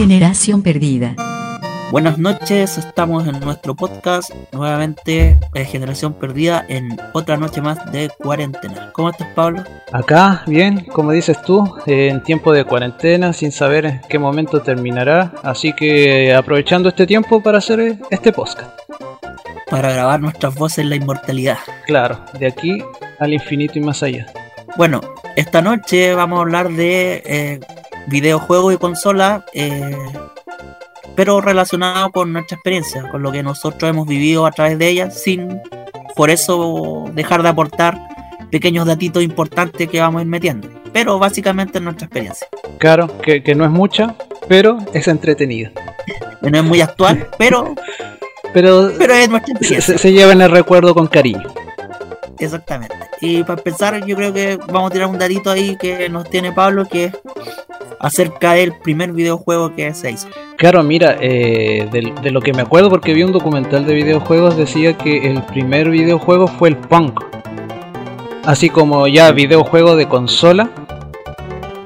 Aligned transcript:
Generación 0.00 0.62
perdida. 0.62 1.14
Buenas 1.90 2.16
noches, 2.16 2.78
estamos 2.78 3.28
en 3.28 3.38
nuestro 3.38 3.76
podcast, 3.76 4.30
nuevamente 4.50 5.36
eh, 5.52 5.64
Generación 5.66 6.14
Perdida, 6.14 6.64
en 6.70 6.98
otra 7.12 7.36
noche 7.36 7.60
más 7.60 7.92
de 7.92 8.08
cuarentena. 8.16 8.92
¿Cómo 8.94 9.10
estás, 9.10 9.28
Pablo? 9.34 9.62
Acá, 9.92 10.42
bien, 10.46 10.86
como 10.86 11.12
dices 11.12 11.42
tú, 11.42 11.70
en 11.84 12.22
tiempo 12.22 12.54
de 12.54 12.64
cuarentena, 12.64 13.34
sin 13.34 13.52
saber 13.52 13.84
en 13.84 14.00
qué 14.08 14.18
momento 14.18 14.62
terminará, 14.62 15.34
así 15.42 15.74
que 15.74 16.32
aprovechando 16.34 16.88
este 16.88 17.06
tiempo 17.06 17.42
para 17.42 17.58
hacer 17.58 17.98
este 18.08 18.32
podcast. 18.32 18.70
Para 19.68 19.92
grabar 19.92 20.18
nuestras 20.18 20.54
voces 20.54 20.78
en 20.78 20.88
la 20.88 20.96
inmortalidad. 20.96 21.58
Claro, 21.84 22.24
de 22.38 22.46
aquí 22.46 22.82
al 23.18 23.34
infinito 23.34 23.78
y 23.78 23.82
más 23.82 24.02
allá. 24.02 24.26
Bueno, 24.78 25.02
esta 25.36 25.60
noche 25.60 26.14
vamos 26.14 26.38
a 26.38 26.40
hablar 26.40 26.70
de 26.70 27.22
eh, 27.26 27.60
videojuegos 28.10 28.74
y 28.74 28.76
consolas, 28.76 29.42
eh, 29.54 29.96
pero 31.16 31.40
relacionado 31.40 32.10
con 32.10 32.32
nuestra 32.32 32.56
experiencia, 32.56 33.08
con 33.10 33.22
lo 33.22 33.32
que 33.32 33.42
nosotros 33.42 33.88
hemos 33.90 34.06
vivido 34.06 34.46
a 34.46 34.50
través 34.52 34.78
de 34.78 34.88
ellas, 34.88 35.20
sin 35.22 35.60
por 36.16 36.30
eso 36.30 37.04
dejar 37.12 37.42
de 37.42 37.48
aportar 37.48 37.98
pequeños 38.50 38.86
datitos 38.86 39.22
importantes 39.22 39.88
que 39.88 40.00
vamos 40.00 40.20
a 40.20 40.22
ir 40.22 40.28
metiendo. 40.28 40.68
Pero 40.92 41.18
básicamente 41.18 41.78
es 41.78 41.84
nuestra 41.84 42.06
experiencia. 42.06 42.46
Claro, 42.78 43.08
que, 43.22 43.42
que 43.42 43.54
no 43.54 43.64
es 43.64 43.70
mucha, 43.70 44.14
pero 44.48 44.78
es 44.92 45.06
entretenida. 45.08 45.70
No 46.42 46.58
es 46.58 46.64
muy 46.64 46.80
actual, 46.80 47.28
pero, 47.38 47.74
Pero, 48.52 48.90
pero 48.98 49.14
es 49.14 49.28
nuestra 49.28 49.52
experiencia. 49.52 49.80
se- 49.94 49.98
se 49.98 50.12
lleva 50.12 50.32
en 50.32 50.40
el 50.40 50.50
recuerdo 50.50 50.92
con 50.92 51.06
cariño. 51.06 51.54
Exactamente. 52.40 52.94
Y 53.20 53.42
para 53.44 53.60
empezar, 53.60 54.04
yo 54.06 54.16
creo 54.16 54.32
que 54.32 54.58
vamos 54.72 54.90
a 54.90 54.92
tirar 54.92 55.08
un 55.08 55.18
datito 55.18 55.50
ahí 55.50 55.76
que 55.76 56.08
nos 56.08 56.28
tiene 56.28 56.52
Pablo, 56.52 56.86
que 56.86 57.04
es 57.06 57.12
acerca 58.00 58.54
del 58.54 58.72
primer 58.72 59.12
videojuego 59.12 59.74
que 59.76 59.92
se 59.92 60.10
hizo. 60.10 60.28
Claro, 60.56 60.82
mira, 60.82 61.16
eh, 61.20 61.86
de, 61.92 62.14
de 62.22 62.30
lo 62.30 62.40
que 62.40 62.52
me 62.54 62.62
acuerdo, 62.62 62.88
porque 62.88 63.12
vi 63.12 63.22
un 63.22 63.32
documental 63.32 63.84
de 63.86 63.94
videojuegos, 63.94 64.56
decía 64.56 64.96
que 64.96 65.30
el 65.30 65.42
primer 65.42 65.90
videojuego 65.90 66.46
fue 66.48 66.70
el 66.70 66.76
Punk. 66.76 67.20
Así 68.44 68.70
como 68.70 69.06
ya 69.06 69.30
videojuego 69.32 69.96
de 69.96 70.08
consola. 70.08 70.70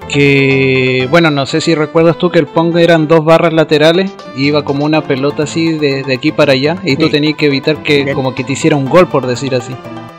Que, 0.09 1.09
bueno, 1.11 1.31
no 1.31 1.47
sé 1.47 1.61
si 1.61 1.75
recuerdas 1.75 2.19
tú 2.19 2.31
que 2.31 2.39
el 2.39 2.47
Pong 2.47 2.77
eran 2.77 3.09
dos 3.09 3.25
barras 3.25 3.53
laterales, 3.53 4.12
y 4.37 4.47
iba 4.47 4.62
como 4.62 4.84
una 4.84 5.00
pelota 5.00 5.45
así 5.45 5.73
de, 5.78 6.05
de 6.05 6.15
aquí 6.15 6.31
para 6.31 6.53
allá, 6.53 6.77
y 6.84 6.97
tú 6.97 7.06
Sí. 7.06 7.11
tenías 7.12 7.37
que 7.37 7.47
evitar 7.47 7.83
que 7.83 8.12
como 8.12 8.34
que 8.34 8.45
te 8.45 8.53
hiciera 8.53 8.77
un 8.77 8.84
gol, 8.89 9.09
por 9.09 9.27
decir 9.27 9.55
así. 9.55 9.75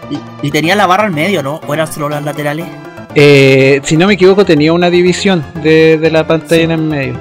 Y, 0.09 0.47
y 0.47 0.51
tenía 0.51 0.75
la 0.75 0.85
barra 0.87 1.05
al 1.05 1.11
medio, 1.11 1.41
¿no? 1.43 1.59
¿O 1.67 1.73
eran 1.73 1.91
solo 1.91 2.09
las 2.09 2.23
laterales? 2.23 2.65
Eh, 3.15 3.79
si 3.83 3.95
no 3.97 4.07
me 4.07 4.13
equivoco, 4.15 4.45
tenía 4.45 4.73
una 4.73 4.89
división 4.89 5.43
de, 5.63 5.97
de 5.97 6.11
la 6.11 6.27
pantalla 6.27 6.57
Sí. 6.57 6.63
en 6.63 6.71
el 6.71 6.81
medio. 6.81 7.13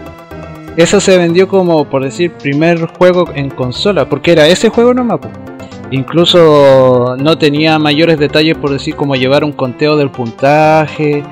Eso 0.76 0.98
se 1.00 1.16
vendió 1.18 1.46
como, 1.46 1.84
por 1.84 2.02
decir, 2.02 2.32
primer 2.32 2.86
juego 2.86 3.28
en 3.34 3.48
consola, 3.50 4.08
porque 4.08 4.32
era 4.32 4.48
ese 4.48 4.70
juego 4.70 4.92
nomás. 4.92 5.20
Incluso 5.90 7.14
no 7.18 7.38
tenía 7.38 7.78
mayores 7.78 8.18
detalles, 8.18 8.56
por 8.56 8.70
decir, 8.70 8.96
como 8.96 9.14
llevar 9.14 9.44
un 9.44 9.52
conteo 9.52 9.96
del 9.96 10.10
puntaje. 10.10 11.22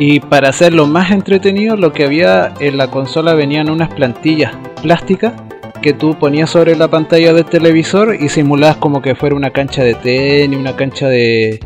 Y 0.00 0.20
para 0.20 0.48
hacerlo 0.48 0.86
más 0.86 1.10
entretenido, 1.10 1.76
lo 1.76 1.92
que 1.92 2.04
había 2.04 2.52
en 2.60 2.76
la 2.76 2.88
consola 2.88 3.34
venían 3.34 3.70
unas 3.70 3.88
plantillas 3.94 4.52
plásticas 4.82 5.32
que 5.80 5.92
tú 5.92 6.18
ponías 6.18 6.50
sobre 6.50 6.76
la 6.76 6.88
pantalla 6.88 7.32
del 7.32 7.44
televisor 7.44 8.16
y 8.18 8.28
simulabas 8.28 8.76
como 8.76 9.00
que 9.02 9.14
fuera 9.14 9.34
una 9.34 9.50
cancha 9.50 9.82
de 9.82 9.94
tenis, 9.94 10.58
una 10.58 10.76
cancha 10.76 11.08
de, 11.08 11.60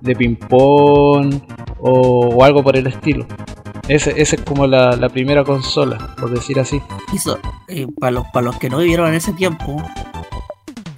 de 0.00 0.16
ping-pong 0.16 1.40
o, 1.80 1.90
o 2.28 2.44
algo 2.44 2.62
por 2.62 2.76
el 2.76 2.86
estilo. 2.86 3.26
Ese, 3.88 4.10
ese 4.20 4.36
es 4.36 4.42
como 4.42 4.66
la, 4.66 4.96
la 4.96 5.08
primera 5.08 5.44
consola, 5.44 6.14
por 6.20 6.30
decir 6.30 6.60
así. 6.60 6.80
Hizo, 7.12 7.38
eh, 7.68 7.86
para, 7.98 8.10
los, 8.10 8.26
para 8.32 8.44
los 8.44 8.58
que 8.58 8.68
no 8.68 8.78
vivieron 8.78 9.08
en 9.08 9.14
ese 9.14 9.32
tiempo, 9.32 9.82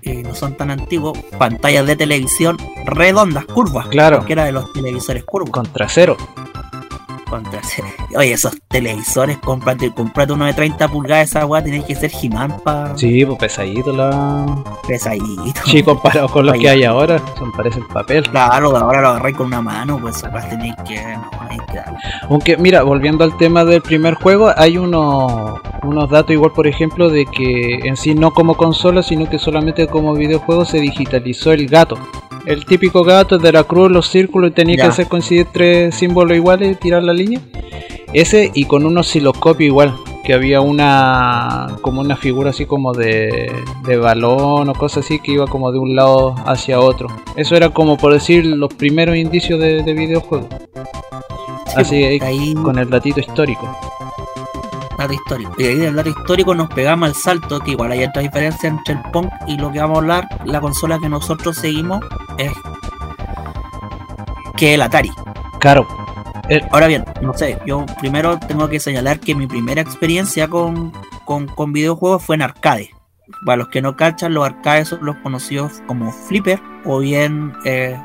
eh, 0.02 0.22
no 0.24 0.34
son 0.34 0.56
tan 0.56 0.70
antiguos, 0.70 1.16
pantallas 1.38 1.86
de 1.86 1.94
televisión 1.94 2.56
redondas, 2.86 3.44
curvas. 3.44 3.86
Claro. 3.88 4.18
Porque 4.18 4.32
era 4.32 4.44
de 4.44 4.52
los 4.52 4.72
televisores 4.72 5.22
curvos. 5.24 5.50
Con 5.50 5.66
trasero. 5.66 6.16
Oye, 8.16 8.32
esos 8.32 8.58
televisores, 8.68 9.38
cómprate, 9.38 9.92
cómprate 9.92 10.32
uno 10.32 10.46
de 10.46 10.52
30 10.54 10.88
pulgadas, 10.88 11.30
esa 11.30 11.46
weá 11.46 11.62
tenés 11.62 11.84
que 11.84 11.94
ser 11.94 12.10
He-Man 12.20 12.60
pa 12.64 12.96
Sí, 12.96 13.24
pues 13.24 13.38
pesadito 13.38 13.92
la... 13.92 14.62
pesadito. 14.86 15.60
Sí, 15.64 15.82
comparado 15.82 16.28
con 16.28 16.46
los 16.46 16.54
Oye. 16.54 16.62
que 16.62 16.68
hay 16.70 16.84
ahora, 16.84 17.20
son 17.38 17.52
parecen 17.52 17.86
papel. 17.88 18.28
Claro, 18.30 18.76
ahora 18.76 19.00
lo 19.00 19.08
agarré 19.08 19.32
con 19.32 19.46
una 19.46 19.62
mano, 19.62 19.98
pues 19.98 20.22
ahora 20.24 20.48
tenéis 20.48 20.74
que. 20.86 21.00
No, 21.02 21.30
hay 21.48 21.58
que 21.70 21.76
darle. 21.76 21.98
Aunque, 22.28 22.56
mira, 22.56 22.82
volviendo 22.82 23.24
al 23.24 23.36
tema 23.36 23.64
del 23.64 23.82
primer 23.82 24.14
juego, 24.14 24.52
hay 24.56 24.78
unos, 24.78 25.60
unos 25.82 26.10
datos 26.10 26.32
igual, 26.32 26.52
por 26.52 26.66
ejemplo, 26.66 27.10
de 27.10 27.26
que 27.26 27.80
en 27.84 27.96
sí 27.96 28.14
no 28.14 28.32
como 28.32 28.56
consola, 28.56 29.02
sino 29.02 29.28
que 29.28 29.38
solamente 29.38 29.86
como 29.86 30.14
videojuego 30.14 30.64
se 30.64 30.80
digitalizó 30.80 31.52
el 31.52 31.66
gato. 31.68 31.96
El 32.46 32.64
típico 32.64 33.04
gato 33.04 33.38
de 33.38 33.52
la 33.52 33.64
cruz, 33.64 33.90
los 33.90 34.08
círculos, 34.08 34.50
y 34.50 34.54
tenía 34.54 34.76
Ya. 34.76 34.82
que 34.84 34.88
hacer 34.88 35.08
coincidir 35.08 35.46
tres 35.52 35.94
símbolos 35.94 36.36
iguales 36.36 36.72
y 36.72 36.74
tirar 36.74 37.02
la 37.02 37.12
línea. 37.12 37.40
Ese 38.12 38.50
y 38.54 38.64
con 38.64 38.86
un 38.86 38.98
osciloscopio 38.98 39.66
igual, 39.66 39.94
que 40.24 40.34
había 40.34 40.60
una 40.60 41.76
como 41.80 42.00
una 42.00 42.16
figura 42.16 42.50
así 42.50 42.66
como 42.66 42.92
de, 42.92 43.52
de 43.86 43.96
balón 43.96 44.68
o 44.68 44.74
cosas 44.74 45.04
así 45.04 45.20
que 45.20 45.32
iba 45.32 45.46
como 45.46 45.70
de 45.70 45.78
un 45.78 45.94
lado 45.94 46.34
hacia 46.46 46.80
otro. 46.80 47.08
Eso 47.36 47.54
era 47.56 47.68
como 47.70 47.96
por 47.96 48.12
decir 48.12 48.44
los 48.44 48.72
primeros 48.74 49.16
indicios 49.16 49.60
de, 49.60 49.82
de 49.82 49.92
videojuegos. 49.92 50.48
Así 51.76 52.00
pues, 52.18 52.22
ahí 52.22 52.54
con 52.54 52.78
el 52.78 52.90
datito 52.90 53.20
histórico. 53.20 53.68
Dato 55.00 55.14
histórico. 55.14 55.52
Y 55.58 55.64
ahí 55.64 55.76
del 55.76 55.96
dato 55.96 56.10
histórico 56.10 56.54
nos 56.54 56.68
pegamos 56.68 57.08
al 57.08 57.14
salto, 57.14 57.60
que 57.60 57.72
igual 57.72 57.92
hay 57.92 58.04
otra 58.04 58.22
diferencia 58.22 58.68
entre 58.68 58.94
el 58.94 59.00
Pong 59.12 59.28
y 59.46 59.56
lo 59.58 59.72
que 59.72 59.80
vamos 59.80 59.96
a 59.96 60.00
hablar, 60.00 60.28
la 60.44 60.60
consola 60.60 60.98
que 60.98 61.08
nosotros 61.08 61.56
seguimos 61.56 62.04
es 62.38 62.52
que 64.56 64.74
el 64.74 64.82
Atari. 64.82 65.10
Claro. 65.58 65.86
Ahora 66.72 66.88
bien, 66.88 67.04
no 67.22 67.32
sé, 67.32 67.58
yo 67.64 67.86
primero 68.00 68.38
tengo 68.40 68.68
que 68.68 68.80
señalar 68.80 69.20
que 69.20 69.34
mi 69.36 69.46
primera 69.46 69.80
experiencia 69.80 70.48
con, 70.48 70.92
con, 71.24 71.46
con 71.46 71.72
videojuegos 71.72 72.24
fue 72.24 72.34
en 72.36 72.42
arcade. 72.42 72.90
Para 73.46 73.58
los 73.58 73.68
que 73.68 73.80
no 73.80 73.94
cachan, 73.96 74.34
los 74.34 74.44
arcades 74.44 74.88
son 74.88 75.04
los 75.04 75.14
conocidos 75.18 75.80
como 75.86 76.10
flipper 76.10 76.60
o 76.84 76.98
bien 76.98 77.52
eh, 77.64 77.96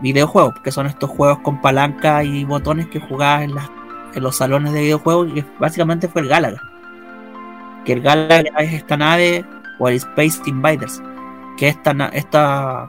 videojuegos, 0.00 0.54
que 0.62 0.70
son 0.70 0.86
estos 0.86 1.10
juegos 1.10 1.40
con 1.40 1.60
palanca 1.60 2.22
y 2.22 2.44
botones 2.44 2.86
que 2.86 3.00
jugabas 3.00 3.42
en, 3.42 3.54
las- 3.56 3.68
en 4.14 4.22
los 4.22 4.36
salones 4.36 4.72
de 4.72 4.82
videojuegos 4.82 5.28
y 5.34 5.44
básicamente 5.58 6.08
fue 6.08 6.22
el 6.22 6.28
Galaga. 6.28 6.62
Que 7.84 7.94
el 7.94 8.02
Galaga 8.02 8.42
es 8.58 8.74
esta 8.74 8.96
nave 8.96 9.44
o 9.78 9.88
el 9.88 9.96
Space 9.96 10.40
Invaders, 10.46 11.02
que 11.56 11.68
esta, 11.68 11.92
esta, 12.12 12.88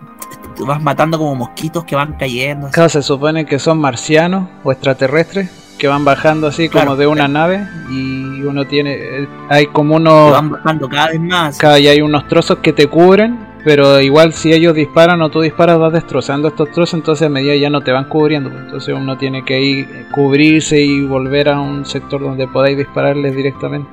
tú 0.56 0.66
vas 0.66 0.82
matando 0.82 1.18
como 1.18 1.36
mosquitos 1.36 1.86
que 1.86 1.96
van 1.96 2.14
cayendo. 2.14 2.70
Claro, 2.70 2.90
se 2.90 3.02
supone 3.02 3.46
que 3.46 3.60
son 3.60 3.80
marcianos 3.80 4.50
o 4.64 4.72
extraterrestres 4.72 5.62
que 5.82 5.88
van 5.88 6.06
bajando 6.06 6.46
así 6.46 6.70
como 6.70 6.84
Claro. 6.84 6.96
de 6.96 7.08
una 7.08 7.28
nave 7.28 7.68
y 7.90 8.44
uno 8.44 8.68
tiene 8.68 8.94
eh, 8.94 9.28
hay 9.50 9.66
como 9.66 9.96
que 9.96 10.02
unos 10.02 10.32
van 10.32 10.52
bajando 10.52 10.88
cada 10.88 11.08
vez 11.08 11.20
más. 11.20 11.58
Cada 11.58 11.80
y 11.80 11.88
hay 11.88 12.02
unos 12.02 12.28
trozos 12.28 12.60
que 12.60 12.72
te 12.72 12.86
cubren, 12.86 13.40
pero 13.64 14.00
igual 14.00 14.34
si 14.34 14.52
ellos 14.54 14.74
disparan 14.76 15.22
o 15.22 15.30
tú 15.30 15.42
disparas 15.42 15.78
vas 15.78 15.94
destrozando 15.94 16.48
estos 16.48 16.72
trozos, 16.72 16.96
entonces 16.96 17.28
a 17.28 17.30
medida 17.30 17.56
ya 17.56 17.70
no 17.70 17.82
te 17.82 17.92
van 17.92 18.06
cubriendo. 18.06 18.50
Entonces 18.50 18.94
uno 18.96 19.18
tiene 19.18 19.44
que 19.46 19.62
ir 19.62 20.08
cubrirse 20.12 20.80
y 20.82 21.06
volver 21.06 21.50
a 21.50 21.60
un 21.60 21.86
sector 21.86 22.22
donde 22.22 22.48
podáis 22.48 22.78
dispararles 22.78 23.36
directamente. 23.36 23.90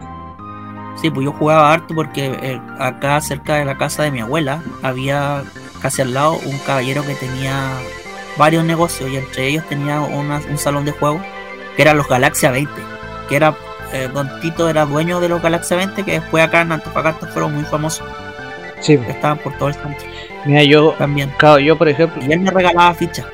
Sí, 1.01 1.11
pues 1.11 1.25
yo 1.27 1.33
jugaba 1.33 1.73
harto 1.73 1.95
porque 1.95 2.27
eh, 2.43 2.61
acá 2.79 3.21
cerca 3.21 3.57
de 3.57 3.65
la 3.65 3.77
casa 3.79 4.03
de 4.03 4.11
mi 4.11 4.21
abuela 4.21 4.63
había 4.83 5.43
casi 5.81 6.03
al 6.03 6.13
lado 6.15 6.33
un 6.45 6.59
caballero 6.67 7.05
que 7.07 7.15
tenía 7.15 7.71
varios 8.37 8.65
negocios 8.65 9.09
y 9.11 9.17
entre 9.17 9.47
ellos 9.49 9.65
tenía 9.69 10.01
una- 10.01 10.41
un 10.51 10.59
salón 10.59 10.85
de 10.85 10.93
juegos 10.93 11.23
que 11.77 11.83
eran 11.83 11.97
los 11.99 12.09
Galaxia 12.09 12.51
20, 12.51 12.73
que 13.29 13.37
era 13.37 13.55
eh, 13.93 14.09
Don 14.13 14.29
Tito 14.41 14.69
era 14.69 14.85
dueño 14.87 15.21
de 15.21 15.29
los 15.29 15.41
Galaxia 15.41 15.77
20 15.77 16.03
que 16.05 16.13
después 16.21 16.43
acá 16.45 16.63
en 16.63 16.73
Antofagasta 16.73 17.29
fueron 17.29 17.55
muy 17.55 17.65
famosos, 17.65 18.05
Sí, 18.81 18.99
estaban 19.09 19.39
por 19.39 19.53
todo 19.59 19.69
el 19.69 19.75
centro 19.75 20.07
mira, 20.47 20.63
yo, 20.63 20.93
también. 20.99 21.31
claro, 21.37 21.59
yo 21.59 21.77
por 21.77 21.89
ejemplo, 21.89 22.23
Y 22.27 22.33
él 22.33 22.41
me 22.41 22.51
regalaba 22.51 22.95
fichas 22.95 23.27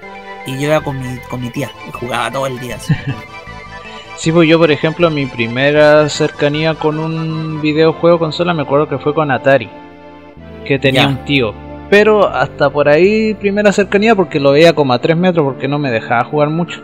y 0.46 0.52
yo 0.58 0.68
iba 0.68 0.80
con 0.80 0.98
mi, 0.98 1.18
con 1.30 1.40
mi 1.40 1.50
tía 1.50 1.70
y 1.88 1.92
jugaba 1.92 2.30
todo 2.30 2.46
el 2.46 2.58
día. 2.58 2.76
así. 2.76 2.94
sí, 4.16 4.32
pues 4.32 4.48
yo 4.48 4.58
por 4.58 4.70
ejemplo, 4.70 5.10
mi 5.10 5.26
primera 5.26 6.08
cercanía 6.08 6.74
con 6.74 6.98
un 6.98 7.60
videojuego 7.60 8.18
consola 8.18 8.54
me 8.54 8.62
acuerdo 8.62 8.88
que 8.88 8.98
fue 8.98 9.14
con 9.14 9.30
Atari, 9.30 9.68
que 10.64 10.78
tenía 10.78 11.02
Ya. 11.02 11.08
un 11.08 11.24
tío. 11.24 11.54
Pero 11.90 12.26
hasta 12.28 12.70
por 12.70 12.88
ahí 12.88 13.34
primera 13.34 13.70
cercanía 13.72 14.14
porque 14.14 14.40
lo 14.40 14.52
veía 14.52 14.72
como 14.74 14.92
a 14.94 14.98
3 14.98 15.16
metros 15.16 15.44
porque 15.44 15.68
no 15.68 15.78
me 15.78 15.90
dejaba 15.90 16.24
jugar 16.24 16.48
mucho. 16.50 16.80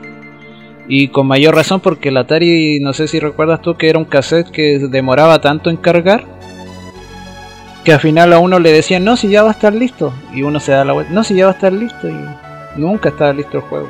Y 0.86 1.08
con 1.08 1.26
mayor 1.26 1.54
razón 1.54 1.80
porque 1.80 2.10
el 2.10 2.16
Atari, 2.18 2.78
no 2.80 2.92
sé 2.92 3.08
si 3.08 3.18
recuerdas 3.20 3.62
tú 3.62 3.76
que 3.76 3.88
era 3.88 3.98
un 3.98 4.04
cassette 4.04 4.50
que 4.50 4.78
demoraba 4.90 5.40
tanto 5.40 5.70
en 5.70 5.76
cargar. 5.76 6.24
Que 7.84 7.92
al 7.94 8.00
final 8.00 8.32
a 8.32 8.38
uno 8.38 8.58
le 8.58 8.72
decían, 8.72 9.04
no, 9.04 9.16
si 9.16 9.28
ya 9.28 9.42
va 9.42 9.48
a 9.50 9.52
estar 9.52 9.74
listo. 9.74 10.12
Y 10.32 10.42
uno 10.42 10.60
se 10.60 10.72
da 10.72 10.84
la 10.84 10.92
vuelta, 10.92 11.12
no, 11.12 11.24
si 11.24 11.34
ya 11.34 11.46
va 11.46 11.52
a 11.52 11.54
estar 11.54 11.72
listo. 11.72 12.08
Y 12.08 12.18
nunca 12.80 13.08
estaba 13.08 13.32
listo 13.32 13.56
el 13.58 13.62
juego. 13.64 13.88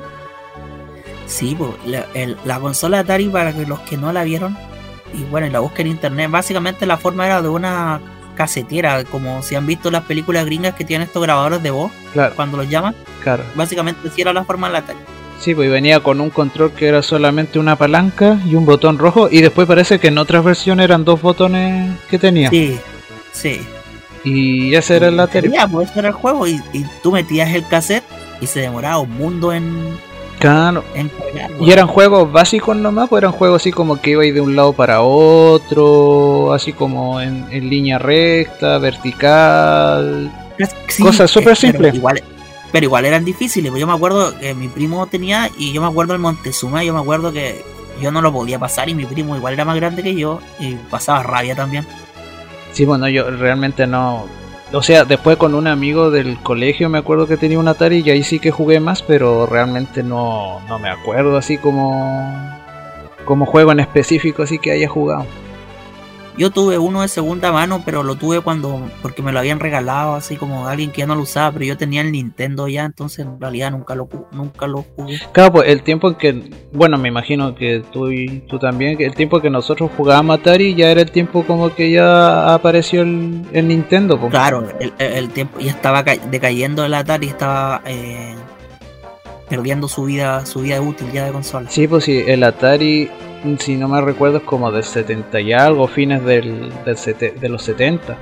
Sí, 1.27 1.55
pues, 1.57 1.71
la, 1.87 2.07
el- 2.15 2.37
la 2.45 2.59
consola 2.61 3.01
Atari, 3.01 3.29
para 3.29 3.53
que 3.53 3.67
los 3.67 3.81
que 3.81 3.97
no 3.97 4.13
la 4.13 4.25
vieron, 4.25 4.57
y 5.15 5.23
bueno, 5.25 5.47
y 5.47 5.51
la 5.51 5.61
busqué 5.61 5.83
en 5.83 5.89
internet. 5.89 6.31
Básicamente 6.31 6.87
la 6.87 6.97
forma 6.97 7.27
era 7.27 7.43
de 7.43 7.49
una 7.49 8.01
casetera, 8.37 9.05
como 9.05 9.43
si 9.43 9.55
han 9.55 9.67
visto 9.67 9.91
las 9.91 10.05
películas 10.05 10.45
gringas 10.47 10.75
que 10.75 10.85
tienen 10.85 11.07
estos 11.07 11.23
grabadores 11.23 11.63
de 11.63 11.71
voz 11.71 11.93
Claro, 12.13 12.35
cuando 12.37 12.57
los 12.57 12.69
llaman. 12.69 12.95
claro. 13.23 13.43
Básicamente 13.55 14.09
sí 14.15 14.23
era 14.23 14.33
la 14.33 14.45
forma 14.45 14.69
de 14.69 14.73
la 14.75 14.79
Atari. 14.81 14.99
Sí, 15.41 15.55
pues 15.55 15.71
venía 15.71 16.01
con 16.01 16.21
un 16.21 16.31
control 16.31 16.73
que 16.73 16.87
era 16.87 17.03
solamente 17.03 17.59
una 17.59 17.77
palanca 17.77 18.39
y 18.47 18.55
un 18.57 18.67
botón 18.67 18.99
rojo. 18.99 19.29
Y 19.31 19.41
después 19.41 19.67
parece 19.67 19.99
que 19.99 20.09
en 20.09 20.19
otras 20.19 20.45
versiones 20.45 20.85
eran 20.85 21.05
dos 21.05 21.23
botones 21.23 21.97
que 22.11 22.19
tenía. 22.19 22.51
Sí, 22.51 22.79
sí. 23.33 23.61
Y 24.25 24.75
ese 24.75 24.97
era 24.97 25.09
el 25.09 25.17
pues 25.71 25.91
ese 25.91 25.99
era 25.99 26.09
el 26.09 26.15
juego 26.15 26.47
y, 26.47 26.61
y 26.73 26.85
tú 27.03 27.13
metías 27.13 27.53
el 27.55 27.67
cassette 27.67 28.05
y 28.41 28.47
se 28.47 28.61
demoraba 28.61 28.99
un 28.99 29.11
mundo 29.17 29.53
en, 29.53 29.99
Claro. 30.39 30.83
en 30.95 31.09
cargar, 31.09 31.51
Y 31.61 31.71
eran 31.71 31.87
juegos 31.87 32.33
básicos 32.33 32.77
nomás, 32.77 33.09
pues 33.09 33.23
eran 33.23 33.33
juegos 33.33 33.61
así 33.63 33.73
como 33.73 34.01
que 34.01 34.11
ibais 34.11 34.35
de 34.35 34.41
un 34.41 34.57
lado 34.57 34.73
para 34.73 35.03
otro, 35.03 36.53
así 36.55 36.73
como 36.73 37.21
en, 37.21 37.47
en 37.51 37.69
línea 37.69 37.99
recta, 37.99 38.79
vertical. 38.79 40.33
Sí, 40.89 41.03
Cosas 41.03 41.31
súper 41.31 41.45
pero 41.45 41.57
simples. 41.57 41.95
Igual, 41.95 42.23
pero 42.73 42.85
igual 42.85 43.05
eran 43.05 43.25
difíciles. 43.25 43.71
pues 43.71 43.81
Yo 43.81 43.87
me 43.87 43.93
acuerdo 43.93 44.39
que 44.39 44.55
mi 44.55 44.69
primo 44.69 45.07
tenía, 45.07 45.51
y 45.59 45.73
yo 45.73 45.83
me 45.83 45.89
acuerdo 45.89 46.15
el 46.15 46.19
Montezuma, 46.21 46.85
yo 46.85 46.95
me 46.95 47.01
acuerdo 47.01 47.33
que 47.33 47.63
yo 48.01 48.11
no 48.11 48.23
lo 48.23 48.33
podía 48.33 48.59
pasar 48.59 48.89
y 48.89 48.95
mi 48.95 49.05
primo 49.05 49.37
igual 49.37 49.53
era 49.53 49.67
más 49.67 49.77
grande 49.77 50.03
que 50.03 50.15
yo 50.15 50.41
y 50.59 50.75
pasaba 50.75 51.23
rabia 51.23 51.55
también. 51.55 51.87
Sí, 52.73 52.85
bueno, 52.85 53.09
yo 53.09 53.31
realmente 53.31 53.87
no. 53.87 54.27
O 54.73 54.83
sea, 54.83 55.05
después 55.05 55.37
con 55.37 55.55
un 55.55 55.67
amigo 55.67 56.11
del 56.11 56.39
colegio 56.39 56.89
me 56.89 56.99
acuerdo 56.99 57.27
que 57.27 57.37
tenía 57.37 57.59
un 57.59 57.67
Atari 57.67 58.03
y 58.05 58.11
ahí 58.11 58.23
sí 58.23 58.39
que 58.39 58.53
jugué 58.53 58.79
más, 58.79 59.03
pero 59.03 59.47
realmente 59.47 60.03
no, 60.03 60.61
no 60.69 60.79
me 60.79 60.89
acuerdo 60.89 61.37
así 61.37 61.59
como. 61.59 62.57
como 63.25 63.47
juego 63.47 63.73
en 63.73 63.81
específico 63.81 64.43
así 64.45 64.59
que 64.59 64.71
haya 64.73 64.89
jugado. 64.89 65.27
Yo 66.37 66.51
tuve 66.51 66.79
uno 66.79 67.03
de 67.03 67.09
segunda 67.09 67.53
mano, 67.53 67.83
pero 67.85 68.03
lo 68.03 68.15
tuve 68.15 68.41
cuando, 68.41 68.81
porque 69.03 69.23
me 69.23 69.33
lo 69.33 69.39
habían 69.41 69.61
regalado, 69.61 70.15
así 70.15 70.37
como 70.37 70.69
alguien 70.69 70.91
que 70.91 71.01
ya 71.01 71.07
no 71.07 71.15
lo 71.15 71.23
usaba, 71.23 71.53
pero 71.53 71.65
yo 71.65 71.77
tenía 71.77 72.01
el 72.01 72.13
Nintendo 72.13 72.67
ya, 72.69 72.85
entonces 72.85 73.27
en 73.27 73.41
realidad 73.41 73.71
nunca 73.73 73.95
lo, 73.95 74.09
nunca 74.33 74.67
lo 74.67 74.85
jugué. 74.97 75.19
Claro, 75.33 75.53
pues 75.53 75.69
el 75.69 75.83
tiempo 75.83 76.09
en 76.09 76.15
que, 76.15 76.51
bueno, 76.73 76.97
me 76.99 77.09
imagino 77.09 77.55
que 77.55 77.83
tú 77.93 78.11
y 78.11 78.41
tú 78.49 78.59
también, 78.59 78.97
que 78.97 79.05
el 79.07 79.15
tiempo 79.15 79.41
que 79.41 79.51
nosotros 79.51 79.91
jugábamos 79.97 80.39
Atari 80.41 80.75
ya 80.75 80.91
era 80.91 81.03
el 81.03 81.11
tiempo 81.11 81.43
como 81.45 81.75
que 81.75 81.91
ya 81.91 82.55
apareció 82.55 83.03
el, 83.03 83.43
el 83.53 83.69
Nintendo. 83.69 84.19
pues. 84.19 84.31
Claro, 84.31 84.67
el, 84.81 84.93
el- 84.99 85.29
tiempo 85.31 85.59
ya 85.61 85.71
estaba 85.71 86.03
ca- 86.05 86.17
decayendo 86.31 86.85
el 86.85 86.95
Atari, 86.95 87.27
estaba 87.29 87.83
eh, 87.87 88.35
perdiendo 89.51 89.89
su 89.89 90.05
vida, 90.05 90.47
su 90.47 90.61
vida 90.61 90.81
útil 90.81 91.11
ya 91.13 91.27
de 91.27 91.33
consola. 91.33 91.69
Sí, 91.69 91.87
pues 91.87 92.05
sí, 92.05 92.23
el 92.27 92.43
Atari, 92.45 93.11
si 93.59 93.77
no 93.77 93.89
me 93.89 94.01
recuerdo, 94.01 94.39
es 94.39 94.45
como 94.45 94.71
del 94.73 94.85
70 94.85 95.41
y 95.41 95.53
algo, 95.53 95.87
fines 95.89 96.25
del, 96.25 96.73
del 96.87 96.97
sete- 96.97 97.33
de 97.33 97.49
los 97.51 97.63
70. 97.65 98.17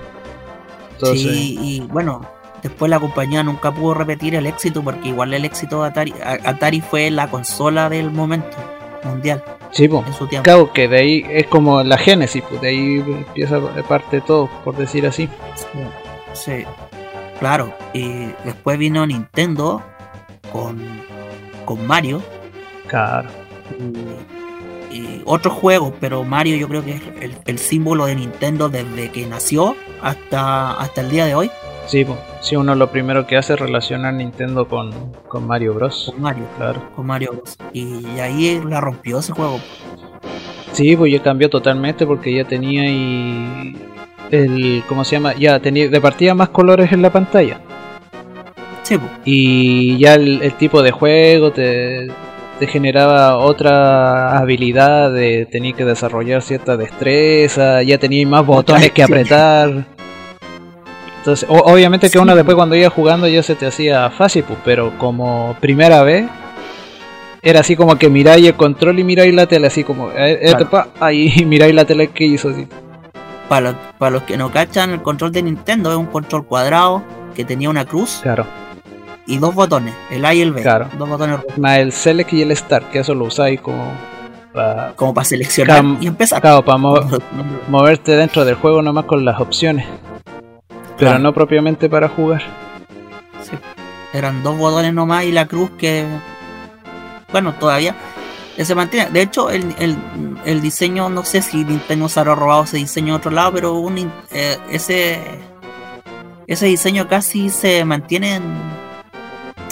Entonces, 0.94 1.20
Sí, 1.20 1.58
y 1.60 1.80
bueno, 1.82 2.22
después 2.62 2.90
la 2.90 2.98
compañía 2.98 3.42
nunca 3.44 3.70
pudo 3.72 3.94
repetir 3.94 4.34
el 4.34 4.46
éxito 4.46 4.82
porque 4.82 5.08
igual 5.10 5.32
el 5.34 5.44
éxito 5.44 5.82
de 5.82 5.88
Atari, 5.88 6.14
Atari 6.44 6.80
fue 6.80 7.10
la 7.10 7.28
consola 7.30 7.88
del 7.88 8.10
momento 8.10 8.56
mundial 9.04 9.44
sí, 9.70 9.86
pues. 9.86 10.04
en 10.08 10.12
su 10.14 10.26
tiempo. 10.26 10.42
Claro, 10.44 10.72
que 10.72 10.88
de 10.88 10.98
ahí 10.98 11.24
es 11.30 11.46
como 11.46 11.82
la 11.84 11.96
génesis, 11.98 12.42
pues 12.48 12.60
de 12.60 12.68
ahí 12.68 12.96
empieza 13.06 13.60
parte 13.86 14.20
todo, 14.22 14.48
por 14.64 14.76
decir 14.76 15.06
así. 15.06 15.28
Sí, 16.32 16.64
claro. 17.38 17.72
Y 17.92 18.26
después 18.44 18.76
vino 18.78 19.06
Nintendo 19.06 19.82
con, 20.50 20.78
con 21.68 21.86
Mario 21.86 22.22
Claro. 22.86 23.28
y, 24.90 24.96
y 24.96 25.22
otros 25.26 25.52
juegos, 25.52 25.92
pero 26.00 26.24
Mario 26.24 26.56
yo 26.56 26.66
creo 26.66 26.82
que 26.82 26.92
es 26.92 27.02
el, 27.20 27.34
el 27.44 27.58
símbolo 27.58 28.06
de 28.06 28.14
Nintendo 28.14 28.70
desde 28.70 29.10
que 29.10 29.26
nació 29.26 29.76
hasta, 30.00 30.72
hasta 30.80 31.02
el 31.02 31.10
día 31.10 31.26
de 31.26 31.34
hoy 31.34 31.50
Sí, 31.84 32.04
pues. 32.06 32.18
Sí, 32.40 32.56
uno 32.56 32.74
lo 32.74 32.90
primero 32.90 33.26
que 33.26 33.36
hace 33.36 33.54
es 33.54 33.60
relacionar 33.60 34.14
Nintendo 34.14 34.66
con, 34.68 34.92
con 35.26 35.46
Mario 35.46 35.74
Bros. 35.74 36.10
con 36.12 36.22
Mario. 36.22 36.44
Claro. 36.56 36.82
Con 36.94 37.06
Mario 37.06 37.32
Bros. 37.32 37.56
Y 37.72 38.06
ahí 38.20 38.60
la 38.66 38.80
rompió 38.80 39.18
ese 39.18 39.32
juego. 39.32 39.58
Sí, 40.72 40.96
pues 40.96 41.12
ya 41.12 41.22
cambió 41.22 41.48
totalmente 41.50 42.06
porque 42.06 42.34
ya 42.34 42.44
tenía 42.44 42.84
y 42.90 43.74
el 44.30 44.84
¿cómo 44.86 45.02
se 45.04 45.16
llama? 45.16 45.34
Ya 45.34 45.58
tenía 45.60 45.88
de 45.88 46.00
partida 46.00 46.34
más 46.34 46.50
colores 46.50 46.92
en 46.92 47.00
la 47.02 47.10
pantalla. 47.10 47.60
Sí. 48.88 48.98
Y 49.24 49.98
ya 49.98 50.14
el, 50.14 50.40
el 50.42 50.52
tipo 50.54 50.82
de 50.82 50.90
juego 50.92 51.52
te, 51.52 52.08
te 52.58 52.66
generaba 52.66 53.36
otra 53.36 54.38
habilidad 54.38 55.12
de 55.12 55.46
tener 55.50 55.74
que 55.74 55.84
desarrollar 55.84 56.40
cierta 56.42 56.76
destreza, 56.76 57.82
ya 57.82 57.98
tenía 57.98 58.26
más 58.26 58.46
botones 58.46 58.90
que 58.92 59.02
apretar. 59.04 59.84
Entonces, 61.18 61.48
o- 61.50 61.58
obviamente 61.72 62.08
que 62.10 62.18
uno 62.18 62.32
Sí. 62.32 62.36
después 62.36 62.54
cuando 62.56 62.76
iba 62.76 62.88
jugando 62.90 63.26
ya 63.28 63.42
se 63.42 63.54
te 63.54 63.66
hacía 63.66 64.08
fácil, 64.10 64.44
pues, 64.44 64.58
pero 64.64 64.96
como 64.98 65.56
primera 65.60 66.02
vez 66.02 66.26
era 67.42 67.60
así 67.60 67.76
como 67.76 67.96
que 67.96 68.08
miráis 68.08 68.46
el 68.46 68.54
control 68.54 68.98
y 68.98 69.04
miráis 69.04 69.34
la 69.34 69.46
tele, 69.46 69.66
así 69.66 69.84
como, 69.84 70.10
eh, 70.10 70.38
eh, 70.40 70.50
Claro. 70.50 70.70
pa, 70.70 70.88
ahí 71.00 71.44
miráis 71.46 71.74
la 71.74 71.84
tele 71.84 72.08
que 72.08 72.24
hizo 72.24 72.48
así. 72.48 72.66
Para, 73.48 73.60
los- 73.72 73.76
para 73.98 74.10
los 74.10 74.22
que 74.22 74.36
no 74.36 74.50
cachan, 74.50 74.90
el 74.90 75.02
control 75.02 75.32
de 75.32 75.42
Nintendo 75.42 75.90
es 75.90 75.96
un 75.96 76.06
control 76.06 76.46
cuadrado 76.46 77.02
que 77.34 77.44
tenía 77.44 77.70
una 77.70 77.84
cruz 77.84 78.20
Claro, 78.22 78.44
y 79.28 79.36
dos 79.38 79.54
botones, 79.54 79.94
el 80.10 80.24
A 80.24 80.34
y 80.34 80.40
el 80.40 80.52
B. 80.52 80.62
Claro. 80.62 80.88
Dos 80.96 81.08
botones 81.08 81.36
rojos, 81.36 81.58
más 81.58 81.78
el 81.78 81.92
select 81.92 82.32
y 82.32 82.42
el 82.42 82.56
start, 82.56 82.90
que 82.90 83.00
eso 83.00 83.14
lo 83.14 83.26
usáis 83.26 83.60
como 83.60 83.92
para 84.54 84.94
como 84.96 85.12
para 85.12 85.26
seleccionar 85.26 85.84
y 86.00 86.06
empezar. 86.06 86.40
claro, 86.40 86.64
para 86.64 86.78
moverte 87.68 88.16
dentro 88.16 88.44
del 88.46 88.54
juego 88.54 88.80
nomás 88.80 89.04
con 89.04 89.24
las 89.24 89.38
opciones. 89.38 89.86
Pero 90.96 91.18
no 91.18 91.32
propiamente 91.32 91.88
para 91.88 92.08
jugar. 92.08 92.42
Sí. 93.42 93.56
Eran 94.14 94.42
dos 94.42 94.56
botones 94.56 94.94
nomás 94.94 95.24
y 95.24 95.32
la 95.32 95.46
cruz 95.46 95.70
que, 95.78 96.06
bueno, 97.30 97.52
todavía 97.52 97.94
se 98.64 98.74
mantiene. 98.74 99.10
De 99.10 99.22
hecho, 99.22 99.50
el, 99.50 99.74
el, 99.78 99.96
el 100.46 100.60
diseño, 100.60 101.10
no 101.10 101.22
sé 101.22 101.42
si 101.42 101.64
Nintendo 101.64 102.08
se 102.08 102.18
habrá 102.18 102.34
robado 102.34 102.64
ese 102.64 102.78
diseño 102.78 103.12
de 103.12 103.18
otro 103.18 103.30
lado, 103.30 103.52
pero 103.52 103.74
un, 103.74 104.10
eh, 104.32 104.56
ese, 104.70 105.20
ese 106.46 106.66
diseño 106.66 107.06
casi 107.06 107.50
se 107.50 107.84
mantiene 107.84 108.36
en, 108.36 108.77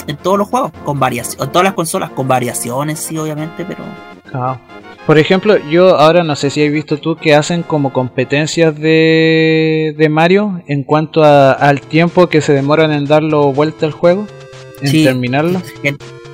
en 0.07 0.17
todos 0.17 0.37
los 0.37 0.47
juegos, 0.47 0.71
con 0.85 0.99
variaciones, 0.99 1.45
en 1.45 1.51
todas 1.51 1.63
las 1.65 1.73
consolas, 1.73 2.09
con 2.11 2.27
variaciones, 2.27 2.99
sí, 2.99 3.17
obviamente, 3.17 3.65
pero 3.65 3.83
Ah. 4.33 4.57
Por 5.05 5.17
ejemplo, 5.17 5.55
yo 5.69 5.95
ahora 5.97 6.21
no 6.25 6.35
sé 6.35 6.49
si 6.49 6.61
has 6.65 6.69
visto 6.71 6.97
tú 6.97 7.15
que 7.15 7.33
hacen 7.33 7.63
como 7.63 7.93
competencias 7.93 8.75
de, 8.77 9.95
de 9.97 10.09
Mario 10.09 10.61
en 10.67 10.83
cuanto 10.83 11.23
a- 11.23 11.53
al 11.53 11.79
tiempo 11.79 12.27
que 12.27 12.41
se 12.41 12.51
demoran 12.51 12.91
en 12.91 13.05
darlo 13.05 13.53
vuelta 13.53 13.85
al 13.85 13.93
juego, 13.93 14.27
en 14.81 14.87
Sí. 14.89 15.03
terminarlo. 15.05 15.61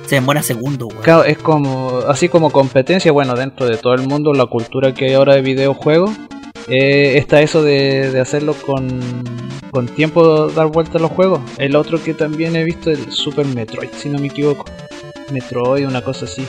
se 0.06 0.16
demora 0.16 0.42
segundos. 0.42 0.88
Claro, 1.02 1.24
es 1.24 1.38
como 1.38 2.00
así 2.08 2.28
como 2.28 2.50
competencia, 2.50 3.10
bueno, 3.12 3.34
dentro 3.36 3.66
de 3.66 3.76
todo 3.78 3.94
el 3.94 4.06
mundo, 4.08 4.32
la 4.34 4.46
cultura 4.46 4.92
que 4.92 5.06
hay 5.06 5.14
ahora 5.14 5.36
de 5.36 5.40
videojuegos, 5.42 6.10
eh, 6.68 7.14
está 7.16 7.40
eso 7.42 7.62
de, 7.62 8.10
de 8.10 8.20
hacerlo 8.20 8.54
con, 8.66 9.00
con 9.74 9.86
tiempo 9.88 10.46
dar 10.50 10.68
vuelta 10.68 10.98
a 10.98 11.00
los 11.00 11.10
juegos. 11.10 11.40
El 11.58 11.74
otro 11.74 12.00
que 12.00 12.14
también 12.14 12.54
he 12.54 12.62
visto 12.62 12.92
es 12.92 12.98
el 13.00 13.10
Super 13.12 13.44
Metroid, 13.44 13.88
si 13.96 14.08
no 14.08 14.20
me 14.20 14.28
equivoco. 14.28 14.64
Metroid, 15.32 15.84
una 15.88 16.00
cosa 16.00 16.26
así. 16.26 16.46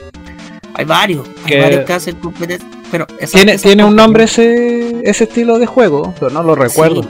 Hay 0.75 0.85
varios, 0.85 1.27
hay 1.43 1.59
varios 1.59 1.85
que 1.85 1.93
hacen 1.93 2.15
competencias, 2.17 2.69
pero 2.91 3.07
esas- 3.17 3.31
Tiene, 3.41 3.57
tiene 3.57 3.83
un 3.83 3.95
nombre 3.95 4.25
ese, 4.25 5.01
ese 5.09 5.23
estilo 5.23 5.57
de 5.57 5.65
juego, 5.65 6.13
pero 6.19 6.29
no 6.29 6.43
lo 6.43 6.53
recuerdo. 6.53 7.01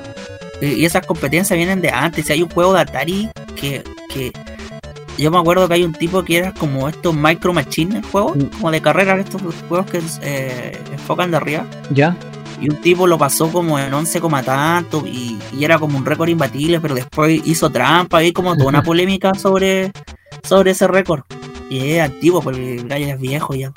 Sí. 0.62 0.68
Y 0.78 0.86
esas 0.86 1.06
competencias 1.06 1.58
vienen 1.58 1.82
de 1.82 1.90
antes. 1.90 2.30
Hay 2.30 2.42
un 2.42 2.50
juego 2.50 2.74
de 2.74 2.80
Atari 2.80 3.30
que, 3.60 3.84
que 4.08 4.32
yo 5.18 5.32
me 5.32 5.38
acuerdo 5.38 5.68
que 5.68 5.74
hay 5.74 5.84
un 5.84 5.92
tipo 5.92 6.24
que 6.24 6.38
era 6.38 6.54
como 6.54 6.88
estos 6.88 7.14
Micro 7.14 7.52
Machines, 7.52 7.96
el 7.96 8.04
juego, 8.10 8.34
Mm. 8.36 8.46
como 8.58 8.72
de 8.72 8.82
carrera, 8.82 9.20
estos 9.20 9.42
juegos 9.68 9.92
que 9.92 10.00
eh, 10.22 10.80
enfocan 10.94 11.32
de 11.32 11.38
arriba. 11.38 11.66
¿Ya? 11.92 12.16
Y 12.66 12.70
un 12.72 12.78
tipo 12.82 13.06
lo 13.06 13.18
pasó 13.20 13.52
como 13.52 13.78
en 13.78 13.94
11 13.94 14.20
coma 14.22 14.42
tanto 14.42 15.04
y, 15.06 15.38
y 15.56 15.64
era 15.64 15.78
como 15.78 16.00
un 16.00 16.06
récord 16.06 16.30
imbatible, 16.30 16.80
pero 16.80 16.96
después 16.96 17.40
hizo 17.46 17.70
trampa 17.70 18.24
y 18.24 18.32
como 18.34 18.56
toda 18.58 18.70
una 18.70 18.82
polémica 18.84 19.36
sobre, 19.36 19.92
sobre 20.42 20.72
ese 20.72 20.88
récord. 20.88 21.22
Y 21.70 21.92
es 21.92 22.02
antiguo, 22.02 22.42
porque 22.42 22.78
el 22.78 22.88
gallo 22.88 23.06
es 23.08 23.20
viejo 23.20 23.54
ya. 23.54 23.72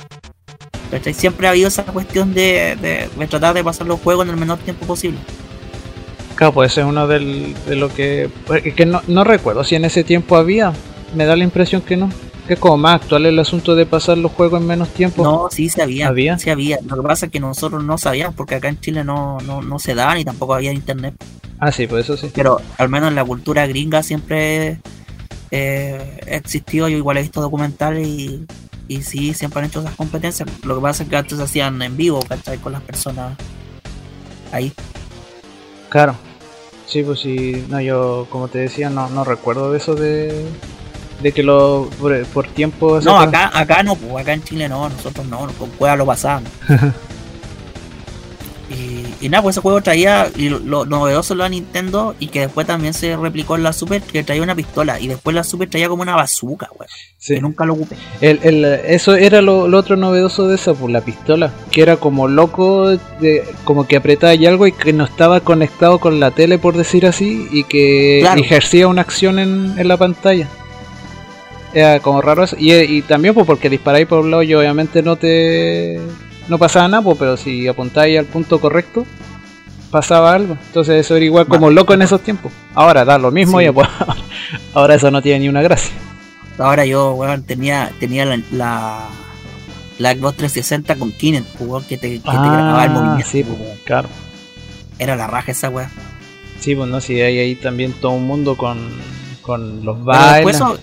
¿Cachai? 0.90 1.12
Siempre 1.12 1.46
ha 1.46 1.50
habido 1.50 1.68
esa 1.68 1.82
cuestión 1.84 2.32
de, 2.32 2.76
de- 2.80 3.10
de 3.14 3.26
tratar 3.26 3.52
de 3.54 3.62
pasar 3.62 3.86
los 3.86 4.00
juegos 4.00 4.24
en 4.24 4.30
el 4.32 4.38
menor 4.38 4.56
tiempo 4.58 4.86
posible. 4.86 5.18
Claro, 6.34 6.54
pues 6.54 6.72
ese 6.72 6.80
es 6.80 6.86
uno 6.86 7.06
del, 7.06 7.54
de 7.66 7.76
lo 7.76 7.88
que... 7.92 8.30
que 8.74 8.86
no, 8.86 9.02
no 9.06 9.22
recuerdo 9.24 9.64
si 9.64 9.74
en 9.74 9.84
ese 9.84 10.02
tiempo 10.02 10.36
había. 10.36 10.72
Me 11.14 11.26
da 11.26 11.36
la 11.36 11.44
impresión 11.44 11.82
que 11.82 11.96
no. 11.98 12.08
Que 12.48 12.54
es 12.54 12.60
como 12.60 12.78
más 12.78 13.02
actual 13.02 13.26
el 13.26 13.38
asunto 13.38 13.74
de 13.74 13.84
pasar 13.84 14.16
los 14.16 14.32
juegos 14.32 14.58
en 14.62 14.66
menos 14.66 14.88
tiempo. 14.88 15.22
No, 15.22 15.48
sí 15.50 15.68
se 15.68 15.82
había. 15.82 16.08
¿Había? 16.08 16.38
Sí 16.38 16.48
había. 16.48 16.78
Lo 16.80 16.96
que 16.96 17.02
pasa 17.02 17.26
es 17.26 17.32
que 17.32 17.40
nosotros 17.40 17.84
no 17.84 17.98
sabíamos, 17.98 18.34
porque 18.34 18.54
acá 18.54 18.68
en 18.70 18.80
Chile 18.80 19.04
no, 19.04 19.36
no, 19.40 19.60
no 19.60 19.78
se 19.78 19.94
da 19.94 20.14
ni 20.14 20.24
tampoco 20.24 20.54
había 20.54 20.72
internet. 20.72 21.14
Ah, 21.58 21.70
sí, 21.70 21.86
pues 21.86 22.06
eso 22.06 22.16
sí. 22.16 22.32
Pero 22.34 22.58
al 22.78 22.88
menos 22.88 23.10
en 23.10 23.16
la 23.16 23.24
cultura 23.24 23.66
gringa 23.66 24.02
siempre 24.02 24.80
eh, 25.50 26.20
existió. 26.26 26.88
Yo 26.88 26.96
igual 26.96 27.18
he 27.18 27.20
visto 27.20 27.42
documentales 27.42 28.08
y, 28.08 28.46
Y 28.88 29.02
sí, 29.02 29.34
siempre 29.34 29.60
han 29.60 29.66
hecho 29.66 29.80
esas 29.80 29.94
competencias. 29.94 30.48
Lo 30.64 30.76
que 30.76 30.80
pasa 30.80 31.02
es 31.02 31.10
que 31.10 31.16
antes 31.16 31.36
se 31.36 31.44
hacían 31.44 31.82
en 31.82 31.98
vivo, 31.98 32.20
¿cachai? 32.26 32.56
Con 32.56 32.72
las 32.72 32.80
personas 32.80 33.36
ahí. 34.52 34.72
Claro. 35.90 36.14
Sí, 36.86 37.02
pues 37.02 37.20
sí, 37.20 37.66
no, 37.68 37.78
yo 37.82 38.26
como 38.30 38.48
te 38.48 38.60
decía, 38.60 38.88
no, 38.88 39.10
no 39.10 39.22
recuerdo 39.22 39.70
de 39.70 39.76
eso 39.76 39.94
de, 39.94 40.46
de 41.22 41.32
que 41.32 41.42
lo 41.42 41.88
por, 41.98 42.24
por 42.26 42.46
tiempo... 42.48 43.00
No, 43.00 43.18
acá, 43.18 43.50
acá 43.52 43.82
no, 43.82 43.96
pues 43.96 44.22
acá 44.22 44.32
en 44.34 44.42
Chile 44.44 44.68
no, 44.68 44.88
nosotros 44.88 45.26
no, 45.26 45.48
con 45.58 45.70
cueva 45.70 45.96
lo 45.96 46.06
pasamos. 46.06 46.50
y, 48.70 49.06
y 49.24 49.28
nada, 49.30 49.42
pues 49.42 49.54
ese 49.54 49.62
juego 49.62 49.80
traía, 49.80 50.28
y 50.36 50.50
lo, 50.50 50.84
novedoso 50.84 51.34
lo 51.34 51.44
de 51.44 51.50
Nintendo, 51.50 52.14
y 52.20 52.28
que 52.28 52.40
después 52.40 52.66
también 52.66 52.92
se 52.92 53.16
replicó 53.16 53.56
en 53.56 53.62
la 53.62 53.72
Super, 53.72 54.02
que 54.02 54.22
traía 54.22 54.42
una 54.42 54.54
pistola, 54.54 55.00
y 55.00 55.08
después 55.08 55.34
la 55.34 55.42
Super 55.42 55.70
traía 55.70 55.88
como 55.88 56.02
una 56.02 56.14
bazooka, 56.14 56.68
weón. 56.78 56.88
Sí. 57.16 57.34
Que 57.34 57.40
nunca 57.40 57.64
lo 57.64 57.72
ocupé. 57.74 57.96
El, 58.20 58.38
el, 58.42 58.64
eso 58.64 59.16
era 59.16 59.42
lo, 59.42 59.66
lo 59.68 59.78
otro 59.78 59.96
novedoso 59.96 60.46
de 60.46 60.54
esa, 60.54 60.74
pues 60.74 60.92
la 60.92 61.00
pistola, 61.00 61.50
que 61.72 61.82
era 61.82 61.96
como 61.96 62.28
loco, 62.28 62.90
de, 62.90 63.42
como 63.64 63.88
que 63.88 63.96
apretaba 63.96 64.34
y 64.34 64.46
algo 64.46 64.66
y 64.66 64.72
que 64.72 64.92
no 64.92 65.04
estaba 65.04 65.40
conectado 65.40 65.98
con 65.98 66.20
la 66.20 66.30
tele, 66.30 66.58
por 66.58 66.76
decir 66.76 67.06
así, 67.06 67.48
y 67.50 67.64
que 67.64 68.18
Claro. 68.20 68.40
ejercía 68.40 68.86
una 68.86 69.00
acción 69.00 69.38
en, 69.38 69.74
en 69.78 69.88
la 69.88 69.96
pantalla. 69.96 70.46
Era 71.74 72.00
como 72.00 72.20
raro 72.22 72.44
eso. 72.44 72.56
Y, 72.58 72.72
y 72.72 73.02
también 73.02 73.34
pues 73.34 73.46
porque 73.46 73.68
disparáis 73.70 74.06
por 74.06 74.20
un 74.20 74.30
lado 74.30 74.42
y 74.42 74.54
obviamente 74.54 75.02
no 75.02 75.16
te... 75.16 76.00
No 76.48 76.58
pasaba 76.58 76.88
nada, 76.88 77.02
pues, 77.02 77.18
pero 77.18 77.36
si 77.36 77.68
apuntáis 77.68 78.18
al 78.18 78.24
punto 78.24 78.58
correcto, 78.58 79.04
pasaba 79.90 80.32
algo. 80.32 80.56
Entonces 80.68 81.04
eso 81.04 81.14
era 81.16 81.24
igual 81.26 81.46
como 81.46 81.70
loco 81.70 81.92
en 81.92 82.00
esos 82.02 82.22
tiempos. 82.22 82.50
Ahora 82.74 83.04
da 83.04 83.18
lo 83.18 83.30
mismo 83.30 83.60
Sí. 83.60 83.66
y 83.66 83.70
pues, 83.70 83.86
ahora 84.74 84.94
eso 84.94 85.10
no 85.10 85.20
tiene 85.20 85.40
ni 85.40 85.48
una 85.50 85.60
gracia. 85.62 85.92
Ahora 86.58 86.86
yo, 86.86 87.12
weón, 87.12 87.42
tenía, 87.44 87.92
tenía 88.00 88.24
la, 88.24 88.40
la, 88.50 89.00
la 89.98 90.12
Xbox 90.14 90.38
360 90.38 90.96
con 90.96 91.12
Kinect, 91.12 91.46
pues, 91.58 91.68
weón, 91.70 91.84
que 91.84 91.98
te, 91.98 92.12
que 92.14 92.18
te 92.20 92.30
grababa 92.32 92.84
el 92.84 92.90
movimiento. 92.90 93.26
sí, 93.30 93.44
pues, 93.44 93.56
pues, 93.58 93.68
weón. 93.68 93.80
claro. 93.84 94.08
Era 94.98 95.16
la 95.16 95.26
raja 95.26 95.52
esa 95.52 95.68
weón. 95.68 95.90
Sí, 96.60 96.74
pues 96.74 96.88
no, 96.88 97.00
si 97.02 97.20
hay 97.20 97.38
ahí 97.38 97.54
también 97.56 97.92
todo 97.92 98.12
un 98.12 98.26
mundo 98.26 98.56
con, 98.56 98.78
con 99.42 99.84
los 99.84 100.02
bailes. 100.02 100.58
después 100.58 100.80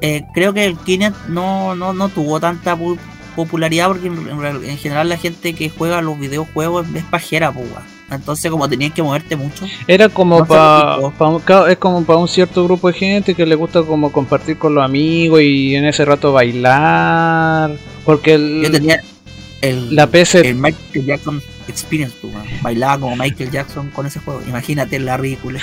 eh, 0.00 0.24
creo 0.34 0.52
que 0.52 0.64
el 0.64 0.76
Kinect 0.78 1.26
no, 1.28 1.74
no, 1.74 1.92
no 1.92 2.08
tuvo 2.08 2.40
tanta 2.40 2.76
pu- 2.76 2.98
popularidad 3.36 3.88
porque 3.88 4.06
en, 4.08 4.78
general 4.78 5.08
la 5.08 5.16
gente 5.16 5.54
que 5.54 5.70
juega 5.70 6.02
los 6.02 6.18
videojuegos 6.18 6.86
es 6.94 7.04
pajera, 7.04 7.52
pues. 7.52 7.66
Entonces 8.10 8.50
como 8.50 8.68
tenías 8.68 8.92
que 8.92 9.02
moverte 9.04 9.36
mucho. 9.36 9.66
Era 9.86 10.08
como 10.08 10.40
no 10.40 10.44
para 10.46 10.96
es 11.70 11.78
como 11.78 12.02
para 12.04 12.18
un 12.18 12.26
cierto 12.26 12.64
grupo 12.64 12.88
de 12.88 12.94
gente 12.94 13.34
que 13.36 13.46
le 13.46 13.54
gusta 13.54 13.82
como 13.84 14.10
compartir 14.10 14.58
con 14.58 14.74
los 14.74 14.84
amigos 14.84 15.40
y 15.42 15.76
en 15.76 15.84
ese 15.84 16.04
rato 16.04 16.32
bailar, 16.32 17.70
porque 18.04 18.34
el- 18.34 18.62
Yo 18.64 18.70
tenía 18.72 19.00
el, 19.60 19.94
la 19.94 20.06
PC 20.08 20.40
el 20.48 20.56
Michael 20.56 21.06
Jackson 21.06 21.40
Experience, 21.70 22.14
pues. 22.20 22.34
Bailaba 22.62 22.98
como 23.00 23.16
Michael 23.16 23.50
Jackson 23.50 23.90
con 23.90 24.06
ese 24.06 24.20
juego. 24.20 24.42
Imagínate 24.46 24.98
la 24.98 25.16
ridícula. 25.16 25.60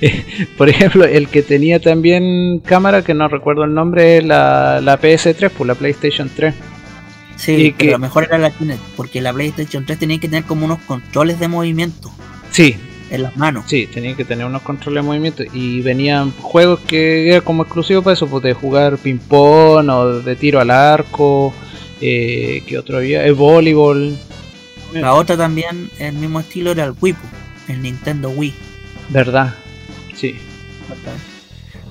por 0.58 0.68
ejemplo, 0.68 1.04
el 1.04 1.28
que 1.28 1.42
tenía 1.42 1.80
también 1.80 2.58
cámara 2.60 3.02
que 3.02 3.14
no 3.14 3.28
recuerdo 3.28 3.64
el 3.64 3.74
nombre 3.74 4.18
es 4.18 4.24
la, 4.24 4.80
la 4.82 5.00
PS3, 5.00 5.50
pues 5.50 5.66
la 5.66 5.74
PlayStation 5.74 6.30
3. 6.34 6.54
Sí, 7.36 7.52
Y 7.52 7.70
pero 7.72 7.76
que- 7.78 7.90
lo 7.92 7.98
mejor 7.98 8.24
era 8.24 8.38
la 8.38 8.50
Kinect, 8.50 8.80
porque 8.96 9.20
la 9.20 9.32
PlayStation 9.32 9.84
3 9.84 9.98
tenía 9.98 10.18
que 10.18 10.28
tener 10.28 10.44
como 10.44 10.66
unos 10.66 10.78
controles 10.80 11.40
de 11.40 11.48
movimiento 11.48 12.12
Sí, 12.50 12.76
en 13.10 13.22
las 13.24 13.36
manos. 13.36 13.64
Sí, 13.66 13.88
tenía 13.92 14.14
que 14.14 14.24
tener 14.24 14.46
unos 14.46 14.62
controles 14.62 15.02
de 15.02 15.06
movimiento 15.08 15.42
y 15.52 15.80
venían 15.80 16.30
juegos 16.40 16.78
que 16.86 17.30
era 17.30 17.40
como 17.40 17.64
exclusivo 17.64 18.02
para 18.02 18.14
eso, 18.14 18.28
pues 18.28 18.44
de 18.44 18.54
jugar 18.54 18.96
ping 18.98 19.18
pong 19.18 19.88
o 19.90 20.20
de 20.20 20.36
tiro 20.36 20.60
al 20.60 20.70
arco, 20.70 21.52
eh, 22.00 22.62
que 22.66 22.78
otro 22.78 22.98
había, 22.98 23.24
el 23.26 23.34
voleibol, 23.34 24.16
La 25.00 25.14
otra 25.14 25.36
también, 25.36 25.90
el 25.98 26.14
mismo 26.14 26.40
estilo, 26.40 26.70
era 26.72 26.84
el 26.84 26.94
Wii, 27.00 27.16
el 27.68 27.82
Nintendo 27.82 28.30
Wii. 28.30 28.54
¿verdad? 29.10 29.54
Sí. 30.14 30.38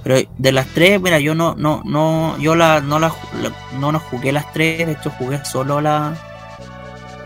Pero 0.04 0.30
de 0.38 0.52
las 0.52 0.68
tres, 0.68 1.00
mira, 1.02 1.20
yo 1.20 1.34
no, 1.34 1.56
no, 1.56 1.82
no, 1.86 2.38
yo 2.38 2.56
la, 2.56 2.82
no 2.82 3.00
la, 3.00 3.14
la- 3.42 3.78
no, 3.80 3.92
no 3.92 4.00
jugué 4.00 4.32
las 4.34 4.52
tres, 4.52 4.86
de 4.86 4.94
hecho 4.94 5.10
jugué 5.12 5.44
solo 5.46 5.80
la, 5.80 6.14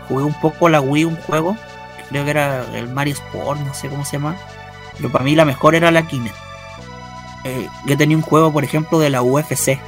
jugué 0.08 0.22
un 0.22 0.34
poco 0.40 0.68
la 0.68 0.80
Wii, 0.80 1.04
un 1.04 1.16
juego, 1.16 1.56
creo 2.08 2.24
que 2.24 2.30
era 2.30 2.64
el 2.74 2.88
Mario 2.88 3.14
Sport, 3.14 3.60
no 3.60 3.74
sé 3.74 3.88
cómo 3.88 4.04
se 4.04 4.12
llama, 4.18 4.36
pero 4.96 5.10
para 5.10 5.24
mí 5.24 5.34
la 5.34 5.44
mejor 5.44 5.74
era 5.74 5.90
la 5.90 6.06
Kinect. 6.06 6.34
Eh, 7.44 7.68
yo 7.86 7.96
tenía 7.96 8.16
un 8.16 8.22
juego, 8.22 8.52
por 8.52 8.62
ejemplo, 8.62 8.98
de 9.00 9.10
la 9.10 9.22
UFC, 9.22 9.80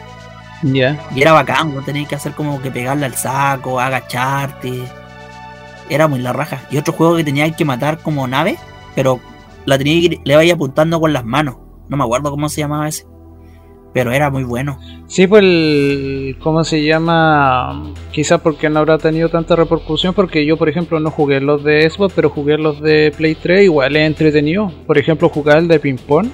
Ya. 0.62 0.99
Y 1.14 1.23
era 1.23 1.32
bacán, 1.32 1.73
no 1.75 1.82
tenías 1.82 2.09
que 2.09 2.16
hacer 2.16 2.32
como 2.32 2.61
que 2.61 2.70
pegarle 2.73 3.06
al 3.06 3.14
saco, 3.14 3.78
agacharte. 3.80 4.85
Era 5.90 6.09
muy 6.09 6.20
la 6.20 6.32
raja. 6.32 6.62
Y 6.70 6.78
otro 6.78 6.92
juego 6.94 7.16
que 7.16 7.25
tenía 7.25 7.50
que 7.50 7.64
matar 7.64 7.99
como 7.99 8.26
nave, 8.26 8.56
pero 8.94 9.20
la 9.66 9.76
tenía 9.76 9.94
que 10.00 10.16
ir- 10.16 10.20
le 10.25 10.44
iba 10.44 10.54
apuntando 10.54 10.99
con 11.00 11.12
las 11.12 11.25
manos. 11.25 11.56
No 11.88 11.97
me 11.97 12.04
acuerdo 12.04 12.30
cómo 12.30 12.49
se 12.49 12.61
llamaba 12.61 12.88
ese. 12.88 13.04
Pero 13.92 14.12
era 14.12 14.30
muy 14.30 14.44
bueno. 14.44 14.78
Sí, 15.09 15.26
pues 15.26 15.42
el, 15.42 16.37
¿cómo 16.40 16.62
se 16.62 16.85
llama? 16.85 17.92
Quizás 18.12 18.40
porque 18.40 18.70
no 18.70 18.78
habrá 18.78 18.99
tenido 18.99 19.28
tanta 19.28 19.56
repercusión, 19.56 20.14
porque 20.14 20.47
yo, 20.47 20.56
por 20.56 20.68
ejemplo, 20.68 21.00
no 21.00 21.11
jugué 21.11 21.40
los 21.40 21.64
de 21.64 21.90
Xbox, 21.90 22.14
pero 22.14 22.30
jugué 22.30 22.56
los 22.56 22.80
de 22.80 23.12
Play 23.16 23.35
3, 23.35 23.64
igual 23.64 23.97
es 23.97 24.06
entretenido. 24.06 24.73
Por 24.87 24.97
ejemplo, 24.97 25.28
jugar 25.28 25.59
el 25.59 25.66
de 25.66 25.80
ping 25.80 25.97
pong. 25.97 26.28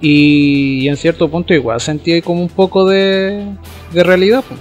Y 0.00 0.88
en 0.88 0.96
cierto 0.96 1.28
punto 1.30 1.54
igual 1.54 1.80
sentí 1.80 2.20
como 2.20 2.42
un 2.42 2.48
poco 2.48 2.84
de, 2.86 3.46
de 3.92 4.02
realidad. 4.02 4.44
pues. 4.46 4.60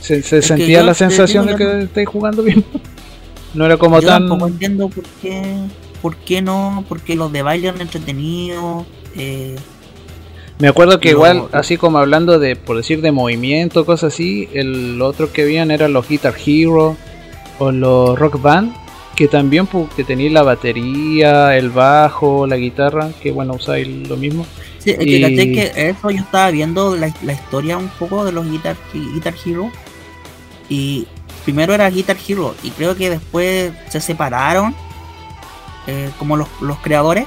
Se, 0.00 0.22
sentía 0.42 0.82
la 0.82 0.94
sensación 0.94 1.46
de 1.46 1.54
que 1.56 1.82
estáis 1.82 2.08
jugando 2.08 2.42
bien. 2.42 2.64
No 3.54 3.66
era 3.66 3.76
como 3.76 4.00
Yo 4.00 4.08
tan... 4.08 4.28
tampoco 4.28 4.48
entiendo 4.48 4.88
por 4.88 5.04
qué, 5.20 5.56
por 6.02 6.16
qué 6.16 6.42
no, 6.42 6.84
porque 6.88 7.16
los 7.16 7.32
de 7.32 7.42
baile 7.42 7.68
eran 7.68 7.80
entretenidos. 7.80 8.86
Eh, 9.16 9.56
Me 10.58 10.68
acuerdo 10.68 11.00
que 11.00 11.10
igual, 11.10 11.48
así 11.52 11.76
como 11.76 11.98
hablando 11.98 12.38
de, 12.38 12.54
por 12.56 12.76
decir, 12.76 13.00
de 13.00 13.10
movimiento, 13.12 13.84
cosas 13.84 14.14
así, 14.14 14.48
el 14.52 15.00
otro 15.02 15.32
que 15.32 15.42
habían 15.42 15.70
eran 15.70 15.92
los 15.92 16.08
Guitar 16.08 16.34
Hero 16.44 16.96
o 17.58 17.72
los 17.72 18.18
Rock 18.18 18.40
Band, 18.40 18.72
que 19.16 19.26
también 19.28 19.68
que 19.96 20.04
tenéis 20.04 20.32
la 20.32 20.42
batería, 20.42 21.56
el 21.56 21.70
bajo, 21.70 22.46
la 22.46 22.56
guitarra, 22.56 23.10
que 23.22 23.32
bueno, 23.32 23.54
usáis 23.54 23.86
lo 24.08 24.16
mismo. 24.16 24.46
sí, 24.78 24.94
Y- 24.98 25.20
caché 25.20 25.52
que 25.52 25.72
eso 25.90 26.10
yo 26.10 26.18
estaba 26.18 26.50
viendo 26.50 26.96
la, 26.96 27.12
la 27.22 27.32
historia 27.32 27.76
un 27.76 27.88
poco 27.88 28.24
de 28.24 28.32
los 28.32 28.48
Guitar, 28.50 28.76
Guitar 28.94 29.34
Hero. 29.44 29.70
Y 30.68 31.06
primero 31.44 31.74
era 31.74 31.88
Guitar 31.90 32.16
Hero. 32.26 32.54
Y 32.62 32.70
creo 32.70 32.96
que 32.96 33.10
después 33.10 33.72
se 33.88 34.00
separaron. 34.00 34.74
eh, 35.86 36.10
como 36.18 36.36
los, 36.36 36.48
los 36.60 36.78
creadores. 36.78 37.26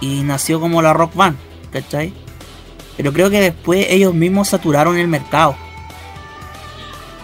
Y 0.00 0.22
nació 0.22 0.60
como 0.60 0.82
la 0.82 0.92
Rock 0.92 1.14
Band. 1.14 1.36
¿Cachai? 1.72 2.12
Pero 2.96 3.12
creo 3.12 3.30
que 3.30 3.40
después 3.40 3.86
ellos 3.90 4.14
mismos 4.14 4.48
saturaron 4.48 4.96
el 4.98 5.08
mercado. 5.08 5.54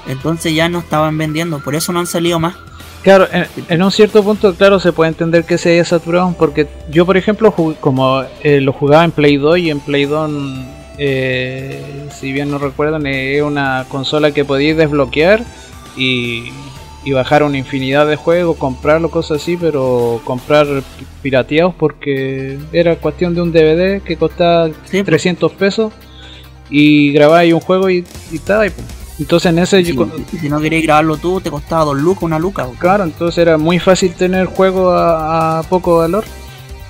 Entonces 0.06 0.54
ya 0.54 0.68
no 0.68 0.78
estaban 0.78 1.16
vendiendo. 1.18 1.58
Por 1.60 1.74
eso 1.74 1.92
no 1.92 2.00
han 2.00 2.06
salido 2.06 2.38
más. 2.38 2.54
Claro, 3.02 3.28
en, 3.32 3.46
en 3.68 3.82
un 3.82 3.92
cierto 3.92 4.22
punto, 4.24 4.54
claro, 4.54 4.80
se 4.80 4.92
puede 4.92 5.08
entender 5.10 5.44
que 5.44 5.58
se 5.58 5.72
haya 5.74 5.84
saturado, 5.84 6.34
porque 6.36 6.66
yo, 6.90 7.06
por 7.06 7.16
ejemplo, 7.16 7.54
como 7.80 8.22
eh, 8.42 8.60
lo 8.60 8.72
jugaba 8.72 9.04
en 9.04 9.12
Play 9.12 9.36
2 9.36 9.58
y 9.58 9.70
en 9.70 9.78
Play 9.78 10.06
2, 10.06 10.30
eh, 10.98 12.08
si 12.18 12.32
bien 12.32 12.50
no 12.50 12.58
recuerdan, 12.58 13.06
es 13.06 13.42
una 13.42 13.84
consola 13.88 14.32
que 14.32 14.44
podíais 14.44 14.76
desbloquear 14.76 15.44
y, 15.96 16.50
y 17.04 17.12
bajar 17.12 17.42
una 17.42 17.58
infinidad 17.58 18.06
de 18.06 18.16
juegos, 18.16 18.56
comprarlo, 18.56 19.10
cosas 19.10 19.40
así, 19.42 19.56
pero 19.56 20.20
comprar 20.24 20.66
pi- 20.66 21.06
pirateados 21.22 21.74
porque 21.74 22.58
era 22.72 22.96
cuestión 22.96 23.34
de 23.34 23.42
un 23.42 23.52
DVD 23.52 24.02
que 24.02 24.16
costaba 24.16 24.68
Sí, 24.68 24.72
pues. 24.98 25.04
300 25.06 25.52
pesos 25.52 25.92
y 26.70 27.12
grabáis 27.12 27.54
un 27.54 27.60
juego 27.60 27.88
y, 27.90 28.04
y 28.32 28.38
tal. 28.40 28.66
y 28.66 28.70
pum. 28.70 28.84
Entonces 29.18 29.50
en 29.50 29.58
ese... 29.60 29.82
yo 29.82 29.90
Si, 29.92 29.96
con- 29.96 30.12
y 30.32 30.36
si 30.36 30.48
no 30.48 30.60
querías 30.60 30.82
grabarlo 30.82 31.16
tú, 31.16 31.40
te 31.40 31.50
costaba 31.50 31.84
dos 31.86 31.96
lucas, 31.96 32.24
una 32.24 32.38
luca. 32.38 32.66
Claro, 32.78 33.04
entonces 33.04 33.38
era 33.38 33.56
muy 33.56 33.78
fácil 33.78 34.12
tener 34.14 34.46
juego 34.46 34.90
a, 34.90 35.60
a 35.60 35.62
poco 35.62 35.98
valor. 35.98 36.24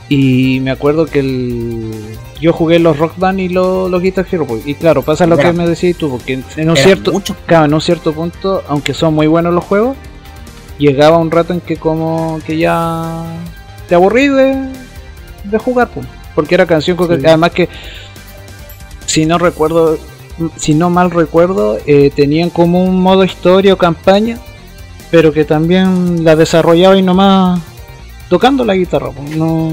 Y 0.08 0.60
me 0.60 0.70
acuerdo 0.70 1.06
que 1.06 1.18
el... 1.20 1.90
yo 2.40 2.52
jugué 2.52 2.78
los 2.78 2.98
Rock 2.98 3.14
Band 3.16 3.40
y 3.40 3.48
los, 3.48 3.90
los 3.90 4.02
Guitar 4.02 4.26
Hero. 4.30 4.46
pues, 4.46 4.66
Y 4.66 4.74
claro, 4.74 5.02
pasa 5.02 5.26
lo 5.26 5.38
Era- 5.38 5.50
que 5.50 5.56
me 5.56 5.66
decís 5.66 5.96
tú, 5.96 6.10
porque 6.10 6.40
en 6.56 6.70
un 6.70 6.76
cierto, 6.76 7.12
claro, 7.46 7.64
en 7.66 7.74
un 7.74 7.80
cierto 7.80 8.12
punto, 8.12 8.62
aunque 8.68 8.92
son 8.94 9.14
muy 9.14 9.26
buenos 9.26 9.54
los 9.54 9.64
juegos, 9.64 9.96
llegaba 10.78 11.16
un 11.18 11.30
rato 11.30 11.52
en 11.54 11.60
que 11.60 11.76
como 11.76 12.38
que 12.46 12.58
ya 12.58 13.24
te 13.88 13.94
aburrí 13.94 14.28
de, 14.28 14.68
de 15.44 15.58
jugar, 15.58 15.88
pues, 15.88 16.06
porque 16.34 16.54
era 16.54 16.66
canción 16.66 16.96
que 16.96 17.04
además 17.26 17.50
que 17.52 17.68
si 19.06 19.24
no 19.24 19.38
recuerdo, 19.38 19.98
si 20.56 20.74
no 20.74 20.90
mal 20.90 21.10
recuerdo, 21.10 21.78
eh, 21.86 22.10
tenían 22.14 22.50
como 22.50 22.84
un 22.84 23.00
modo 23.00 23.24
historia 23.24 23.72
o 23.72 23.78
campaña, 23.78 24.38
pero 25.10 25.32
que 25.32 25.44
también 25.44 26.24
la 26.24 26.36
desarrollaba 26.36 26.96
y 26.98 27.02
nomás 27.02 27.60
tocando 28.28 28.64
la 28.64 28.74
guitarra, 28.74 29.10
pues, 29.12 29.36
no 29.36 29.72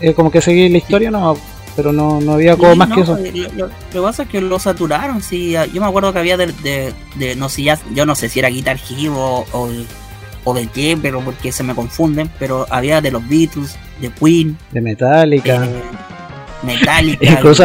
eh, 0.00 0.12
como 0.12 0.30
que 0.30 0.40
seguía 0.40 0.68
la 0.68 0.78
historia, 0.78 1.10
no. 1.10 1.36
Pero 1.78 1.92
no, 1.92 2.20
no 2.20 2.32
había 2.32 2.56
como 2.56 2.74
más 2.74 2.92
que 2.92 3.02
eso. 3.02 3.16
Lo, 3.54 3.70
que 3.92 4.00
pasa 4.00 4.24
es 4.24 4.28
que 4.28 4.40
lo 4.40 4.58
saturaron, 4.58 5.22
sí. 5.22 5.54
Yo 5.72 5.80
me 5.80 5.86
acuerdo 5.86 6.12
que 6.12 6.18
había 6.18 6.36
de, 6.36 6.52
de, 7.14 7.36
no 7.36 7.48
sé, 7.48 7.62
ya, 7.62 7.78
yo 7.94 8.04
no 8.04 8.16
sé 8.16 8.28
si 8.28 8.40
era 8.40 8.48
Guitar 8.48 8.80
Hero 8.90 9.44
o, 9.52 9.70
o, 10.42 10.54
de 10.54 10.66
qué, 10.66 10.98
pero 11.00 11.20
porque 11.20 11.52
se 11.52 11.62
me 11.62 11.76
confunden, 11.76 12.28
pero 12.40 12.66
había 12.70 13.00
de 13.00 13.12
los 13.12 13.22
Beatles, 13.28 13.78
de 14.00 14.10
Queen, 14.10 14.58
de 14.72 14.80
Metallica. 14.80 15.66
Eh, 15.66 15.82
Metallica. 16.64 17.24
Incluso 17.30 17.62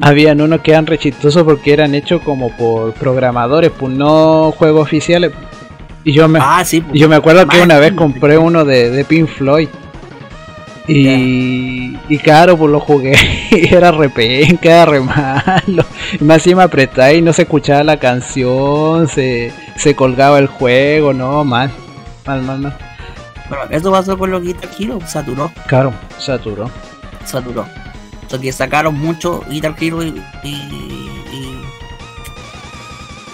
habían 0.00 0.40
unos 0.40 0.60
que 0.60 0.70
eran 0.70 0.86
rechistosos 0.86 1.42
porque 1.42 1.72
eran 1.72 1.96
hechos 1.96 2.22
como 2.22 2.56
por 2.56 2.92
programadores, 2.92 3.72
pues 3.76 3.92
no 3.92 4.52
juegos 4.52 4.84
oficiales. 4.84 5.32
Y 6.04 6.12
yo 6.12 6.28
me, 6.28 6.38
ah, 6.40 6.58
pues, 6.62 6.84
yo 6.92 7.08
me 7.08 7.16
acuerdo 7.16 7.48
que 7.48 7.60
una 7.60 7.80
vez 7.80 7.94
compré 7.94 8.38
uno 8.38 8.64
de, 8.64 8.90
de 8.90 9.04
Pink 9.04 9.28
Floyd. 9.28 9.68
Y, 10.88 11.96
y 12.08 12.18
claro, 12.18 12.56
pues 12.56 12.70
lo 12.70 12.78
jugué 12.78 13.14
y 13.50 13.74
era 13.74 13.90
re 13.90 14.08
penca, 14.08 14.68
era 14.68 14.86
re 14.86 15.00
malo. 15.00 15.84
Y 16.20 16.22
más 16.22 16.38
encima 16.38 16.64
apretaba 16.64 17.12
y 17.12 17.22
no 17.22 17.32
se 17.32 17.42
escuchaba 17.42 17.82
la 17.82 17.98
canción, 17.98 19.08
se, 19.08 19.52
se 19.76 19.96
colgaba 19.96 20.38
el 20.38 20.46
juego, 20.46 21.12
no, 21.12 21.44
mal, 21.44 21.70
mal, 22.24 22.42
mal, 22.42 22.58
mal. 22.60 22.78
Pero 23.48 23.70
eso 23.70 23.90
pasó 23.92 24.18
con 24.18 24.30
los 24.30 24.42
Guitar 24.42 24.70
Hero, 24.78 24.98
saturó. 25.06 25.50
Claro, 25.66 25.92
saturó. 26.18 26.70
Saturó. 27.24 27.66
O 28.32 28.40
que 28.40 28.52
sacaron 28.52 28.98
mucho 28.98 29.44
Guitar 29.48 29.74
Hero 29.78 30.02
y, 30.02 30.20
y, 30.42 30.54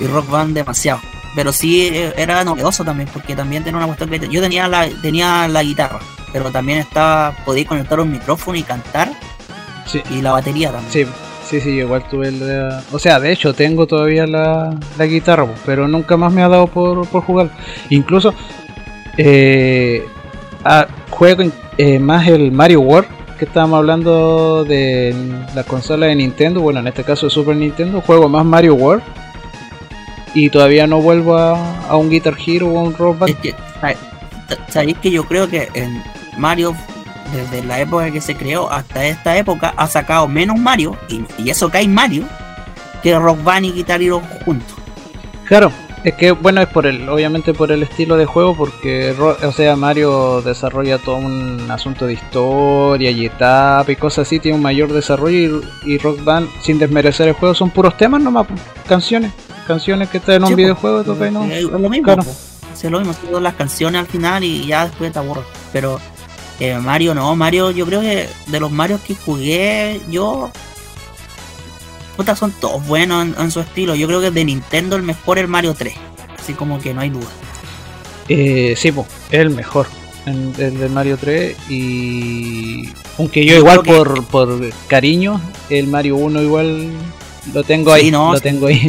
y, 0.00 0.06
Rock 0.06 0.28
Band 0.28 0.54
demasiado. 0.54 1.00
Pero 1.34 1.52
sí 1.52 1.88
eh, 1.88 2.12
era 2.16 2.44
novedoso 2.44 2.84
también, 2.84 3.08
porque 3.12 3.34
también 3.34 3.64
tenía 3.64 3.78
una 3.78 3.86
cuestión 3.86 4.10
que 4.10 4.28
yo 4.28 4.42
tenía 4.42 4.68
la, 4.68 4.86
tenía 5.00 5.48
la 5.48 5.62
guitarra, 5.62 6.00
pero 6.32 6.50
también 6.50 6.78
estaba, 6.78 7.34
podía 7.44 7.66
conectar 7.66 8.00
un 8.00 8.10
micrófono 8.10 8.56
y 8.56 8.62
cantar. 8.62 9.10
Sí. 9.86 10.02
Y 10.10 10.22
la 10.22 10.32
batería 10.32 10.70
también. 10.70 10.92
Sí, 10.92 11.06
sí, 11.48 11.60
sí, 11.60 11.70
igual 11.70 12.04
tuve 12.08 12.30
la... 12.32 12.82
O 12.92 12.98
sea, 12.98 13.20
de 13.20 13.32
hecho, 13.32 13.52
tengo 13.54 13.86
todavía 13.86 14.26
la, 14.26 14.74
la 14.96 15.06
guitarra, 15.06 15.46
pero 15.66 15.88
nunca 15.88 16.16
más 16.16 16.32
me 16.32 16.42
ha 16.42 16.48
dado 16.48 16.66
por, 16.66 17.06
por 17.08 17.22
jugar. 17.22 17.50
Incluso, 17.90 18.34
eh, 19.18 20.04
ah, 20.64 20.86
juego 21.10 21.44
eh, 21.78 21.98
más 21.98 22.26
el 22.28 22.52
Mario 22.52 22.80
World 22.80 23.08
que 23.42 23.46
estábamos 23.46 23.78
hablando 23.78 24.64
de 24.64 25.12
la 25.52 25.64
consola 25.64 26.06
de 26.06 26.14
Nintendo, 26.14 26.60
bueno, 26.60 26.78
en 26.78 26.86
este 26.86 27.02
caso 27.02 27.26
de 27.26 27.30
Super 27.30 27.56
Nintendo, 27.56 28.00
juego 28.00 28.28
más 28.28 28.44
Mario 28.44 28.74
World 28.74 29.02
y 30.32 30.48
todavía 30.48 30.86
no 30.86 31.00
vuelvo 31.00 31.36
a, 31.36 31.96
un 31.96 32.08
Guitar 32.08 32.36
Hero 32.46 32.68
o 32.68 32.82
un 32.84 32.94
Rock 32.94 33.18
Band. 33.18 33.36
sabéis 34.68 34.96
que 34.98 35.10
yo 35.10 35.24
creo 35.24 35.48
que 35.48 35.68
en 35.74 36.02
Mario, 36.36 36.74
desde 37.32 37.64
la 37.64 37.80
época 37.80 38.10
que 38.10 38.20
se 38.20 38.36
creó 38.36 38.70
hasta 38.70 39.04
esta 39.06 39.36
época, 39.36 39.74
ha 39.76 39.86
sacado 39.86 40.28
menos 40.28 40.58
Mario, 40.58 40.96
y, 41.08 41.24
eso 41.48 41.70
que 41.70 41.78
hay 41.78 41.88
Mario, 41.88 42.24
que 43.02 43.18
Rock 43.18 43.42
Band 43.42 43.66
y 43.66 43.72
Guitar 43.72 44.02
Hero 44.02 44.22
juntos. 44.44 44.76
Claro, 45.46 45.72
es 46.04 46.14
que 46.14 46.32
bueno, 46.32 46.60
es 46.60 46.68
por 46.68 46.86
el, 46.86 47.08
obviamente 47.08 47.54
por 47.54 47.70
el 47.70 47.82
estilo 47.82 48.16
de 48.16 48.26
juego, 48.26 48.56
porque 48.56 49.14
o 49.18 49.52
sea, 49.52 49.76
Mario 49.76 50.42
desarrolla 50.42 50.98
todo 50.98 51.16
un 51.16 51.70
asunto 51.70 52.06
de 52.06 52.14
historia 52.14 53.10
y 53.10 53.26
etapa 53.26 53.90
y 53.90 53.96
cosas 53.96 54.26
así, 54.26 54.40
tiene 54.40 54.56
un 54.56 54.62
mayor 54.62 54.92
desarrollo 54.92 55.62
y, 55.84 55.98
Rock 55.98 56.24
Band, 56.24 56.48
sin 56.60 56.78
desmerecer 56.78 57.28
el 57.28 57.34
juego, 57.34 57.54
son 57.54 57.70
puros 57.70 57.96
temas 57.96 58.20
nomás, 58.20 58.46
canciones, 58.88 59.32
canciones 59.66 60.08
que 60.08 60.18
están 60.18 60.36
en 60.36 60.44
un 60.44 60.56
videojuego, 60.56 61.04
toca 61.04 61.30
no. 61.30 61.44
Es 61.44 61.62
lo 61.62 61.88
mismo, 61.88 62.04
claro. 62.04 62.22
es 62.22 62.84
lo 62.84 62.98
mismo, 62.98 63.14
todas 63.14 63.42
las 63.42 63.54
canciones 63.54 64.00
al 64.00 64.06
final 64.06 64.42
y 64.42 64.66
ya 64.66 64.86
después 64.86 65.12
te 65.12 65.18
aburro. 65.18 65.44
Pero 65.72 66.00
eh, 66.62 66.78
Mario 66.78 67.12
no, 67.12 67.34
Mario, 67.34 67.72
yo 67.72 67.84
creo 67.86 68.00
que 68.00 68.28
de 68.46 68.60
los 68.60 68.70
Marios 68.70 69.00
que 69.00 69.16
jugué, 69.16 70.00
yo 70.08 70.52
puta, 72.16 72.36
son 72.36 72.52
todos 72.52 72.86
buenos 72.86 73.36
en, 73.36 73.50
su 73.50 73.58
estilo. 73.58 73.96
Yo 73.96 74.06
creo 74.06 74.20
que 74.20 74.30
de 74.30 74.44
Nintendo 74.44 74.94
el 74.94 75.02
mejor 75.02 75.38
es 75.38 75.42
el 75.42 75.48
Mario 75.48 75.74
3. 75.74 75.92
Así 76.38 76.54
como 76.54 76.78
que 76.78 76.94
no 76.94 77.00
hay 77.00 77.10
duda. 77.10 77.26
Eh, 78.28 78.74
sí, 78.76 78.92
pues, 78.92 79.08
es 79.32 79.40
el 79.40 79.50
mejor. 79.50 79.88
El, 80.24 80.52
de 80.54 80.88
Mario 80.88 81.18
3 81.18 81.56
y 81.68 82.88
aunque 83.18 83.44
yo, 83.44 83.56
igual 83.56 83.82
por, 83.82 84.24
por 84.26 84.70
cariño 84.86 85.40
el 85.68 85.88
Mario 85.88 86.14
1 86.14 86.42
igual 86.42 86.92
lo 87.52 87.64
tengo 87.64 87.92
ahí 87.92 88.12
no, 88.12 88.32
lo 88.32 88.40
tengo 88.40 88.68
ahí 88.68 88.88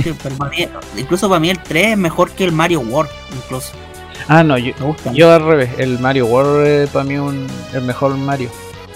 incluso 0.96 1.28
para 1.30 1.40
mí 1.40 1.50
el 1.50 1.58
3 1.58 1.88
es 1.88 1.98
mejor 1.98 2.30
que 2.30 2.44
el 2.44 2.52
Mario 2.52 2.82
World 2.82 3.10
incluso 3.36 3.72
ah 4.28 4.44
no 4.44 4.58
yo, 4.58 4.74
yo 5.14 5.32
al 5.32 5.46
revés 5.46 5.72
el 5.78 6.00
Mario 6.00 6.26
World 6.28 6.66
es 6.66 6.90
para 6.90 7.06
mí 7.06 7.18
un, 7.18 7.48
el 7.74 7.82
mejor 7.82 8.16
Mario 8.18 8.50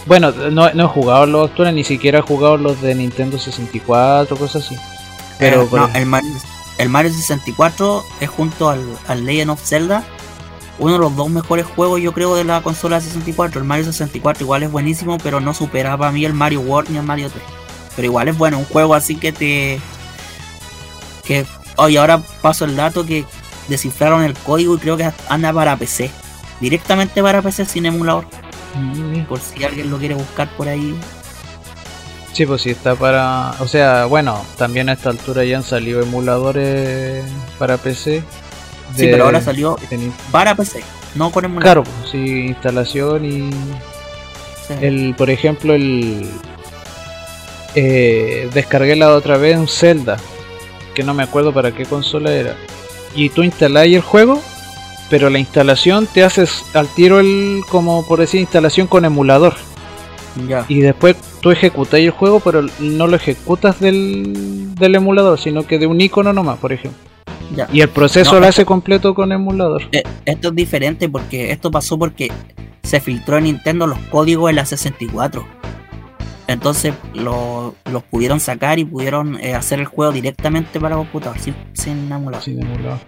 bueno, 0.05 0.31
no, 0.31 0.71
no 0.73 0.85
he 0.85 0.87
jugado 0.87 1.25
los 1.25 1.49
actuales, 1.49 1.73
ni 1.73 1.83
siquiera 1.83 2.19
he 2.19 2.21
jugado 2.21 2.55
los 2.55 2.81
de 2.81 2.95
Nintendo 2.95 3.37
64, 3.37 4.37
cosas 4.37 4.65
así. 4.65 4.77
Pero 5.37 5.63
eh, 5.63 5.89
el, 5.95 6.05
Mario, 6.05 6.31
el, 6.77 6.87
Mario, 6.87 7.11
64 7.11 8.05
es 8.21 8.29
junto 8.29 8.69
al, 8.69 8.81
al, 9.09 9.25
Legend 9.25 9.51
of 9.51 9.61
Zelda 9.61 10.05
uno 10.79 10.93
de 10.93 10.99
los 10.99 11.15
dos 11.15 11.29
mejores 11.29 11.65
juegos, 11.65 12.01
yo 12.01 12.13
creo, 12.13 12.35
de 12.35 12.43
la 12.43 12.61
consola 12.61 13.01
64. 13.01 13.59
El 13.59 13.67
Mario 13.67 13.85
64 13.85 14.43
igual 14.43 14.63
es 14.63 14.71
buenísimo, 14.71 15.17
pero 15.17 15.39
no 15.39 15.53
superaba 15.53 16.07
a 16.07 16.11
mí 16.11 16.23
el 16.23 16.33
Mario 16.33 16.61
World 16.61 16.91
ni 16.91 16.97
el 16.97 17.03
Mario 17.03 17.29
3. 17.29 17.43
Pero 17.95 18.05
igual 18.05 18.27
es 18.27 18.37
bueno, 18.37 18.59
un 18.59 18.65
juego 18.65 18.93
así 18.93 19.15
que 19.15 19.31
te. 19.31 19.79
que. 21.23 21.45
Oye, 21.77 21.97
ahora 21.97 22.19
paso 22.41 22.65
el 22.65 22.75
dato 22.75 23.05
que 23.05 23.25
descifraron 23.67 24.23
el 24.23 24.33
código 24.33 24.75
y 24.75 24.79
creo 24.79 24.97
que 24.97 25.11
anda 25.29 25.53
para 25.53 25.77
PC. 25.77 26.09
Directamente 26.59 27.21
para 27.21 27.41
PC 27.41 27.65
sin 27.65 27.85
emulador. 27.85 28.25
Por 29.27 29.39
si 29.39 29.63
alguien 29.63 29.89
lo 29.89 29.97
quiere 29.97 30.15
buscar 30.15 30.49
por 30.55 30.67
ahí. 30.67 30.95
Sí, 32.33 32.45
pues 32.45 32.61
sí, 32.61 32.69
está 32.69 32.95
para... 32.95 33.55
O 33.59 33.67
sea, 33.67 34.05
bueno, 34.05 34.45
también 34.57 34.89
a 34.89 34.93
esta 34.93 35.09
altura 35.09 35.43
ya 35.43 35.57
han 35.57 35.63
salido 35.63 36.01
emuladores 36.01 37.23
para 37.57 37.77
PC. 37.77 38.23
Sí, 38.95 39.07
pero 39.11 39.25
ahora 39.25 39.41
salió 39.41 39.77
para 40.31 40.55
PC, 40.55 40.81
no 41.15 41.31
con 41.31 41.45
emulador. 41.45 41.63
Claro, 41.63 41.83
pues, 41.83 42.11
sí, 42.11 42.47
instalación 42.47 43.25
y... 43.25 43.49
El, 44.81 45.15
por 45.17 45.29
ejemplo, 45.29 45.73
el... 45.73 46.29
Eh, 47.75 48.49
descargué 48.53 48.95
la 48.95 49.13
otra 49.13 49.37
vez 49.37 49.57
un 49.57 49.67
Zelda, 49.67 50.17
que 50.93 51.03
no 51.03 51.13
me 51.13 51.23
acuerdo 51.23 51.53
para 51.53 51.71
qué 51.71 51.85
consola 51.85 52.31
era. 52.31 52.55
Y 53.17 53.29
tú 53.29 53.43
instalás 53.43 53.87
el 53.87 53.99
juego 53.99 54.41
pero 55.09 55.29
la 55.29 55.39
instalación 55.39 56.07
te 56.07 56.23
haces 56.23 56.63
al 56.73 56.87
tiro 56.87 57.19
el 57.19 57.61
como 57.69 58.05
por 58.05 58.19
decir 58.19 58.41
instalación 58.41 58.87
con 58.87 59.05
emulador 59.05 59.55
ya. 60.47 60.65
y 60.67 60.81
después 60.81 61.15
tú 61.41 61.51
ejecutas 61.51 61.99
el 61.99 62.11
juego 62.11 62.39
pero 62.39 62.65
no 62.79 63.07
lo 63.07 63.15
ejecutas 63.15 63.79
del, 63.79 64.75
del 64.75 64.95
emulador 64.95 65.39
sino 65.39 65.65
que 65.65 65.79
de 65.79 65.87
un 65.87 66.01
icono 66.01 66.33
nomás 66.33 66.57
por 66.57 66.73
ejemplo 66.73 66.99
ya. 67.55 67.67
y 67.71 67.81
el 67.81 67.89
proceso 67.89 68.39
lo 68.39 68.47
hace 68.47 68.65
completo 68.65 69.13
con 69.13 69.31
emulador 69.31 69.83
eh, 69.91 70.03
esto 70.25 70.49
es 70.49 70.55
diferente 70.55 71.09
porque 71.09 71.51
esto 71.51 71.71
pasó 71.71 71.97
porque 71.97 72.31
se 72.83 72.99
filtró 72.99 73.37
en 73.37 73.45
Nintendo 73.45 73.87
los 73.87 73.99
códigos 74.09 74.49
de 74.49 74.53
la 74.53 74.65
64 74.65 75.45
entonces 76.47 76.93
los 77.13 78.03
pudieron 78.09 78.39
sacar 78.39 78.79
y 78.79 78.85
pudieron 78.85 79.39
eh, 79.39 79.53
hacer 79.53 79.79
el 79.79 79.85
juego 79.85 80.11
directamente 80.11 80.79
para 80.79 80.95
computador 80.95 81.37
sin, 81.39 81.55
sin 81.73 82.11
emulador. 82.11 82.43
Sin 82.43 82.61
emulador. 82.61 82.99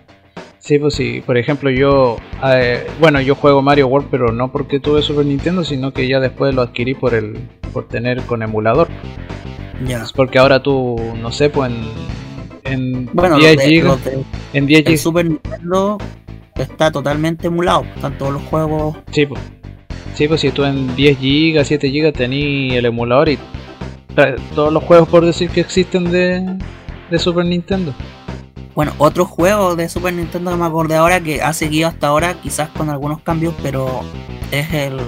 Sí, 0.59 0.77
pues 0.77 0.93
sí. 0.93 1.23
Por 1.25 1.37
ejemplo, 1.37 1.69
yo. 1.69 2.17
Eh, 2.43 2.85
bueno, 2.99 3.21
yo 3.21 3.35
juego 3.35 3.61
Mario 3.61 3.87
World, 3.87 4.09
pero 4.11 4.31
no 4.31 4.51
porque 4.51 4.79
tuve 4.79 5.01
Super 5.01 5.25
Nintendo, 5.25 5.63
sino 5.63 5.93
que 5.93 6.07
ya 6.07 6.19
después 6.19 6.53
lo 6.53 6.61
adquirí 6.61 6.93
por 6.93 7.13
el 7.13 7.39
por 7.73 7.87
tener 7.87 8.21
con 8.23 8.43
emulador. 8.43 8.89
Ya. 9.85 10.03
Es 10.03 10.11
porque 10.11 10.37
ahora 10.37 10.61
tú, 10.61 10.97
no 11.21 11.31
sé, 11.31 11.49
pues 11.49 11.71
en. 11.71 12.09
En 12.65 13.09
bueno, 13.13 13.37
10 13.37 13.55
GB. 13.55 14.25
En 14.53 14.65
10 14.67 14.83
GB. 14.83 14.97
Super 14.97 15.25
Nintendo 15.25 15.97
está 16.55 16.91
totalmente 16.91 17.47
emulado. 17.47 17.85
Están 17.95 18.17
todos 18.17 18.33
los 18.33 18.43
juegos. 18.43 18.97
Sí, 19.11 19.25
pues. 19.25 19.41
Sí, 20.19 20.27
pues 20.27 20.41
si 20.41 20.51
tú 20.51 20.65
en 20.65 20.93
10 20.97 21.17
GB, 21.17 21.63
7 21.63 21.89
GB 21.89 22.11
tenías 22.11 22.75
el 22.75 22.83
emulador 22.83 23.29
y 23.29 23.39
todos 24.53 24.73
los 24.73 24.83
juegos 24.83 25.07
por 25.07 25.25
decir 25.25 25.49
que 25.49 25.61
existen 25.61 26.11
de, 26.11 26.57
de 27.09 27.19
Super 27.19 27.45
Nintendo. 27.45 27.95
Bueno, 28.75 28.91
otro 28.97 29.23
juego 29.23 29.77
de 29.77 29.87
Super 29.87 30.11
Nintendo 30.11 30.51
que 30.51 30.57
me 30.57 30.65
acordé 30.65 30.95
ahora 30.95 31.21
que 31.21 31.41
ha 31.41 31.53
seguido 31.53 31.87
hasta 31.87 32.07
ahora, 32.07 32.33
quizás 32.33 32.67
con 32.67 32.89
algunos 32.89 33.21
cambios, 33.21 33.55
pero 33.63 34.01
es 34.51 34.73
el, 34.73 34.99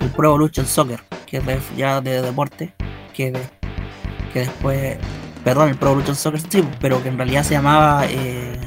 el 0.00 0.08
Pro 0.16 0.30
Evolution 0.30 0.66
Soccer, 0.66 0.98
que 1.24 1.36
es 1.36 1.76
ya 1.76 2.00
de 2.00 2.20
deporte, 2.20 2.74
que, 3.14 3.32
que 4.32 4.40
después, 4.40 4.98
perdón, 5.44 5.68
el 5.68 5.76
Pro 5.76 5.90
Evolution 5.90 6.16
Soccer 6.16 6.40
sí, 6.48 6.64
pero 6.80 7.00
que 7.00 7.10
en 7.10 7.16
realidad 7.16 7.44
se 7.44 7.54
llamaba 7.54 8.06
eh, 8.06 8.58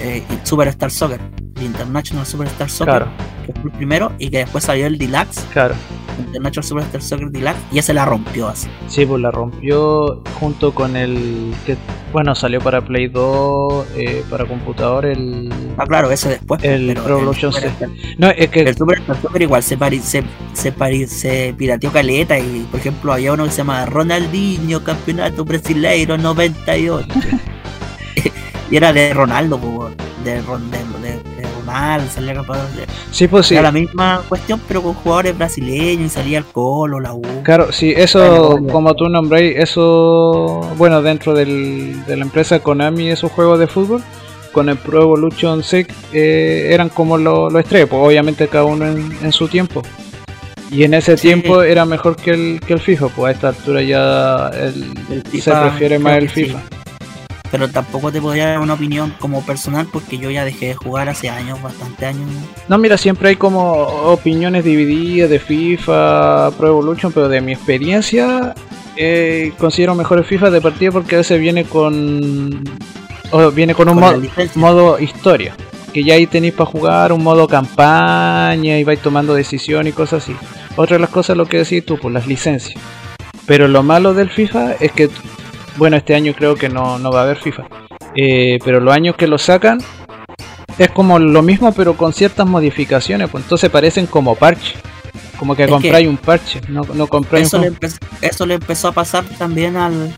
eh, 0.00 0.24
Superstar 0.42 0.90
Soccer, 0.90 1.20
International 1.64 2.26
Superstar 2.26 2.70
Soccer, 2.70 3.06
que 3.46 3.52
fue 3.52 3.70
el 3.70 3.76
primero, 3.76 4.12
y 4.18 4.30
que 4.30 4.38
después 4.38 4.64
salió 4.64 4.86
el 4.86 4.98
Deluxe. 4.98 5.44
Claro. 5.52 5.74
International 6.18 6.64
Superstar 6.64 7.02
Soccer 7.02 7.28
Deluxe 7.30 7.58
y 7.72 7.78
ese 7.78 7.92
la 7.92 8.04
rompió 8.04 8.48
así. 8.48 8.68
Sí, 8.88 9.04
pues 9.04 9.20
la 9.20 9.30
rompió 9.30 10.22
junto 10.40 10.74
con 10.74 10.96
el 10.96 11.54
que, 11.66 11.76
bueno, 12.12 12.34
salió 12.34 12.60
para 12.60 12.80
Play 12.80 13.08
2, 13.08 13.86
eh, 13.96 14.24
para 14.30 14.46
computador, 14.46 15.06
el... 15.06 15.52
Ah, 15.76 15.84
claro, 15.86 16.10
ese 16.10 16.30
después. 16.30 16.62
El 16.64 16.94
Pro 16.94 17.18
Evolution. 17.18 17.52
No, 18.18 18.28
es 18.28 18.48
que... 18.50 18.60
El 18.60 18.76
Superstar 18.76 19.20
Soccer 19.20 19.42
igual 19.42 19.62
se, 19.62 19.76
pari, 19.76 20.00
se, 20.00 20.22
se, 20.52 20.72
pari, 20.72 21.06
se 21.06 21.54
pirateó 21.56 21.92
caleta 21.92 22.38
y, 22.38 22.66
por 22.70 22.80
ejemplo, 22.80 23.12
había 23.12 23.32
uno 23.32 23.44
que 23.44 23.50
se 23.50 23.58
llama 23.58 23.86
Ronaldinho, 23.86 24.82
Campeonato 24.82 25.44
Brasileiro 25.44 26.16
98. 26.16 27.06
y 28.70 28.76
era 28.76 28.92
de 28.92 29.12
Ronaldo, 29.14 29.58
de, 30.24 30.34
de, 30.34 30.40
de, 30.40 31.35
Ronaldo, 31.66 32.10
salía 32.10 32.34
capaz 32.34 32.58
de. 32.76 32.86
Sí, 33.10 33.28
pues 33.28 33.46
sí. 33.46 33.54
Era 33.54 33.64
la 33.64 33.72
misma 33.72 34.22
cuestión, 34.28 34.60
pero 34.66 34.82
con 34.82 34.94
jugadores 34.94 35.36
brasileños 35.36 36.12
salía 36.12 36.38
el 36.38 36.44
Colo, 36.44 37.00
la 37.00 37.12
U. 37.12 37.22
Claro, 37.42 37.72
sí, 37.72 37.92
eso, 37.96 38.58
como 38.70 38.94
tú 38.94 39.08
nombréis, 39.08 39.56
eso, 39.58 40.60
bueno, 40.76 41.02
dentro 41.02 41.34
del, 41.34 42.04
de 42.06 42.16
la 42.16 42.22
empresa 42.22 42.60
Konami, 42.60 43.10
esos 43.10 43.32
juegos 43.32 43.58
de 43.58 43.66
fútbol, 43.66 44.02
con 44.52 44.68
el 44.68 44.76
Pro 44.76 45.02
Evolution 45.02 45.62
6 45.62 45.86
eh, 46.12 46.68
eran 46.70 46.88
como 46.88 47.18
los 47.18 47.52
lo 47.52 47.58
estrellas, 47.58 47.88
pues 47.90 48.02
obviamente 48.02 48.48
cada 48.48 48.64
uno 48.64 48.86
en, 48.86 49.32
su 49.32 49.48
tiempo. 49.48 49.82
Y 50.70 50.82
en 50.84 50.94
ese 50.94 51.16
tiempo 51.16 51.62
era 51.62 51.84
mejor 51.84 52.16
que 52.16 52.30
el, 52.30 52.60
que 52.66 52.72
el 52.72 52.80
FIFA, 52.80 53.08
pues 53.08 53.28
a 53.28 53.30
esta 53.32 53.48
altura 53.48 53.82
ya 53.82 54.48
el, 54.48 55.22
se 55.40 55.52
prefiere 55.52 55.98
más 55.98 56.18
el 56.18 56.28
FIFA 56.28 56.58
pero 57.50 57.68
tampoco 57.68 58.12
te 58.12 58.20
podría 58.20 58.48
dar 58.48 58.60
una 58.60 58.74
opinión 58.74 59.14
como 59.18 59.44
personal 59.44 59.86
porque 59.92 60.18
yo 60.18 60.30
ya 60.30 60.44
dejé 60.44 60.68
de 60.68 60.74
jugar 60.74 61.08
hace 61.08 61.28
años, 61.28 61.60
bastante 61.62 62.06
años. 62.06 62.28
No, 62.68 62.78
mira, 62.78 62.96
siempre 62.96 63.30
hay 63.30 63.36
como 63.36 63.72
opiniones 63.72 64.64
divididas 64.64 65.30
de 65.30 65.38
FIFA, 65.38 66.50
Pro 66.52 66.68
Evolution, 66.68 67.12
pero 67.12 67.28
de 67.28 67.40
mi 67.40 67.52
experiencia 67.52 68.54
eh, 68.96 69.52
considero 69.58 69.94
mejor 69.94 70.18
el 70.18 70.24
FIFA 70.24 70.50
de 70.50 70.60
partida 70.60 70.90
porque 70.90 71.16
a 71.16 71.18
veces 71.18 71.38
viene 71.38 71.64
con 71.64 72.64
viene 73.54 73.74
con 73.74 73.88
un 73.88 73.98
modo, 73.98 74.22
modo, 74.54 74.98
historia, 74.98 75.54
que 75.92 76.04
ya 76.04 76.14
ahí 76.14 76.26
tenéis 76.26 76.54
para 76.54 76.70
jugar 76.70 77.12
un 77.12 77.22
modo 77.22 77.46
campaña 77.46 78.78
y 78.78 78.84
vais 78.84 79.00
tomando 79.00 79.34
decisiones 79.34 79.92
y 79.92 79.96
cosas 79.96 80.22
así. 80.22 80.34
Otra 80.76 80.96
de 80.96 81.00
las 81.00 81.10
cosas 81.10 81.36
lo 81.36 81.46
que 81.46 81.58
decís 81.58 81.84
tú, 81.84 81.98
pues 81.98 82.14
las 82.14 82.26
licencias. 82.26 82.80
Pero 83.46 83.68
lo 83.68 83.82
malo 83.82 84.14
del 84.14 84.30
FIFA 84.30 84.74
es 84.80 84.92
que 84.92 85.10
bueno, 85.76 85.96
este 85.96 86.14
año 86.14 86.34
creo 86.36 86.54
que 86.54 86.68
no, 86.68 86.98
va 87.10 87.20
a 87.20 87.22
haber 87.24 87.38
FIFA. 87.38 87.64
Eh, 88.14 88.58
pero 88.64 88.80
los 88.80 88.94
años 88.94 89.16
que 89.16 89.26
lo 89.26 89.38
sacan 89.38 89.78
es 90.78 90.90
como 90.90 91.18
lo 91.18 91.42
mismo, 91.42 91.72
pero 91.72 91.96
con 91.96 92.12
ciertas 92.12 92.46
modificaciones. 92.46 93.28
Pues 93.30 93.44
entonces 93.44 93.70
parecen 93.70 94.06
como 94.06 94.34
parche. 94.34 94.74
Como 95.38 95.54
que 95.54 95.66
compráis 95.66 96.08
un 96.08 96.16
parche, 96.16 96.60
no, 96.68 96.82
no 96.94 97.06
compráis 97.06 97.48
eso, 97.48 97.58
le 97.58 97.72
eso 98.22 98.46
le 98.46 98.54
empezó 98.54 98.88
a 98.88 98.92
pasar 98.92 99.22
también 99.38 99.76
al, 99.76 100.14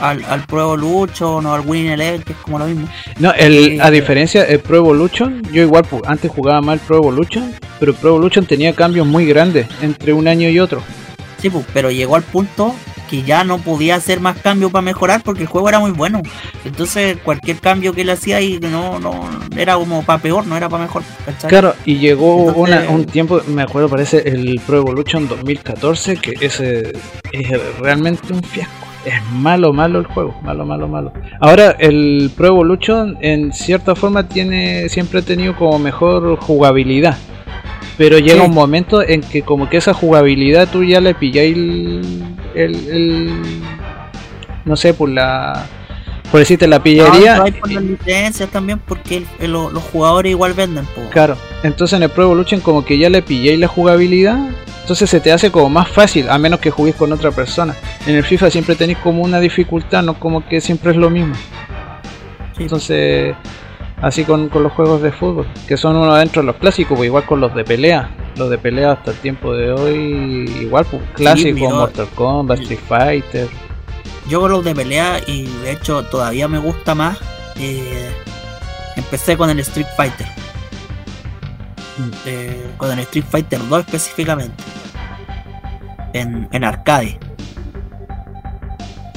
al, 0.00 0.24
al 0.24 0.46
Pro 0.46 0.62
Evolution 0.62 1.44
o 1.46 1.54
al 1.54 1.62
Winning 1.66 1.92
Eleven, 1.92 2.22
que 2.22 2.32
es 2.32 2.38
como 2.38 2.58
lo 2.58 2.66
mismo. 2.66 2.88
No, 3.18 3.32
el, 3.32 3.80
a 3.80 3.90
diferencia 3.90 4.44
del 4.44 4.60
Pro 4.60 4.76
Evolution, 4.76 5.42
yo 5.52 5.62
igual 5.62 5.84
pues, 5.88 6.02
antes 6.06 6.30
jugaba 6.30 6.60
mal 6.60 6.78
Pro 6.78 6.98
Evolution, 6.98 7.54
pero 7.80 7.94
Pro 7.94 8.10
Evolution 8.10 8.46
tenía 8.46 8.74
cambios 8.74 9.06
muy 9.06 9.26
grandes 9.26 9.66
entre 9.82 10.12
un 10.12 10.28
año 10.28 10.48
y 10.48 10.60
otro. 10.60 10.80
Sí, 11.46 11.50
pues, 11.50 11.64
pero 11.72 11.92
llegó 11.92 12.16
al 12.16 12.24
punto 12.24 12.74
que 13.08 13.22
ya 13.22 13.44
no 13.44 13.58
podía 13.58 13.94
hacer 13.94 14.18
más 14.18 14.36
cambios 14.36 14.72
para 14.72 14.82
mejorar 14.82 15.22
porque 15.22 15.42
el 15.42 15.46
juego 15.46 15.68
era 15.68 15.78
muy 15.78 15.92
bueno. 15.92 16.22
Entonces 16.64 17.18
cualquier 17.22 17.58
cambio 17.58 17.92
que 17.92 18.04
le 18.04 18.10
hacía 18.10 18.40
y 18.40 18.58
no, 18.58 18.98
no 18.98 19.30
era 19.56 19.74
como 19.74 20.02
para 20.02 20.20
peor, 20.20 20.44
no 20.44 20.56
era 20.56 20.68
para 20.68 20.82
mejor. 20.82 21.04
Claro, 21.46 21.72
y 21.84 21.98
llegó 21.98 22.34
un 22.52 23.04
tiempo, 23.04 23.40
me 23.46 23.62
acuerdo, 23.62 23.88
parece 23.88 24.28
el 24.28 24.60
Pro 24.66 24.78
Evolution 24.78 25.28
2014, 25.28 26.16
que 26.16 26.34
ese 26.40 26.92
es 27.30 27.78
realmente 27.78 28.32
un 28.32 28.42
fiasco. 28.42 28.84
Es 29.04 29.22
malo, 29.30 29.72
malo 29.72 30.00
el 30.00 30.06
juego, 30.06 30.34
malo, 30.42 30.66
malo, 30.66 30.88
malo. 30.88 31.12
Ahora, 31.38 31.76
el 31.78 32.32
Pro 32.36 32.48
Evolution 32.48 33.16
en 33.20 33.52
cierta 33.52 33.94
forma 33.94 34.26
tiene, 34.26 34.88
siempre 34.88 35.20
ha 35.20 35.22
tenido 35.22 35.54
como 35.54 35.78
mejor 35.78 36.36
jugabilidad 36.40 37.16
pero 37.96 38.18
llega 38.18 38.42
un 38.42 38.54
momento 38.54 39.02
en 39.02 39.20
que 39.22 39.42
como 39.42 39.68
que 39.68 39.78
esa 39.78 39.94
jugabilidad 39.94 40.68
tú 40.70 40.84
ya 40.84 41.00
le 41.00 41.14
pilláis 41.14 41.56
el, 42.54 43.30
no 44.64 44.76
sé, 44.76 44.94
por 44.94 45.08
la 45.08 45.66
por 46.30 46.40
decirte 46.40 46.66
la 46.66 46.82
pillería. 46.82 47.36
No, 47.36 47.44
por 47.44 47.70
las 47.70 47.82
licencias 47.82 48.50
también 48.50 48.80
porque 48.80 49.24
los 49.40 49.82
jugadores 49.84 50.30
igual 50.30 50.52
venden. 50.54 50.86
Claro, 51.10 51.36
entonces 51.62 51.96
en 51.96 52.02
el 52.02 52.10
Pro 52.10 52.24
Evolution 52.24 52.60
como 52.60 52.84
que 52.84 52.98
ya 52.98 53.08
le 53.08 53.22
pilláis 53.22 53.58
la 53.58 53.68
jugabilidad, 53.68 54.38
entonces 54.82 55.08
se 55.08 55.20
te 55.20 55.32
hace 55.32 55.50
como 55.50 55.70
más 55.70 55.88
fácil, 55.88 56.28
a 56.28 56.38
menos 56.38 56.60
que 56.60 56.70
juguéis 56.70 56.96
con 56.96 57.12
otra 57.12 57.30
persona. 57.30 57.74
En 58.06 58.16
el 58.16 58.24
FIFA 58.24 58.50
siempre 58.50 58.74
tenéis 58.74 58.98
como 58.98 59.22
una 59.22 59.40
dificultad, 59.40 60.02
no 60.02 60.18
como 60.18 60.46
que 60.46 60.60
siempre 60.60 60.90
es 60.90 60.96
lo 60.96 61.10
mismo. 61.10 61.34
Entonces 62.58 63.34
así 64.02 64.24
con, 64.24 64.50
los 64.52 64.72
juegos 64.72 65.02
de 65.02 65.12
fútbol, 65.12 65.46
que 65.66 65.76
son 65.76 65.96
uno 65.96 66.14
dentro 66.14 66.42
de 66.42 66.46
los 66.46 66.56
clásicos, 66.56 66.96
pues 66.96 67.06
igual 67.06 67.24
con 67.24 67.40
los 67.40 67.54
de 67.54 67.64
pelea. 67.64 68.10
Los 68.36 68.50
de 68.50 68.58
pelea 68.58 68.92
hasta 68.92 69.12
el 69.12 69.16
tiempo 69.18 69.54
de 69.54 69.72
hoy, 69.72 70.50
igual, 70.60 70.84
pues 70.90 71.02
clásicos, 71.14 71.72
Mortal 71.72 72.08
Kombat, 72.14 72.60
Street 72.60 72.80
Fighter. 72.86 73.48
Yo 74.28 74.40
con 74.40 74.50
los 74.50 74.64
de 74.64 74.74
pelea, 74.74 75.20
y 75.26 75.46
de 75.62 75.72
hecho 75.72 76.04
todavía 76.04 76.48
me 76.48 76.58
gusta 76.58 76.94
más, 76.94 77.18
eh, 77.58 78.10
empecé 78.96 79.36
con 79.36 79.48
el 79.48 79.58
Street 79.60 79.86
Fighter. 79.96 80.26
Mm. 81.98 82.10
Eh, 82.26 82.70
con 82.76 82.92
el 82.92 82.98
Street 83.00 83.24
Fighter 83.30 83.60
2 83.68 83.80
específicamente. 83.80 84.62
En, 86.12 86.48
en 86.52 86.64
arcade. 86.64 87.18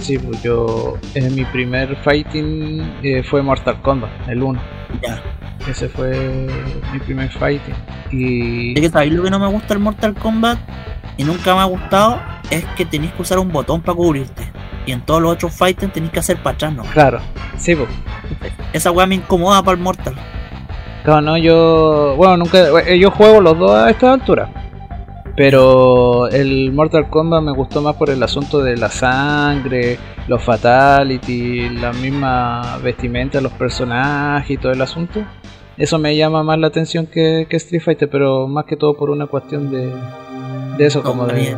Sí, 0.02 0.18
pues 0.18 0.42
yo. 0.42 0.98
En 1.16 1.36
mi 1.36 1.46
primer 1.46 1.96
fighting 1.98 3.00
eh, 3.04 3.24
fue 3.24 3.42
Mortal 3.42 3.82
Kombat, 3.82 4.10
el 4.28 4.42
1. 4.42 4.62
Ya. 5.02 5.22
Ese 5.68 5.90
fue 5.90 6.48
mi 6.92 7.00
primer 7.00 7.30
fighting. 7.32 7.76
Y. 8.12 8.74
Es 8.74 8.82
que 8.82 8.90
sabéis 8.90 9.14
lo 9.14 9.24
que 9.24 9.30
no 9.30 9.40
me 9.40 9.48
gusta 9.48 9.74
el 9.74 9.80
Mortal 9.80 10.16
Kombat 10.16 10.60
y 11.18 11.24
nunca 11.24 11.54
me 11.54 11.62
ha 11.62 11.66
gustado 11.66 12.20
es 12.50 12.64
que 12.78 12.86
tenéis 12.86 13.14
que 13.14 13.22
usar 13.22 13.40
un 13.40 13.52
botón 13.52 13.82
para 13.82 13.96
cubrirte. 13.96 14.44
Y 14.86 14.92
en 14.92 15.02
todos 15.02 15.22
los 15.22 15.34
otros 15.34 15.54
fighting 15.54 15.92
tenéis 15.92 16.12
que 16.12 16.20
hacer 16.20 16.42
para 16.42 16.56
atrás, 16.56 16.74
¿no? 16.74 16.84
Claro, 16.84 17.20
sí, 17.58 17.76
pues. 17.76 17.90
Esa 18.74 18.92
weá 18.92 19.06
me 19.06 19.16
incomoda 19.16 19.62
para 19.62 19.78
el 19.78 19.84
Mortal. 19.84 20.16
Claro, 21.04 21.22
no, 21.22 21.38
yo. 21.38 22.16
Bueno, 22.18 22.38
nunca. 22.38 22.60
Yo 22.96 23.12
juego 23.12 23.42
los 23.42 23.58
dos 23.58 23.72
a 23.72 23.90
esta 23.90 24.14
altura. 24.14 24.69
Pero 25.40 26.28
el 26.28 26.74
Mortal 26.74 27.10
Kombat 27.10 27.42
me 27.42 27.54
gustó 27.54 27.82
más 27.82 27.96
por 27.96 28.10
el 28.10 28.22
asunto 28.22 28.60
de 28.60 28.76
la 28.76 28.90
sangre, 28.90 29.98
los 30.28 30.44
fatality, 30.44 31.70
la 31.70 31.94
misma 31.94 32.78
vestimenta, 32.84 33.40
los 33.40 33.54
personajes 33.54 34.52
y 34.52 34.58
todo 34.58 34.74
el 34.74 34.82
asunto. 34.82 35.24
Eso 35.78 35.98
me 35.98 36.14
llama 36.18 36.44
más 36.44 36.60
la 36.60 36.68
atención 36.68 37.08
que, 37.08 37.48
Street 37.50 37.82
Fighter, 37.82 38.10
pero 38.10 38.50
más 38.50 38.66
que 38.66 38.76
todo 38.76 38.98
por 38.98 39.12
una 39.12 39.28
cuestión 39.28 39.72
de, 39.72 39.90
de 40.78 40.86
eso, 40.86 41.02
como 41.04 41.26
de... 41.26 41.56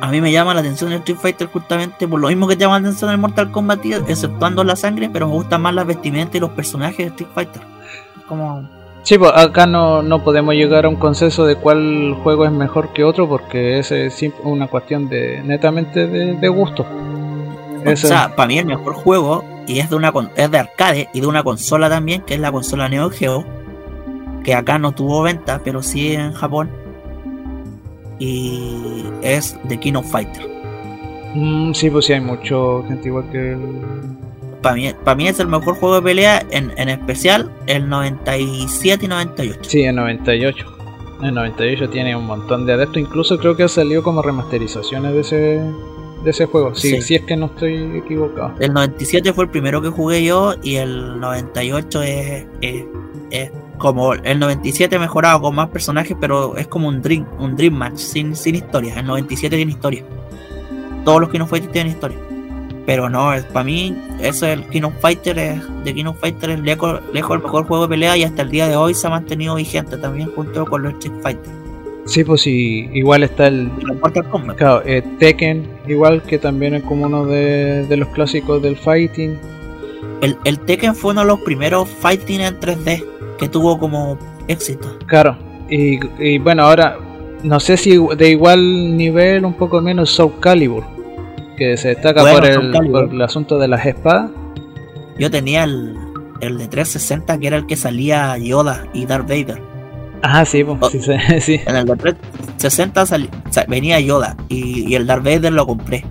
A, 0.00 0.10
mí 0.10 0.20
me 0.20 0.32
llama 0.32 0.52
la 0.52 0.62
atención 0.62 0.90
el 0.90 0.98
Street 0.98 1.18
Fighter 1.18 1.46
justamente 1.46 2.08
por 2.08 2.18
lo 2.18 2.26
mismo 2.26 2.48
que 2.48 2.56
llama 2.56 2.80
la 2.80 2.88
atención 2.88 3.12
el 3.12 3.18
Mortal 3.18 3.52
Kombat, 3.52 3.86
exceptuando 4.08 4.64
la 4.64 4.74
sangre, 4.74 5.08
pero 5.12 5.28
me 5.28 5.34
gustan 5.34 5.62
más 5.62 5.74
las 5.74 5.86
vestimentas 5.86 6.34
y 6.34 6.40
los 6.40 6.50
personajes 6.50 6.96
de 6.96 7.04
Street 7.04 7.30
Fighter. 7.32 7.62
Como 8.26 8.68
Sí, 9.06 9.16
pues 9.18 9.30
acá 9.36 9.68
no, 9.68 10.02
no 10.02 10.24
podemos 10.24 10.52
llegar 10.54 10.84
a 10.84 10.88
un 10.88 10.96
consenso 10.96 11.46
de 11.46 11.54
cuál 11.54 12.16
juego 12.24 12.44
es 12.44 12.50
mejor 12.50 12.92
que 12.92 13.04
otro 13.04 13.28
porque 13.28 13.78
es 13.78 13.94
una 14.42 14.66
cuestión 14.66 15.08
de 15.08 15.44
netamente 15.44 16.08
de, 16.08 16.48
gusto. 16.48 16.84
O 17.86 17.96
sea, 17.96 18.34
para 18.34 18.48
mí 18.48 18.58
el 18.58 18.66
mejor 18.66 18.94
juego 18.94 19.44
y 19.68 19.78
es 19.78 19.90
de 19.90 19.94
una 19.94 20.12
es 20.34 20.50
de 20.50 20.58
arcade 20.58 21.08
y 21.12 21.20
de 21.20 21.26
una 21.28 21.44
consola 21.44 21.88
también, 21.88 22.22
que 22.22 22.34
es 22.34 22.40
la 22.40 22.50
consola 22.50 22.88
Neo 22.88 23.08
Geo, 23.08 23.44
que 24.42 24.56
acá 24.56 24.76
no 24.80 24.90
tuvo 24.90 25.22
venta, 25.22 25.60
pero 25.62 25.84
sí 25.84 26.14
en 26.14 26.32
Japón. 26.32 26.68
Y 28.18 29.04
es 29.22 29.56
The 29.68 29.78
King 29.78 29.94
of 29.94 30.10
Fighter. 30.10 30.50
Mm, 31.32 31.74
sí, 31.74 31.90
pues 31.90 32.06
sí 32.06 32.12
hay 32.12 32.20
mucho 32.20 32.82
gente 32.88 33.06
igual 33.06 33.30
que 33.30 33.52
el, 33.52 33.82
para 34.62 35.14
mí, 35.14 35.28
es 35.28 35.40
el 35.40 35.46
mejor 35.46 35.76
juego 35.76 35.96
de 35.96 36.02
pelea, 36.02 36.44
en, 36.50 36.72
en 36.76 36.88
especial 36.88 37.50
el 37.66 37.88
97 37.88 39.04
y 39.04 39.08
98. 39.08 39.60
Sí, 39.62 39.82
el 39.82 39.96
98. 39.96 40.76
El 41.22 41.34
98 41.34 41.88
tiene 41.90 42.14
un 42.14 42.26
montón 42.26 42.66
de 42.66 42.74
adeptos, 42.74 42.98
incluso 42.98 43.38
creo 43.38 43.56
que 43.56 43.62
ha 43.62 43.68
salido 43.68 44.02
como 44.02 44.20
remasterizaciones 44.22 45.12
de 45.14 45.20
ese, 45.20 45.36
de 45.36 46.30
ese 46.30 46.46
juego, 46.46 46.74
si, 46.74 47.00
si 47.00 47.14
es 47.14 47.22
que 47.22 47.36
no 47.36 47.46
estoy 47.46 47.96
equivocado. 47.96 48.52
El 48.60 48.74
97 48.74 49.32
fue 49.32 49.44
el 49.44 49.50
primero 49.50 49.80
que 49.80 49.88
jugué 49.88 50.24
yo 50.24 50.54
y 50.62 50.76
el 50.76 51.18
98 51.18 52.02
es, 52.02 52.46
es, 52.60 53.50
como 53.78 54.14
el 54.14 54.38
97 54.38 54.98
mejorado 54.98 55.40
con 55.40 55.54
más 55.54 55.68
personajes, 55.70 56.16
pero 56.20 56.56
es 56.56 56.66
como 56.66 56.88
un 56.88 57.00
Dream, 57.00 57.26
un 57.38 57.56
dream 57.56 57.74
Match 57.74 57.96
sin, 57.96 58.36
sin 58.36 58.54
historia. 58.54 58.98
El 58.98 59.06
97 59.06 59.56
tiene 59.56 59.72
historia. 59.72 60.04
Todos 61.04 61.20
los 61.20 61.30
que 61.30 61.38
no 61.38 61.46
fue 61.46 61.60
tienen 61.60 61.92
historia. 61.92 62.18
Pero 62.86 63.10
no, 63.10 63.32
para 63.52 63.64
mí, 63.64 63.96
eso 64.20 64.46
es 64.46 64.52
el 64.52 64.64
King 64.68 64.82
of 64.82 64.94
Fighter, 65.00 65.36
es, 65.38 65.60
de 65.84 65.92
King 65.92 66.06
of 66.06 66.20
Fighter 66.20 66.50
es 66.50 66.60
lejos, 66.60 67.00
lejos 67.12 67.36
el 67.36 67.42
mejor 67.42 67.66
juego 67.66 67.82
de 67.82 67.88
pelea 67.88 68.16
y 68.16 68.22
hasta 68.22 68.42
el 68.42 68.50
día 68.50 68.68
de 68.68 68.76
hoy 68.76 68.94
se 68.94 69.08
ha 69.08 69.10
mantenido 69.10 69.56
vigente 69.56 69.96
también 69.98 70.30
junto 70.34 70.64
con 70.64 70.84
los 70.84 70.92
Street 70.94 71.20
Fighter. 71.20 71.52
Sí, 72.06 72.22
pues 72.22 72.42
sí, 72.42 72.88
igual 72.92 73.24
está 73.24 73.48
el 73.48 73.68
claro, 74.56 74.82
eh, 74.86 75.02
Tekken, 75.18 75.66
igual 75.88 76.22
que 76.22 76.38
también 76.38 76.74
es 76.74 76.84
como 76.84 77.06
uno 77.06 77.26
de, 77.26 77.84
de 77.86 77.96
los 77.96 78.08
clásicos 78.10 78.62
del 78.62 78.76
fighting. 78.76 79.36
El, 80.20 80.36
el 80.44 80.60
Tekken 80.60 80.94
fue 80.94 81.10
uno 81.10 81.22
de 81.22 81.26
los 81.26 81.40
primeros 81.40 81.88
fighting 81.88 82.40
en 82.40 82.60
3D 82.60 83.04
que 83.38 83.48
tuvo 83.48 83.76
como 83.80 84.16
éxito. 84.46 84.96
Claro, 85.06 85.36
y, 85.68 85.98
y 86.20 86.38
bueno, 86.38 86.62
ahora 86.62 86.96
no 87.42 87.58
sé 87.58 87.76
si 87.76 87.98
de 88.16 88.30
igual 88.30 88.96
nivel, 88.96 89.44
un 89.44 89.54
poco 89.54 89.80
menos 89.80 90.10
Soul 90.10 90.38
Calibur, 90.38 90.84
que 91.56 91.76
se 91.76 91.88
destaca 91.88 92.20
Bueno, 92.22 92.38
por, 92.38 92.46
el, 92.46 92.90
por 92.90 93.14
el 93.14 93.22
asunto 93.22 93.58
de 93.58 93.68
las 93.68 93.84
espadas. 93.86 94.30
Yo 95.18 95.30
tenía 95.30 95.64
el, 95.64 95.94
el 96.40 96.58
de 96.58 96.68
360 96.68 97.38
que 97.38 97.46
era 97.46 97.56
el 97.56 97.66
que 97.66 97.76
salía 97.76 98.36
Yoda 98.38 98.86
y 98.92 99.06
Darth 99.06 99.28
Vader. 99.28 99.60
Ajá, 100.22 100.44
sí, 100.44 100.64
pues, 100.64 100.78
Oh. 100.80 100.90
sí, 100.90 101.00
sí. 101.40 101.60
En 101.66 101.76
el 101.76 101.86
de 101.86 101.96
360 101.96 103.06
sali- 103.06 103.30
sa- 103.50 103.64
venía 103.68 103.98
Yoda 104.00 104.36
y, 104.48 104.90
y 104.90 104.94
el 104.94 105.06
Darth 105.06 105.24
Vader 105.24 105.52
lo 105.52 105.66
compré. 105.66 106.04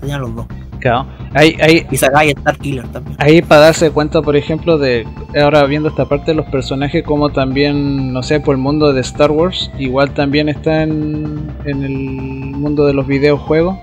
Tenían 0.00 0.20
los 0.20 0.34
dos. 0.34 0.46
Claro. 0.80 1.06
Ahí, 1.32 1.56
ahí, 1.60 1.86
Y 1.90 1.94
Star 1.96 2.58
Killer 2.60 2.86
también. 2.88 3.16
ahí 3.18 3.42
para 3.42 3.62
darse 3.62 3.90
cuenta, 3.90 4.22
por 4.22 4.36
ejemplo, 4.36 4.78
de 4.78 5.06
ahora 5.40 5.64
viendo 5.64 5.88
esta 5.88 6.04
parte 6.04 6.30
de 6.32 6.34
los 6.34 6.46
personajes, 6.46 7.02
como 7.02 7.30
también, 7.30 8.12
no 8.12 8.22
sé, 8.22 8.40
por 8.40 8.54
el 8.54 8.60
mundo 8.60 8.92
de 8.92 9.00
Star 9.00 9.30
Wars, 9.30 9.70
igual 9.78 10.12
también 10.14 10.48
está 10.48 10.82
en, 10.82 11.50
en 11.64 11.82
el 11.82 11.92
mundo 12.56 12.86
de 12.86 12.92
los 12.94 13.06
videojuegos. 13.06 13.76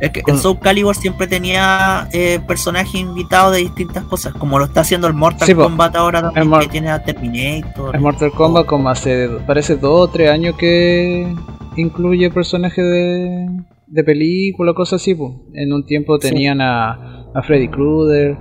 Es 0.00 0.10
que 0.10 0.22
en 0.26 0.38
Soul 0.38 0.58
Calibur 0.60 0.94
siempre 0.94 1.26
tenía 1.26 2.08
eh, 2.12 2.38
personajes 2.46 2.94
invitados 2.94 3.52
de 3.54 3.58
distintas 3.62 4.04
cosas, 4.04 4.32
como 4.34 4.58
lo 4.58 4.64
está 4.66 4.82
haciendo 4.82 5.06
el 5.08 5.14
Mortal 5.14 5.46
Sí. 5.46 5.54
Kombat 5.54 5.96
ahora 5.96 6.22
también, 6.22 6.52
El 6.54 6.60
que 6.60 6.68
tiene 6.68 6.90
a 6.90 7.02
Terminator. 7.02 7.96
En 7.96 8.02
Mortal 8.02 8.30
Kombat, 8.32 8.66
como 8.66 8.88
hace, 8.90 9.28
parece 9.46 9.76
dos 9.76 10.08
o 10.08 10.12
tres 10.12 10.30
años 10.30 10.54
que 10.56 11.34
incluye 11.76 12.30
personajes 12.30 12.84
de, 12.84 13.46
de 13.88 14.04
película, 14.04 14.72
cosas 14.72 15.00
así. 15.02 15.16
En 15.54 15.72
un 15.72 15.84
tiempo 15.84 16.18
Sí. 16.20 16.28
tenían 16.28 16.60
a, 16.60 16.92
a 17.34 17.42
Freddy 17.42 17.68
Krueger, 17.68 18.36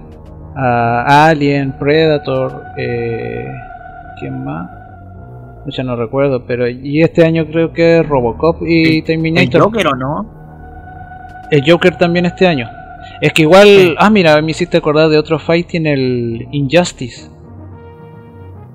a 0.56 1.28
Alien, 1.28 1.74
Predator, 1.80 2.64
eh, 2.78 3.46
¿quién 4.20 4.44
más? 4.44 4.70
Ya 5.76 5.84
no 5.84 5.96
recuerdo, 5.98 6.46
pero 6.46 6.68
y 6.70 7.02
este 7.02 7.26
año 7.26 7.46
creo 7.48 7.74
que 7.74 8.00
es 8.00 8.08
Robocop 8.08 8.62
y 8.66 9.00
¿El 9.00 9.04
Terminator. 9.04 9.62
Joker 9.64 9.88
o 9.88 9.96
no? 9.96 10.37
El 11.52 11.64
Joker 11.70 11.98
también 11.98 12.26
este 12.26 12.48
año. 12.48 12.68
Es 13.22 13.34
que 13.34 13.44
igual, 13.44 13.68
Sí. 13.68 13.96
ah 13.98 14.10
mira, 14.10 14.42
me 14.42 14.52
hiciste 14.52 14.78
acordar 14.78 15.10
de 15.10 15.18
otro 15.18 15.40
fighting, 15.40 15.86
el 15.88 16.48
Injustice. 16.52 17.30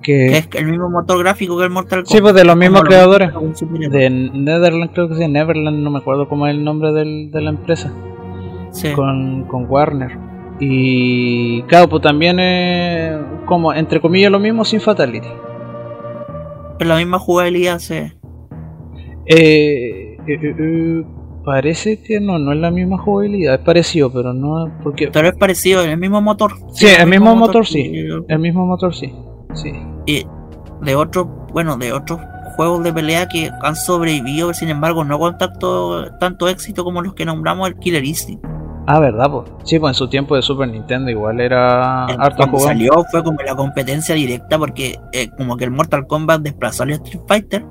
Que 0.03 0.13
Que 0.51 0.59
es 0.59 0.63
el 0.63 0.67
mismo 0.67 0.91
motor 0.91 1.19
gráfico 1.21 1.57
que 1.59 1.65
el 1.65 1.71
Mortal 1.71 2.03
Kombat. 2.03 2.13
Sí, 2.13 2.21
pues 2.21 2.35
de 2.35 2.45
los 2.45 2.57
mismos 2.57 2.83
creadores. 2.83 3.31
de 3.33 4.11
Netherland, 4.11 4.91
creo 4.93 5.09
que 5.09 5.15
sí, 5.15 5.29
Neverland, 5.29 5.79
no 5.79 5.91
me 5.91 5.99
acuerdo 5.99 6.29
cómo 6.29 6.47
es 6.49 6.55
el 6.55 6.65
nombre 6.65 6.93
del- 6.93 7.31
de 7.31 7.41
la 7.41 7.51
empresa, 7.51 7.93
Sí. 8.73 8.91
con, 8.93 9.45
con 9.45 9.67
Warner. 9.71 10.19
Y 10.59 11.63
claro, 11.65 11.89
pues 11.89 12.03
también 12.03 12.41
es 12.41 13.17
como, 13.47 13.73
entre 13.75 14.01
comillas, 14.01 14.33
lo 14.33 14.41
mismo 14.41 14.65
sin 14.65 14.81
Fatality. 14.81 15.29
Es 16.81 16.87
la 16.87 16.97
misma 16.97 17.19
jugabilidad, 17.21 17.79
sí. 17.79 17.95
Eh, 19.27 20.17
eh, 20.17 20.17
eh, 20.27 20.55
eh, 20.59 21.05
parece 21.45 22.03
que 22.03 22.21
no, 22.21 22.39
no 22.39 22.53
es 22.53 22.59
la 22.59 22.71
misma 22.71 22.99
jugabilidad, 22.99 23.55
es 23.55 23.61
parecido, 23.61 24.13
pero 24.13 24.33
no, 24.33 24.71
porque 24.83 25.09
Pero 25.13 25.29
es 25.29 25.37
parecido, 25.37 25.83
el 25.83 25.97
mismo 25.99 26.21
motor. 26.21 26.53
Sí, 26.73 26.87
el 26.87 27.07
mismo 27.09 27.35
motor, 27.37 27.67
sí. 27.67 27.81
Y- 27.81 28.33
el 28.33 28.39
mismo 28.39 28.67
motor 28.67 28.95
sí, 28.95 29.13
sí. 29.55 29.73
Y 30.07 30.27
de 30.83 30.97
otros, 30.97 31.27
bueno, 31.53 31.77
de 31.77 31.93
otros 31.93 32.21
juegos 32.57 32.85
de 32.85 32.93
pelea 32.93 33.29
que 33.29 33.51
han 33.63 33.77
sobrevivido, 33.77 34.53
sin 34.53 34.69
embargo, 34.69 35.05
no 35.05 35.19
con 35.19 35.39
tanto, 35.39 36.11
tanto 36.19 36.49
éxito 36.49 36.85
como 36.85 37.01
los 37.03 37.15
que 37.15 37.25
nombramos 37.25 37.69
el 37.69 37.77
Killer 37.77 38.05
Instinct. 38.05 38.45
Ah, 38.87 38.99
verdad, 38.99 39.31
pues. 39.31 39.49
Sí, 39.63 39.79
pues 39.79 39.91
en 39.91 39.95
su 39.95 40.09
tiempo 40.09 40.35
de 40.35 40.43
Super 40.43 40.69
Nintendo 40.69 41.09
igual 41.11 41.41
era 41.41 42.07
El- 42.09 42.21
harto 42.21 42.39
cuando 42.39 42.59
salió 42.59 42.93
fue 43.11 43.23
como 43.23 43.39
la 43.41 43.55
competencia 43.55 44.15
directa 44.17 44.59
porque 44.59 44.99
eh, 45.13 45.31
como 45.37 45.57
que 45.57 45.65
el 45.65 45.71
Mortal 45.71 46.07
Kombat 46.09 46.43
desplazó 46.43 46.83
al 46.83 46.91
Street 46.91 47.23
Fighter 47.29 47.65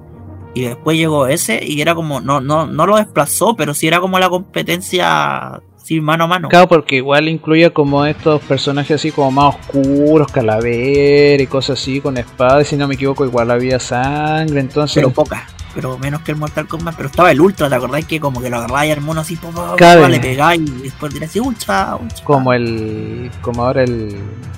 y 0.53 0.61
después 0.63 0.97
llegó 0.97 1.27
ese 1.27 1.63
y 1.65 1.81
era 1.81 1.95
como, 1.95 2.19
no, 2.21 2.41
no, 2.41 2.67
no 2.67 2.85
lo 2.85 2.97
desplazó, 2.97 3.55
pero 3.55 3.73
sí 3.73 3.87
era 3.87 3.99
como 3.99 4.19
la 4.19 4.29
competencia 4.29 5.61
así 5.81 5.99
mano 6.01 6.25
a 6.25 6.27
mano. 6.27 6.49
Claro, 6.49 6.67
porque 6.67 6.97
igual 6.97 7.27
incluye 7.27 7.71
como 7.71 8.05
estos 8.05 8.41
personajes 8.43 8.95
así 8.95 9.11
como 9.11 9.31
más 9.31 9.55
oscuros, 9.55 10.31
calavera 10.31 11.41
y 11.41 11.47
cosas 11.47 11.79
así 11.79 11.99
con 12.01 12.17
espadas, 12.17 12.67
si 12.67 12.75
no 12.75 12.87
me 12.87 12.95
equivoco, 12.95 13.25
igual 13.25 13.49
había 13.51 13.79
sangre, 13.79 14.59
entonces 14.59 14.95
pero 14.95 15.09
poca, 15.11 15.47
pero 15.73 15.97
menos 15.97 16.21
que 16.21 16.31
el 16.33 16.37
Mortal 16.37 16.67
Kombat, 16.67 16.95
pero 16.95 17.09
estaba 17.09 17.31
el 17.31 17.41
Ultra, 17.41 17.67
¿te 17.69 17.75
acordás 17.75 18.05
que 18.05 18.19
como 18.19 18.41
que 18.41 18.49
lo 18.49 18.57
agarraba 18.57 18.85
y 18.85 18.91
el 18.91 19.01
mono 19.01 19.21
así, 19.21 19.35
pa, 19.37 19.49
pa, 19.49 19.69
pa, 19.71 19.75
Claro. 19.77 20.07
le 20.07 20.19
pegaba 20.19 20.55
y 20.55 20.59
después 20.65 21.13
dirá 21.13 21.25
así, 21.25 21.39
Ultra, 21.39 21.95
Ultra. 21.99 22.23
como 22.25 22.53
el 22.53 23.31
como 23.41 23.63
ahora 23.65 23.83
el, 23.83 24.15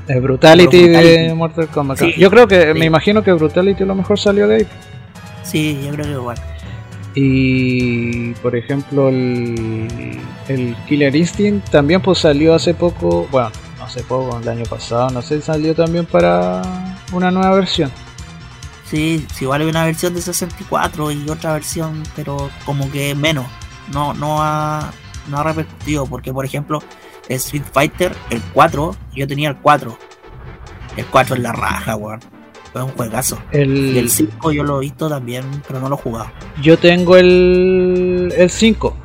el 0.08 0.22
Brutality, 0.22 0.88
de. 0.90 1.34
Mortal 1.34 1.68
Kombat. 1.68 2.00
Sí. 2.00 2.14
Yo 2.18 2.30
creo 2.30 2.48
que 2.48 2.74
Sí. 2.74 2.80
me 2.80 2.86
imagino 2.86 3.24
que 3.24 3.32
Brutality 3.32 3.84
a 3.84 3.86
lo 3.86 3.96
mejor 3.96 4.20
salió 4.20 4.48
de 4.48 4.56
ahí. 4.58 4.68
Sí, 5.44 5.80
yo 5.84 5.92
creo 5.92 6.06
que 6.06 6.12
igual. 6.12 6.38
Y 7.16 8.34
por 8.36 8.56
ejemplo 8.56 9.10
el, 9.10 10.20
el 10.48 10.76
Killer 10.88 11.16
Instinct 11.16 11.70
también 11.70 12.02
pues 12.02 12.20
salió 12.20 12.56
hace 12.56 12.74
poco, 12.74 13.28
bueno, 13.32 13.52
no 13.78 13.86
hace 13.86 14.02
poco, 14.02 14.40
el 14.40 14.48
año 14.48 14.64
pasado, 14.66 15.12
no 15.12 15.22
sé, 15.22 15.42
salió 15.42 15.76
también 15.76 16.06
para 16.06 16.64
una 17.12 17.30
nueva 17.30 17.56
versión. 17.56 17.92
Sí, 18.86 19.26
sí, 19.34 19.46
igual 19.46 19.62
hay 19.62 19.68
una 19.68 19.86
versión 19.86 20.14
de 20.14 20.22
64 20.22 21.12
y 21.12 21.30
otra 21.30 21.54
versión, 21.54 22.04
pero 22.16 22.50
como 22.66 22.92
que 22.92 23.16
menos. 23.16 23.46
No, 23.92 24.14
no 24.14 24.38
ha, 24.42 24.92
no 25.28 25.40
ha 25.40 25.44
repercutido, 25.44 26.06
porque 26.06 26.32
por 26.32 26.46
ejemplo, 26.46 26.82
el 27.28 27.38
Street 27.38 27.64
Fighter, 27.72 28.16
el 28.30 28.42
4, 28.54 28.96
yo 29.16 29.28
tenía 29.28 29.50
el 29.50 29.58
4. 29.58 29.98
El 30.96 31.06
4 31.08 31.36
es 31.36 31.42
la 31.42 31.52
raja, 31.54 31.96
weón. 31.96 32.20
Fue 32.74 32.82
un 32.84 32.90
juegazo. 32.92 33.38
Y 33.54 33.58
El, 33.60 33.98
el 33.98 34.10
5 34.10 34.52
yo 34.52 34.64
lo 34.64 34.78
he 34.78 34.82
visto 34.82 35.08
también, 35.08 35.46
pero 35.68 35.80
no 35.80 35.88
lo 35.90 35.96
he 35.96 36.00
jugado. 36.00 36.32
yo 36.62 36.78
tengo 36.78 37.16
el, 37.18 38.34
el 38.36 38.50
5 38.50 38.96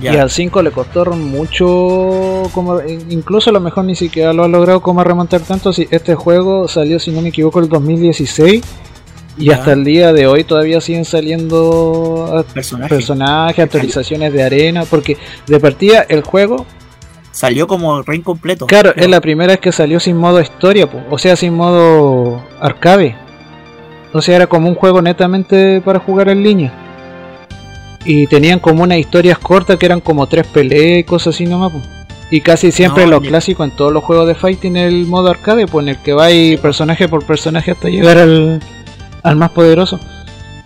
Ya. 0.00 0.14
y 0.14 0.16
al 0.18 0.28
5 0.30 0.60
le 0.62 0.70
costó 0.72 1.04
mucho, 1.12 2.42
como 2.52 2.80
incluso 3.08 3.50
a 3.50 3.52
lo 3.52 3.60
mejor 3.60 3.84
ni 3.84 3.94
siquiera 3.94 4.32
lo 4.32 4.44
ha 4.44 4.48
logrado 4.48 4.80
como 4.82 5.02
remontar 5.04 5.40
tanto. 5.42 5.72
Si 5.72 5.86
este 5.90 6.14
juego 6.14 6.68
salió, 6.68 6.98
si 6.98 7.10
no 7.12 7.22
me 7.22 7.28
equivoco, 7.28 7.60
el 7.60 7.68
2016 7.68 8.62
y 9.38 9.44
Ya. 9.46 9.54
hasta 9.54 9.72
el 9.72 9.84
día 9.84 10.12
de 10.12 10.26
hoy 10.26 10.42
todavía 10.44 10.80
siguen 10.80 11.04
saliendo 11.04 12.28
ah, 12.36 12.42
personaje. 12.52 12.94
personajes, 12.94 13.64
actualizaciones 13.64 14.32
de 14.32 14.42
arena, 14.42 14.84
porque 14.88 15.16
de 15.46 15.60
partida 15.60 16.04
el 16.08 16.22
juego 16.22 16.66
Salió 17.32 17.68
como 17.68 18.02
re 18.02 18.16
incompleto. 18.16 18.66
Claro, 18.66 18.92
creo. 18.92 19.04
es 19.04 19.10
la 19.10 19.20
primera 19.20 19.52
vez 19.52 19.60
que 19.60 19.70
salió 19.70 20.00
sin 20.00 20.16
modo 20.16 20.40
historia, 20.40 20.90
po, 20.90 20.98
o 21.10 21.16
sea, 21.16 21.36
sin 21.36 21.54
modo 21.54 22.29
arcade. 22.60 23.16
O 24.12 24.20
sea, 24.20 24.36
era 24.36 24.46
como 24.46 24.68
un 24.68 24.74
juego 24.74 25.00
netamente 25.02 25.80
para 25.84 25.98
jugar 26.00 26.28
en 26.28 26.42
línea. 26.42 26.72
Y 28.04 28.26
tenían 28.26 28.58
como 28.58 28.82
unas 28.82 28.98
historias 28.98 29.38
cortas 29.38 29.76
que 29.76 29.86
eran 29.86 30.00
como 30.00 30.26
tres 30.26 30.46
peleas 30.46 31.00
y 31.00 31.04
cosas 31.04 31.34
así 31.34 31.46
nomás. 31.46 31.72
po. 31.72 31.80
Y 32.30 32.40
casi 32.40 32.70
siempre 32.72 33.06
No, 33.06 33.20
ni- 33.20 33.28
clásicos 33.28 33.68
en 33.68 33.76
todos 33.76 33.92
los 33.92 34.02
juegos 34.04 34.26
de 34.28 34.34
fighting 34.34 34.76
el 34.76 35.06
modo 35.06 35.30
arcade, 35.30 35.66
pues 35.66 35.84
en 35.84 35.90
el 35.90 35.98
que 35.98 36.12
va 36.12 36.26
ahí 36.26 36.56
personaje 36.56 37.08
por 37.08 37.24
personaje 37.26 37.72
hasta 37.72 37.88
llegar 37.88 38.18
al, 38.18 38.60
al 39.22 39.36
más 39.36 39.50
poderoso. 39.50 39.98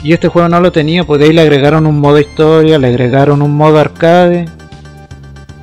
Y 0.03 0.13
este 0.13 0.29
juego 0.29 0.49
no 0.51 0.61
lo 0.61 0.71
tenía, 0.71 1.05
pues 1.05 1.19
de 1.21 1.27
ahí 1.27 1.33
le 1.33 1.41
agregaron 1.41 1.87
un 1.87 1.99
modo 1.99 2.21
historia, 2.21 2.79
le 2.79 2.89
agregaron 2.89 3.41
un 3.41 3.57
modo 3.57 3.79
arcade. 3.79 4.45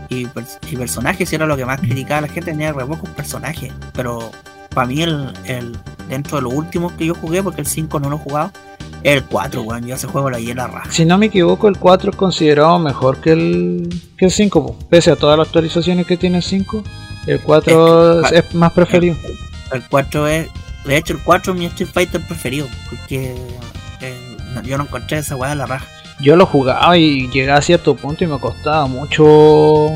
y, 0.10 0.26
pers- 0.26 0.58
y 0.70 0.76
personajes 0.76 1.32
era 1.32 1.46
lo 1.46 1.56
que 1.56 1.66
más 1.66 1.80
criticaba 1.80 2.22
la 2.22 2.28
gente 2.28 2.52
tenía 2.52 2.74
re 2.74 2.86
pocos 2.86 3.10
personajes 3.12 3.72
pero 3.94 4.30
para 4.74 4.88
mí 4.88 5.02
el, 5.02 5.32
el 5.46 5.78
dentro 6.10 6.38
de 6.38 6.44
los 6.44 6.54
últimos 6.54 6.92
que 6.94 7.06
yo 7.06 7.16
jugué 7.16 7.42
porque 7.44 7.62
el 7.62 7.68
5 7.68 8.00
no 8.00 8.10
lo 8.10 8.16
he 8.18 8.20
jugado 8.20 8.52
es 9.04 9.14
el 9.18 9.24
4 9.26 9.62
weón 9.64 9.86
yo 9.86 9.96
ese 9.96 10.08
juego 10.08 10.30
la 10.30 10.40
llena 10.40 10.68
raja 10.68 10.92
Si 10.92 11.06
no 11.06 11.18
me 11.18 11.26
equivoco, 11.28 11.68
el 11.68 11.78
4 11.78 12.12
es 12.12 12.16
considerado 12.16 12.78
mejor 12.80 13.18
que 13.20 13.32
el, 13.32 14.02
que 14.18 14.26
el 14.26 14.32
5. 14.32 14.66
po. 14.66 14.78
Pese 14.90 15.12
a 15.12 15.16
todas 15.16 15.38
las 15.38 15.48
actualizaciones 15.48 16.06
que 16.06 16.18
tiene 16.18 16.38
el 16.38 16.44
5, 16.44 16.84
el 17.28 17.40
4 17.42 18.26
es, 18.26 18.32
Es 18.32 18.54
más 18.56 18.72
preferido. 18.74 19.16
el 19.72 19.84
4 19.90 20.28
es 20.28 20.50
de 20.86 20.98
hecho 20.98 21.14
el 21.14 21.20
4 21.24 21.54
es 21.54 21.60
mi 21.60 21.66
Street 21.68 21.90
Fighter 21.94 22.22
preferido 22.28 22.68
porque 22.90 23.36
eh, 24.02 24.38
yo 24.64 24.78
no 24.78 24.84
encontré 24.86 25.20
esa 25.20 25.36
weá 25.36 25.52
de 25.52 25.56
la 25.56 25.66
raja 25.66 25.86
Yo 26.20 26.36
lo 26.36 26.46
jugaba 26.46 26.98
y 26.98 27.28
llegaba 27.30 27.60
a 27.60 27.62
cierto 27.62 27.96
punto 27.96 28.24
y 28.24 28.28
me 28.28 28.40
costaba 28.40 28.86
mucho 28.88 29.92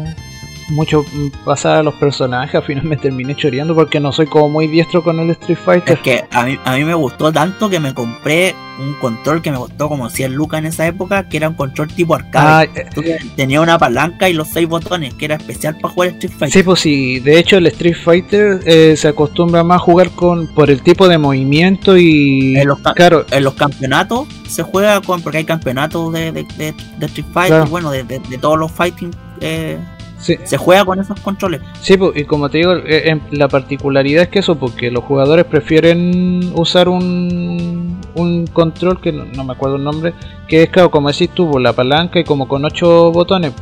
mucho 0.69 1.05
pasar 1.43 1.77
a 1.77 1.83
los 1.83 1.93
personajes, 1.95 2.55
al 2.55 2.63
final 2.63 2.83
me 2.85 2.97
terminé 2.97 3.35
choreando 3.35 3.75
porque 3.75 3.99
no 3.99 4.11
soy 4.11 4.27
como 4.27 4.49
muy 4.49 4.67
diestro 4.67 5.03
con 5.03 5.19
el 5.19 5.29
Street 5.31 5.57
Fighter. 5.63 5.93
Es 5.93 5.99
que 5.99 6.25
a 6.31 6.45
mí, 6.45 6.57
a 6.63 6.75
mí 6.75 6.83
me 6.83 6.93
gustó 6.93 7.31
tanto 7.31 7.69
que 7.69 7.79
me 7.79 7.93
compré 7.93 8.55
un 8.79 8.93
control 8.95 9.41
que 9.41 9.51
me 9.51 9.57
costó 9.57 9.87
como 9.87 10.09
100 10.09 10.33
lucas 10.33 10.59
en 10.59 10.65
esa 10.67 10.85
época, 10.85 11.27
que 11.29 11.37
era 11.37 11.49
un 11.49 11.55
control 11.55 11.87
tipo 11.87 12.15
arcade. 12.15 12.69
Ah, 12.75 12.81
eh, 13.03 13.17
tenía 13.35 13.61
una 13.61 13.77
palanca 13.77 14.29
y 14.29 14.33
los 14.33 14.49
seis 14.49 14.67
botones, 14.67 15.13
que 15.13 15.25
era 15.25 15.35
especial 15.35 15.77
para 15.79 15.93
jugar 15.93 16.09
Street 16.09 16.33
Fighter. 16.37 16.51
Sí, 16.51 16.63
pues 16.63 16.79
sí, 16.79 17.19
de 17.19 17.39
hecho 17.39 17.57
el 17.57 17.67
Street 17.67 17.95
Fighter 17.95 18.59
eh, 18.65 18.95
se 18.97 19.07
acostumbra 19.07 19.63
más 19.63 19.77
a 19.77 19.79
jugar 19.79 20.09
con 20.11 20.47
por 20.47 20.69
el 20.69 20.81
tipo 20.81 21.07
de 21.07 21.17
movimiento 21.17 21.97
y... 21.97 22.57
En 22.57 22.67
los, 22.67 22.79
claro, 22.79 23.25
en 23.31 23.43
los 23.43 23.53
campeonatos 23.53 24.27
se 24.47 24.63
juega 24.63 25.01
con, 25.01 25.21
porque 25.21 25.39
hay 25.39 25.45
campeonatos 25.45 26.13
de, 26.13 26.31
de, 26.31 26.73
Street 27.01 27.27
Fighter, 27.33 27.65
bueno, 27.67 27.91
de, 27.91 28.03
todos 28.39 28.57
los 28.57 28.71
fighting. 28.71 29.11
Eh, 29.41 29.77
se 30.25 30.57
juega 30.57 30.83
con 30.85 30.99
esos 30.99 31.19
controles. 31.19 31.61
Sí, 31.81 31.95
y 32.15 32.23
como 32.23 32.49
te 32.49 32.57
digo, 32.59 32.73
eh, 32.73 33.19
la 33.31 33.47
particularidad 33.47 34.23
es 34.23 34.29
que 34.29 34.39
eso, 34.39 34.55
porque 34.55 34.89
los 34.89 35.03
jugadores 35.03 35.45
prefieren 35.45 36.51
usar 36.55 36.89
un, 36.89 37.99
un 38.15 38.47
control 38.47 38.99
que 38.99 39.11
no, 39.11 39.43
me 39.43 39.53
acuerdo 39.53 39.75
el 39.75 39.83
nombre, 39.83 40.13
que 40.47 40.63
es 40.63 40.69
claro, 40.69 40.89
como 40.89 41.11
decís 41.11 41.29
tú, 41.33 41.59
la 41.59 41.73
palanca 41.73 42.19
y 42.19 42.23
como 42.23 42.47
con 42.47 42.65
ocho 42.65 43.11
botones. 43.11 43.53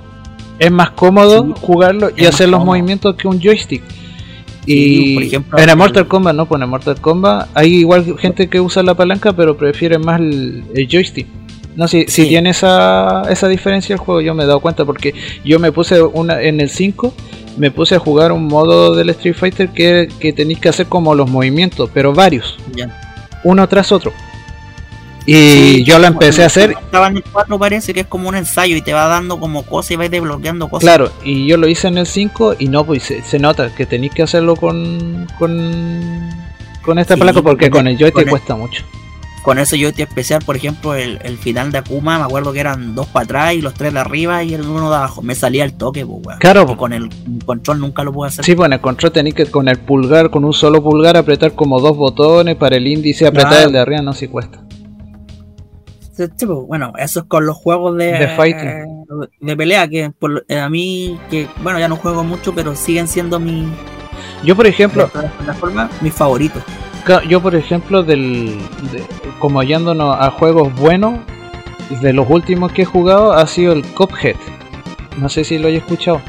Es 0.60 0.71
más 0.71 0.91
cómodo 0.91 1.54
jugarlo 1.60 2.12
y 2.15 2.26
hacer 2.26 2.47
los 2.49 2.63
movimientos 2.63 3.15
que 3.15 3.28
un 3.28 3.41
joystick. 3.41 3.84
y 4.65 5.15
por 5.15 5.23
ejemplo, 5.23 5.60
en 5.60 5.78
Mortal 5.78 6.08
Kombat, 6.08 6.36
no, 6.36 6.45
pues 6.45 6.62
en 6.62 6.69
Mortal 6.69 7.02
Kombat 7.02 7.49
hay 7.54 7.76
igual 7.76 8.17
gente 8.19 8.47
que 8.47 8.62
usa 8.62 8.84
la 8.84 8.93
palanca, 8.93 9.34
pero 9.34 9.58
prefiere 9.58 9.97
más 9.97 10.19
el 10.21 10.88
joystick. 10.89 11.28
No, 11.76 11.88
si, 11.88 12.06
si 12.08 12.28
tiene 12.28 12.52
esa, 12.52 13.24
esa 13.30 13.48
diferencia 13.48 13.94
el 13.94 14.00
juego, 14.00 14.22
yo 14.22 14.34
me 14.34 14.44
he 14.44 14.48
dado 14.48 14.60
cuenta 14.60 14.86
porque 14.86 15.14
yo 15.44 15.60
me 15.60 15.72
puse 15.72 16.02
una 16.02 16.42
en 16.42 16.62
el 16.62 16.70
5, 16.70 17.14
me 17.58 17.72
puse 17.72 17.96
a 17.96 18.00
jugar 18.00 18.32
un 18.32 18.46
modo 18.48 18.96
del 18.96 19.10
Street 19.10 19.36
Fighter 19.36 19.70
que, 19.70 20.08
que 20.20 20.34
tenéis 20.34 20.60
que 20.60 20.70
hacer 20.70 20.88
como 20.88 21.16
los 21.16 21.30
movimientos, 21.30 21.90
pero 21.94 22.14
varios, 22.14 22.58
uno 23.44 23.68
tras 23.68 23.92
otro. 23.92 24.14
Y 25.26 25.84
yo 25.84 26.00
lo 26.00 26.08
empecé 26.08 26.44
a 26.44 26.48
hacer. 26.48 26.72
Estaba 26.72 27.08
en 27.08 27.18
el 27.18 27.24
4 27.24 27.58
parece 27.58 27.94
que 27.94 28.02
es 28.02 28.08
como 28.08 28.28
un 28.28 28.36
ensayo 28.36 28.76
y 28.76 28.82
te 28.82 28.92
va 28.92 29.08
dando 29.08 29.40
como 29.40 29.64
cosas 29.64 29.92
y 29.92 29.96
vais 29.96 30.12
desbloqueando 30.12 30.68
cosas. 30.68 30.84
Claro, 30.84 31.12
y 31.24 31.48
yo 31.48 31.56
lo 31.58 31.68
hice 31.68 31.88
en 31.88 31.98
el 31.98 32.06
5 32.06 32.56
y 32.60 32.68
no, 32.68 32.84
pues 32.84 33.04
se, 33.04 33.40
nota 33.40 33.74
que 33.74 33.86
tenéis 33.86 34.14
que 34.14 34.24
hacerlo 34.24 34.58
con, 34.58 35.28
con, 35.40 36.30
con 36.82 37.00
esta 37.00 37.16
placa 37.16 37.42
porque 37.42 37.70
con 37.70 37.88
el 37.88 37.98
joystick 37.98 38.30
cuesta 38.30 38.56
mucho 38.56 38.84
con 39.43 39.60
eso 39.60 39.75
yo 39.75 39.89
especial, 39.89 40.41
por 40.43 40.56
ejemplo, 40.56 40.95
el, 40.95 41.38
final 41.38 41.71
de 41.71 41.79
Akuma, 41.79 42.17
me 42.17 42.23
acuerdo 42.23 42.53
que 42.53 42.62
eran 42.62 42.95
dos 42.95 43.08
para 43.08 43.25
atrás 43.25 43.53
y 43.53 43.62
los 43.62 43.73
tres 43.73 43.93
de 43.93 43.99
arriba 43.99 44.41
y 44.41 44.53
el 44.53 44.62
uno 44.62 44.89
de 44.89 44.95
abajo. 44.95 45.21
Me 45.21 45.36
salía 45.36 45.65
el 45.65 45.73
toque, 45.73 46.06
pues, 46.06 46.38
Claro. 46.39 46.77
con 46.77 46.93
el 46.93 47.10
control 47.45 47.79
nunca 47.82 48.03
lo 48.03 48.13
puedo 48.13 48.27
hacer. 48.27 48.45
Sí, 48.45 48.53
en 48.53 48.73
el 48.73 48.79
control 48.79 49.12
tenéis 49.12 49.36
que 49.36 49.45
con 49.45 49.67
el 49.67 49.79
pulgar, 49.79 50.29
con 50.29 50.45
un 50.45 50.53
solo 50.53 50.82
pulgar, 50.82 51.17
apretar 51.17 51.53
como 51.53 51.82
dos 51.82 51.97
botones 51.97 52.56
para 52.56 52.77
el 52.77 52.88
índice, 52.88 53.27
apretar 53.27 53.67
el 53.67 53.73
de 53.73 53.79
arriba, 53.79 54.01
no 54.01 54.13
si 54.13 54.29
cuesta. 54.29 54.63
Sí, 56.13 56.23
pues, 56.45 56.60
bueno, 56.65 56.93
eso 56.97 57.19
es 57.21 57.25
con 57.25 57.45
los 57.45 57.58
juegos 57.58 57.97
de, 57.97 58.13
de, 58.13 58.86
de 59.41 59.58
pelea, 59.58 59.89
que 59.89 60.10
por, 60.12 60.45
eh, 60.47 60.60
a 60.60 60.69
mí, 60.69 61.19
que 61.29 61.49
bueno, 61.62 61.79
ya 61.79 61.89
no 61.89 61.97
juego 61.97 62.23
mucho, 62.23 62.56
pero 62.56 62.75
siguen 62.77 63.10
siendo 63.10 63.41
mi. 63.41 63.67
Yo, 64.45 64.56
por 64.56 64.67
ejemplo, 64.67 65.10
forma, 65.60 65.89
mis 66.01 66.13
favoritos. 66.13 66.63
Yo, 67.28 67.42
por 67.42 67.56
ejemplo, 67.56 68.04
del, 68.04 68.58
como 69.39 69.62
yéndonos 69.62 70.16
a 70.20 70.32
juegos 70.32 70.74
buenos, 70.76 71.20
de 72.02 72.13
los 72.13 72.30
últimos 72.30 72.72
que 72.72 72.84
he 72.84 72.86
jugado 72.86 73.34
ha 73.34 73.46
sido 73.46 73.74
el 73.74 73.84
Cophead. 73.94 74.36
No 75.18 75.30
sé 75.30 75.44
si 75.44 75.58
lo 75.58 75.68
he 75.68 75.76
escuchado. 75.76 76.22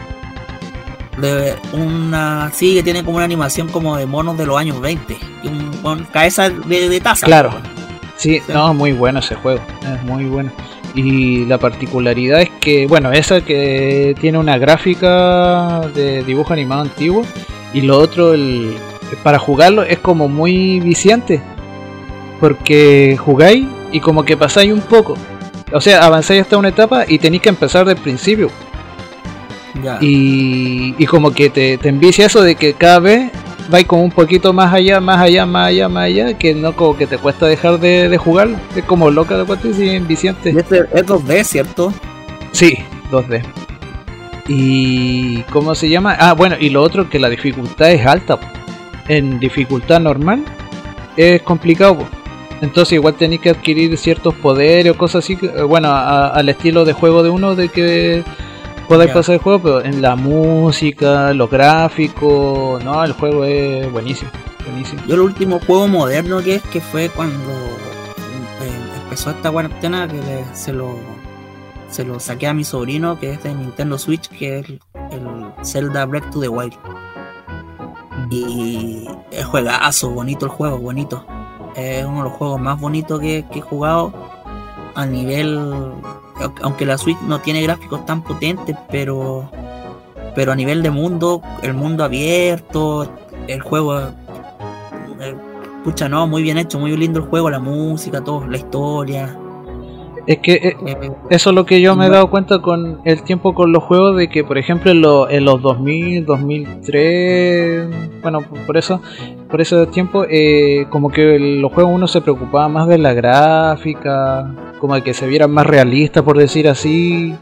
De 1.16 1.54
una. 1.72 2.50
Sí, 2.52 2.74
que 2.74 2.82
tiene 2.82 3.04
como 3.04 3.16
una 3.16 3.24
animación 3.24 3.68
como 3.68 3.96
de 3.96 4.06
monos 4.06 4.36
de 4.36 4.46
los 4.46 4.58
años 4.58 4.80
20. 4.80 5.16
Y 5.42 5.48
un, 5.48 6.06
cabeza 6.12 6.50
de, 6.50 7.00
taza. 7.00 7.26
Claro. 7.26 7.52
Sí, 8.16 8.42
no, 8.52 8.74
muy 8.74 8.92
bueno 8.92 9.20
ese 9.20 9.36
juego. 9.36 9.60
Es 9.82 10.02
muy 10.02 10.24
bueno. 10.24 10.50
Y 10.94 11.44
la 11.46 11.58
particularidad 11.58 12.40
es 12.40 12.50
que, 12.60 12.86
bueno, 12.86 13.12
esa 13.12 13.40
que 13.40 14.14
tiene 14.20 14.38
una 14.38 14.58
gráfica 14.58 15.80
de 15.94 16.22
dibujo 16.24 16.52
animado 16.52 16.82
antiguo. 16.82 17.24
Y 17.72 17.80
lo 17.80 17.98
otro, 17.98 18.34
el, 18.34 18.76
para 19.16 19.38
jugarlo 19.38 19.82
es 19.82 19.98
como 19.98 20.28
muy 20.28 20.80
viciante. 20.80 21.40
Porque 22.40 23.16
jugáis 23.18 23.66
y 23.92 24.00
como 24.00 24.24
que 24.24 24.36
pasáis 24.36 24.72
un 24.72 24.80
poco. 24.80 25.14
O 25.72 25.80
sea, 25.80 26.04
avanzáis 26.04 26.42
hasta 26.42 26.58
una 26.58 26.68
etapa 26.68 27.04
y 27.06 27.18
tenéis 27.18 27.42
que 27.42 27.48
empezar 27.48 27.86
del 27.86 27.96
principio. 27.96 28.50
Y, 30.00 30.94
y, 30.96 31.06
como 31.06 31.32
que 31.32 31.50
te, 31.50 31.78
te 31.78 31.88
envicia 31.88 32.26
eso 32.26 32.42
de 32.42 32.54
que 32.54 32.74
cada 32.74 33.00
vez 33.00 33.32
vais 33.68 33.84
como 33.86 34.04
un 34.04 34.10
poquito 34.10 34.52
más 34.52 34.72
allá, 34.72 35.00
más 35.00 35.20
allá, 35.20 35.46
más 35.46 35.68
allá, 35.68 35.88
más 35.88 36.04
allá, 36.04 36.38
que 36.38 36.54
no 36.54 36.76
como 36.76 36.96
que 36.96 37.06
te 37.06 37.18
cuesta 37.18 37.46
dejar 37.46 37.80
de, 37.80 38.08
de 38.08 38.16
jugar. 38.16 38.48
Es 38.76 38.84
como 38.84 39.10
loca 39.10 39.36
de 39.36 39.44
cuenta 39.44 39.68
y 39.68 39.90
enviciante. 39.90 40.50
Este 40.50 40.80
es 40.92 41.06
2D, 41.06 41.44
¿cierto? 41.44 41.92
Sí, 42.52 42.78
2D. 43.10 43.42
¿Y 44.46 45.42
cómo 45.44 45.74
se 45.74 45.88
llama? 45.88 46.16
Ah, 46.18 46.34
bueno, 46.34 46.56
y 46.58 46.70
lo 46.70 46.82
otro 46.82 47.08
que 47.08 47.18
la 47.18 47.28
dificultad 47.28 47.90
es 47.90 48.06
alta 48.06 48.38
en 49.08 49.38
dificultad 49.38 50.00
normal 50.00 50.44
es 51.16 51.42
complicado. 51.42 52.06
Entonces 52.60 52.94
igual 52.94 53.14
tenéis 53.14 53.40
que 53.40 53.50
adquirir 53.50 53.96
ciertos 53.98 54.34
poderes 54.34 54.92
o 54.92 54.96
cosas 54.96 55.24
así, 55.24 55.38
eh, 55.42 55.62
bueno, 55.62 55.92
al 55.92 56.48
estilo 56.48 56.84
de 56.84 56.92
juego 56.92 57.22
de 57.22 57.30
uno 57.30 57.54
de 57.54 57.68
que 57.68 58.24
podáis 58.88 59.10
pasar 59.10 59.34
el 59.34 59.40
juego, 59.40 59.60
pero 59.60 59.84
en 59.84 60.00
la 60.00 60.16
música, 60.16 61.32
los 61.34 61.50
gráficos, 61.50 62.82
no, 62.82 63.04
el 63.04 63.12
juego 63.12 63.44
es 63.44 63.90
buenísimo, 63.90 64.30
buenísimo. 64.66 65.02
Yo 65.06 65.14
el 65.14 65.20
último 65.20 65.60
juego 65.60 65.88
moderno 65.88 66.42
que 66.42 66.56
es 66.56 66.62
que 66.62 66.80
fue 66.80 67.10
cuando 67.10 67.50
eh, 67.50 69.02
empezó 69.02 69.30
esta 69.30 69.50
cuarentena 69.50 70.08
que 70.08 70.20
se 70.54 70.72
lo 70.72 70.94
se 71.90 72.04
lo 72.04 72.18
saqué 72.18 72.48
a 72.48 72.54
mi 72.54 72.64
sobrino 72.64 73.20
que 73.20 73.34
es 73.34 73.42
de 73.44 73.54
Nintendo 73.54 73.98
Switch 73.98 74.28
que 74.28 74.58
es 74.58 74.68
el, 74.68 74.80
el 75.12 75.64
Zelda 75.64 76.06
Breath 76.06 76.30
to 76.30 76.40
the 76.40 76.48
Wild. 76.48 76.74
Y 78.34 79.08
es 79.30 79.44
juegazo, 79.44 80.10
bonito 80.10 80.46
el 80.46 80.52
juego, 80.52 80.78
bonito. 80.78 81.24
Es 81.76 82.04
uno 82.04 82.18
de 82.18 82.22
los 82.24 82.32
juegos 82.32 82.60
más 82.60 82.80
bonitos 82.80 83.20
que, 83.20 83.44
he 83.54 83.60
jugado 83.60 84.12
a 84.94 85.06
nivel. 85.06 85.92
Aunque 86.62 86.84
la 86.84 86.98
Switch 86.98 87.20
no 87.20 87.40
tiene 87.40 87.62
gráficos 87.62 88.04
tan 88.06 88.22
potentes, 88.22 88.76
pero. 88.90 89.50
Pero 90.34 90.50
a 90.50 90.56
nivel 90.56 90.82
de 90.82 90.90
mundo, 90.90 91.42
el 91.62 91.74
mundo 91.74 92.02
abierto, 92.02 93.08
el 93.46 93.60
juego. 93.60 94.00
escucha, 95.76 96.08
no, 96.08 96.26
muy 96.26 96.42
bien 96.42 96.58
hecho, 96.58 96.78
muy 96.80 96.96
lindo 96.96 97.20
el 97.20 97.26
juego, 97.26 97.50
la 97.50 97.60
música, 97.60 98.22
todo, 98.22 98.44
la 98.46 98.56
historia. 98.56 99.38
Es 100.26 100.38
que 100.38 100.54
eh, 100.54 100.76
eso 101.28 101.50
es 101.50 101.54
lo 101.54 101.66
que 101.66 101.82
yo 101.82 101.96
me 101.96 102.06
he 102.06 102.10
dado 102.10 102.30
cuenta 102.30 102.60
con 102.60 103.00
el 103.04 103.22
tiempo 103.22 103.54
con 103.54 103.72
los 103.72 103.82
juegos, 103.82 104.16
de 104.16 104.28
que 104.28 104.42
por 104.42 104.56
ejemplo 104.56 105.28
en, 105.28 105.44
los 105.44 105.60
2000, 105.60 106.24
2003, 106.24 108.20
bueno, 108.22 108.40
por 108.66 108.76
eso, 108.78 109.02
por 109.50 109.60
ese 109.60 109.86
tiempo, 109.88 110.24
eh, 110.28 110.86
como 110.88 111.10
que 111.10 111.38
los 111.38 111.72
juegos 111.72 111.92
uno 111.94 112.08
se 112.08 112.22
preocupaba 112.22 112.68
más 112.68 112.88
de 112.88 112.96
la 112.96 113.12
gráfica, 113.12 114.54
como 114.80 114.94
de 114.94 115.02
que 115.02 115.12
se 115.12 115.26
vieran 115.26 115.50
más 115.50 115.66
realistas, 115.66 116.22
por 116.22 116.38
decir 116.38 116.68
así, 116.68 117.34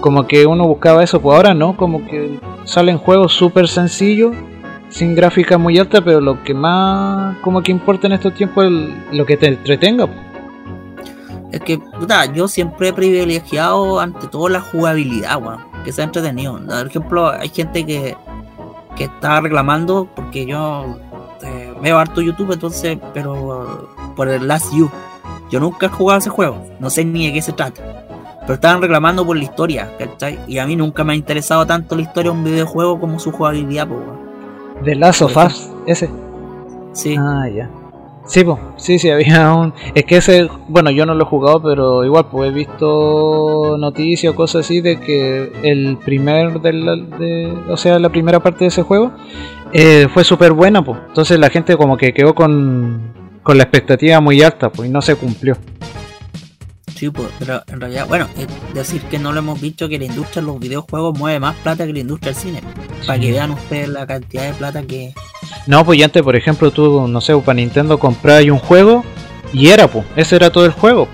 como 0.00 0.28
que 0.28 0.46
uno 0.46 0.68
buscaba 0.68 1.02
eso, 1.02 1.20
pues 1.20 1.36
ahora 1.36 1.54
no, 1.54 1.76
como 1.76 2.06
que 2.06 2.38
salen 2.64 2.98
juegos 2.98 3.32
súper 3.32 3.66
sencillos, 3.66 4.32
sin 4.88 5.16
gráfica 5.16 5.58
muy 5.58 5.78
alta, 5.78 6.02
pero 6.02 6.20
lo 6.20 6.44
que 6.44 6.54
más 6.54 7.38
como 7.38 7.62
que 7.62 7.72
importa 7.72 8.06
en 8.06 8.12
estos 8.12 8.34
tiempos 8.34 8.64
es 8.64 8.72
lo 9.12 9.26
que 9.26 9.36
te 9.36 9.48
entretenga. 9.48 10.08
Es 11.52 11.60
que, 11.60 11.78
puta, 11.78 12.26
yo 12.26 12.48
siempre 12.48 12.88
he 12.88 12.92
privilegiado 12.92 14.00
ante 14.00 14.26
todo 14.28 14.48
la 14.48 14.60
jugabilidad, 14.60 15.40
weón. 15.40 15.64
Que 15.84 15.92
sea 15.92 16.04
entretenido. 16.04 16.58
Por 16.58 16.86
ejemplo, 16.86 17.30
hay 17.30 17.48
gente 17.48 17.86
que, 17.86 18.16
que 18.96 19.04
está 19.04 19.40
reclamando, 19.40 20.08
porque 20.14 20.46
yo 20.46 20.98
eh, 21.42 21.74
veo 21.80 21.98
harto 21.98 22.20
YouTube, 22.20 22.52
entonces, 22.52 22.98
pero 23.14 23.88
por 24.16 24.28
el 24.28 24.48
Last 24.48 24.72
You. 24.74 24.90
Yo 25.50 25.60
nunca 25.60 25.86
he 25.86 25.88
jugado 25.88 26.18
ese 26.18 26.30
juego, 26.30 26.66
no 26.80 26.90
sé 26.90 27.04
ni 27.04 27.26
de 27.26 27.32
qué 27.34 27.42
se 27.42 27.52
trata. 27.52 27.82
Pero 28.40 28.54
estaban 28.54 28.82
reclamando 28.82 29.24
por 29.24 29.36
la 29.36 29.44
historia, 29.44 29.92
¿cachai? 29.98 30.38
Y 30.48 30.58
a 30.58 30.66
mí 30.66 30.74
nunca 30.76 31.04
me 31.04 31.12
ha 31.12 31.16
interesado 31.16 31.66
tanto 31.66 31.94
la 31.94 32.02
historia 32.02 32.32
de 32.32 32.38
un 32.38 32.44
videojuego 32.44 32.98
como 32.98 33.18
su 33.20 33.30
jugabilidad, 33.30 33.86
pues, 33.86 34.00
weón. 34.00 34.84
¿De 34.84 34.94
Last 34.94 35.22
of 35.22 35.36
Us? 35.36 35.70
¿Ese? 35.86 36.10
Sí. 36.92 37.16
Ah, 37.18 37.48
ya. 37.48 37.70
Sí, 38.26 38.42
pues, 38.42 38.58
sí, 38.76 38.98
sí, 38.98 39.08
había 39.10 39.52
un... 39.54 39.72
Es 39.94 40.04
que 40.04 40.16
ese, 40.16 40.48
bueno, 40.68 40.90
yo 40.90 41.06
no 41.06 41.14
lo 41.14 41.24
he 41.24 41.26
jugado, 41.26 41.62
pero 41.62 42.04
igual, 42.04 42.26
pues 42.30 42.50
he 42.50 42.54
visto 42.54 43.76
noticias 43.78 44.32
o 44.32 44.36
cosas 44.36 44.64
así 44.64 44.80
de 44.80 44.98
que 44.98 45.52
el 45.62 45.96
primer, 45.98 46.60
del, 46.60 47.08
de, 47.18 47.56
o 47.68 47.76
sea, 47.76 47.98
la 47.98 48.08
primera 48.08 48.40
parte 48.40 48.64
de 48.64 48.68
ese 48.68 48.82
juego 48.82 49.12
eh, 49.72 50.08
fue 50.12 50.24
súper 50.24 50.52
buena, 50.52 50.84
pues. 50.84 50.98
Entonces 51.08 51.38
la 51.38 51.50
gente 51.50 51.76
como 51.76 51.96
que 51.96 52.12
quedó 52.12 52.34
con, 52.34 53.12
con 53.42 53.56
la 53.56 53.64
expectativa 53.64 54.20
muy 54.20 54.42
alta, 54.42 54.70
pues, 54.70 54.88
y 54.88 54.92
no 54.92 55.00
se 55.00 55.14
cumplió. 55.14 55.56
Sí, 56.96 57.10
pues, 57.10 57.28
pero 57.38 57.62
en 57.66 57.78
realidad, 57.78 58.08
bueno, 58.08 58.26
es 58.38 58.46
decir 58.74 59.02
que 59.02 59.18
no 59.18 59.30
lo 59.30 59.40
hemos 59.40 59.60
visto 59.60 59.86
que 59.86 59.98
la 59.98 60.06
industria 60.06 60.40
de 60.40 60.46
los 60.46 60.58
videojuegos 60.58 61.18
mueve 61.18 61.38
más 61.38 61.54
plata 61.56 61.86
que 61.86 61.92
la 61.92 61.98
industria 61.98 62.32
del 62.32 62.40
cine. 62.40 62.62
Para 63.06 63.18
que 63.20 63.30
vean 63.32 63.50
ustedes 63.50 63.88
la 63.88 64.06
cantidad 64.06 64.46
de 64.46 64.54
plata 64.54 64.82
que. 64.82 65.12
No, 65.66 65.84
pues 65.84 65.98
ya 65.98 66.04
antes, 66.04 66.22
por 66.22 66.36
ejemplo, 66.36 66.70
tú, 66.70 67.08
no 67.08 67.20
sé, 67.20 67.36
para 67.38 67.56
Nintendo 67.56 67.98
comprabas 67.98 68.44
un 68.44 68.58
juego 68.58 69.04
y 69.52 69.68
era, 69.68 69.88
pues, 69.88 70.04
ese 70.14 70.36
era 70.36 70.50
todo 70.50 70.64
el 70.64 70.72
juego. 70.72 71.08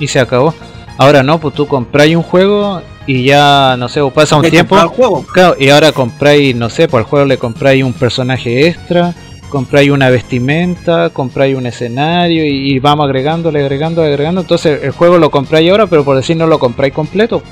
Y 0.00 0.08
se 0.08 0.18
acabó. 0.18 0.54
Ahora 0.98 1.22
no, 1.22 1.38
pues 1.38 1.54
tú 1.54 1.66
compráis 1.66 2.16
un 2.16 2.22
juego 2.22 2.80
y 3.06 3.24
ya, 3.24 3.76
no 3.78 3.88
sé, 3.88 4.00
pasa 4.14 4.36
un 4.36 4.48
tiempo. 4.48 4.76
Juego. 4.88 5.24
Claro, 5.24 5.56
y 5.58 5.68
ahora 5.68 5.92
compráis, 5.92 6.56
no 6.56 6.70
sé, 6.70 6.88
por 6.88 7.00
el 7.00 7.06
juego 7.06 7.26
le 7.26 7.36
compráis 7.36 7.84
un 7.84 7.92
personaje 7.92 8.66
extra, 8.66 9.14
compráis 9.50 9.90
una 9.90 10.08
vestimenta, 10.08 11.10
compráis 11.10 11.56
un 11.56 11.66
escenario 11.66 12.46
y, 12.46 12.78
vamos 12.78 13.04
agregándole, 13.04 13.60
agregando, 13.60 14.02
agregando. 14.02 14.40
Entonces 14.40 14.82
el 14.82 14.90
juego 14.92 15.18
lo 15.18 15.30
compráis 15.30 15.70
ahora, 15.70 15.86
pero 15.86 16.02
por 16.02 16.16
decir 16.16 16.36
no 16.36 16.46
lo 16.46 16.58
compráis 16.58 16.94
completo. 16.94 17.42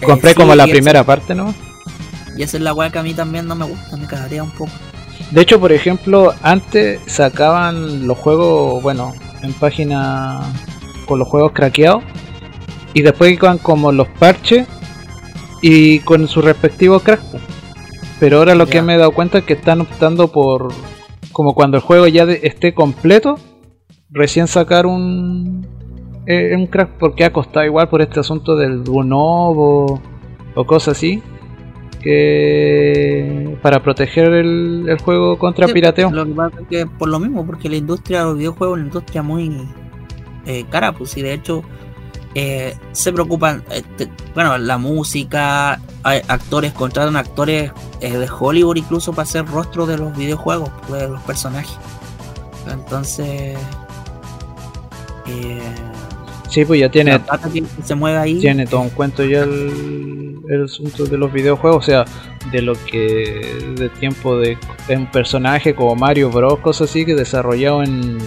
Eh, 0.00 0.04
compráis 0.04 0.36
como 0.36 0.56
la 0.56 0.66
primera 0.66 1.04
parte, 1.04 1.36
¿no? 1.36 1.54
Y 2.38 2.44
esa 2.44 2.56
es 2.56 2.62
la 2.62 2.72
weá 2.72 2.90
que 2.90 3.00
a 3.00 3.02
mí 3.02 3.14
también 3.14 3.48
no 3.48 3.56
me 3.56 3.66
gusta, 3.66 3.96
me 3.96 4.06
cagaría 4.06 4.44
un 4.44 4.52
poco. 4.52 4.70
De 5.32 5.40
hecho, 5.40 5.58
por 5.58 5.72
ejemplo, 5.72 6.32
antes 6.42 7.00
sacaban 7.06 8.06
los 8.06 8.16
juegos, 8.16 8.80
bueno, 8.80 9.12
en 9.42 9.52
página 9.54 10.40
con 11.06 11.18
los 11.18 11.26
juegos 11.26 11.50
craqueados 11.52 12.04
y 12.94 13.02
después 13.02 13.32
iban 13.32 13.58
como 13.58 13.90
los 13.90 14.06
parches 14.06 14.68
y 15.62 15.98
con 16.00 16.28
su 16.28 16.40
respectivo 16.40 17.00
crack. 17.00 17.20
Pero 18.20 18.38
ahora 18.38 18.54
lo 18.54 18.66
que 18.66 18.82
me 18.82 18.94
he 18.94 18.98
dado 18.98 19.10
cuenta 19.10 19.38
es 19.38 19.44
que 19.44 19.54
están 19.54 19.80
optando 19.80 20.28
por 20.28 20.68
como 21.32 21.54
cuando 21.54 21.76
el 21.76 21.82
juego 21.82 22.06
ya 22.06 22.22
esté 22.22 22.72
completo, 22.72 23.36
recién 24.10 24.46
sacar 24.46 24.86
un 24.86 25.66
eh, 26.26 26.54
un 26.54 26.66
crack 26.68 26.90
porque 26.98 27.24
ha 27.24 27.32
costado 27.32 27.66
igual 27.66 27.88
por 27.88 28.00
este 28.00 28.20
asunto 28.20 28.54
del 28.54 28.84
Duonovo 28.84 30.00
o 30.54 30.64
cosas 30.66 30.96
así 30.96 31.22
que 32.00 33.56
para 33.62 33.82
proteger 33.82 34.32
el, 34.32 34.96
juego 35.04 35.38
contra 35.38 35.66
pirateo. 35.68 36.10
Lo 36.10 36.50
que 36.68 36.86
por 36.86 37.08
lo 37.08 37.18
mismo, 37.18 37.46
porque 37.46 37.68
la 37.68 37.76
industria 37.76 38.20
de 38.20 38.24
los 38.26 38.38
videojuegos 38.38 38.78
es 38.78 38.80
una 38.80 38.88
industria 38.88 39.22
muy 39.22 39.68
eh, 40.46 40.64
cara, 40.70 40.92
pues 40.92 41.16
y 41.16 41.22
de 41.22 41.34
hecho 41.34 41.62
eh, 42.34 42.74
se 42.92 43.12
preocupan, 43.12 43.62
eh, 43.70 43.82
bueno, 44.34 44.56
la 44.58 44.78
música, 44.78 45.80
hay 46.02 46.20
actores, 46.28 46.72
contratan 46.72 47.16
actores 47.16 47.72
de 48.00 48.28
Hollywood 48.28 48.76
incluso 48.76 49.12
para 49.12 49.24
hacer 49.24 49.44
rostro 49.46 49.86
de 49.86 49.98
los 49.98 50.16
videojuegos, 50.16 50.70
pues, 50.86 51.02
de 51.02 51.08
los 51.08 51.22
personajes. 51.22 51.76
Entonces... 52.70 53.58
Sí, 56.48 56.64
pues 56.64 56.80
ya 56.80 56.90
tiene. 56.90 57.20
se 57.84 57.94
mueve 57.94 58.16
ahí. 58.16 58.40
Tiene 58.40 58.66
todo 58.66 58.80
un 58.80 58.88
cuento 58.88 59.22
ya 59.22 59.42
el, 59.42 60.17
el 60.48 60.64
asunto 60.64 61.04
de 61.04 61.18
los 61.18 61.32
videojuegos. 61.32 61.84
O 61.84 61.86
sea, 61.86 62.04
de 62.50 62.62
lo 62.62 62.74
que. 62.74 63.74
de 63.76 63.88
tiempo 63.88 64.38
de. 64.38 64.58
un 64.88 65.10
personaje 65.10 65.74
como 65.74 65.94
Mario 65.94 66.30
Bros. 66.30 66.58
cosas 66.60 66.90
así 66.90 67.04
que 67.04 67.14
desarrollado 67.14 67.82
en. 67.82 68.18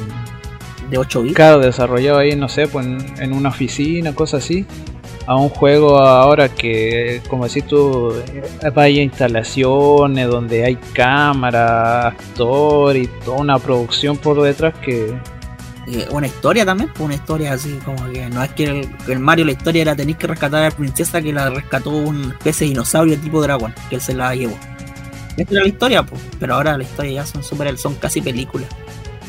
De 0.90 0.98
8 0.98 1.22
bits. 1.24 1.36
Claro, 1.36 1.60
desarrollado 1.60 2.20
ahí, 2.20 2.36
no 2.36 2.50
sé, 2.50 2.68
pues 2.68 2.86
en, 2.86 3.34
una 3.34 3.50
oficina, 3.50 4.14
cosas 4.14 4.44
así. 4.44 4.66
A 5.28 5.36
un 5.38 5.50
juego 5.50 6.00
ahora 6.00 6.50
que, 6.50 7.22
como 7.30 7.48
decís 7.48 7.66
tú, 7.66 8.14
vaya 8.74 9.02
instalaciones 9.02 10.28
donde 10.28 10.66
hay 10.66 10.76
cámara, 10.94 12.08
actor 12.08 12.98
y 12.98 13.08
toda 13.24 13.38
una 13.38 13.60
producción 13.60 14.18
por 14.18 14.42
detrás 14.42 14.74
que 14.80 15.14
eh, 15.88 16.08
una 16.12 16.28
historia 16.28 16.66
también, 16.66 16.90
pues 16.90 17.02
una 17.02 17.16
historia 17.16 17.54
así 17.54 17.80
como 17.84 18.10
que 18.12 18.30
no 18.30 18.44
es 18.44 18.52
que 18.52 18.88
el, 19.08 19.20
Mario 19.20 19.46
la 19.46 19.52
historia 19.54 19.82
era 19.82 19.96
tenéis 19.96 20.18
que 20.18 20.28
rescatar 20.28 20.62
a 20.62 20.70
la 20.70 20.76
princesa 20.76 21.22
que 21.22 21.34
la 21.34 21.50
rescató 21.50 21.90
un 21.90 22.32
especie 22.32 22.66
de 22.66 22.72
dinosaurio 22.72 23.18
tipo 23.18 23.42
dragón, 23.42 23.74
que 23.90 23.96
él 23.96 24.02
se 24.02 24.14
la 24.14 24.36
llevó. 24.36 24.58
Esta 25.38 25.54
era 25.54 25.64
la 25.64 25.70
historia, 25.70 26.04
pues, 26.04 26.22
pero 26.40 26.56
ahora 26.56 26.78
la 26.78 26.84
historia 26.84 27.12
ya 27.12 27.26
son 27.26 27.44
super, 27.44 27.76
son 27.78 27.96
casi 27.96 28.22
películas. 28.22 28.70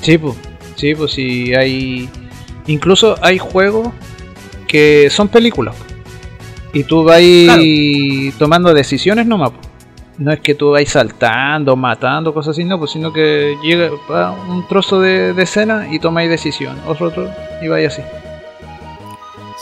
Sí, 0.02 0.18
pues, 0.18 0.34
sí, 0.76 0.94
pues 0.94 1.12
sí 1.12 1.54
hay 1.54 2.10
incluso 2.66 3.16
hay 3.22 3.38
juegos 3.38 3.88
que 4.68 5.08
son 5.10 5.28
películas. 5.28 5.74
Y 6.74 6.84
tú 6.84 7.04
vas 7.04 7.20
tomando 8.38 8.72
decisiones 8.72 9.26
nomás. 9.26 9.50
Pues 9.50 9.71
no 10.22 10.32
es 10.32 10.40
que 10.40 10.54
tú 10.54 10.70
vais 10.70 10.88
saltando, 10.88 11.76
matando, 11.76 12.32
cosas 12.32 12.52
así, 12.52 12.64
no, 12.64 12.78
pues 12.78 12.92
sino 12.92 13.12
que 13.12 13.56
llega 13.62 13.90
un 14.48 14.66
trozo 14.68 15.00
de, 15.00 15.30
escena 15.42 15.88
y 15.90 15.98
tomáis 15.98 16.30
decisión, 16.30 16.78
otro, 16.86 17.08
otro 17.08 17.30
y 17.60 17.68
vais 17.68 17.92
así. 17.92 18.02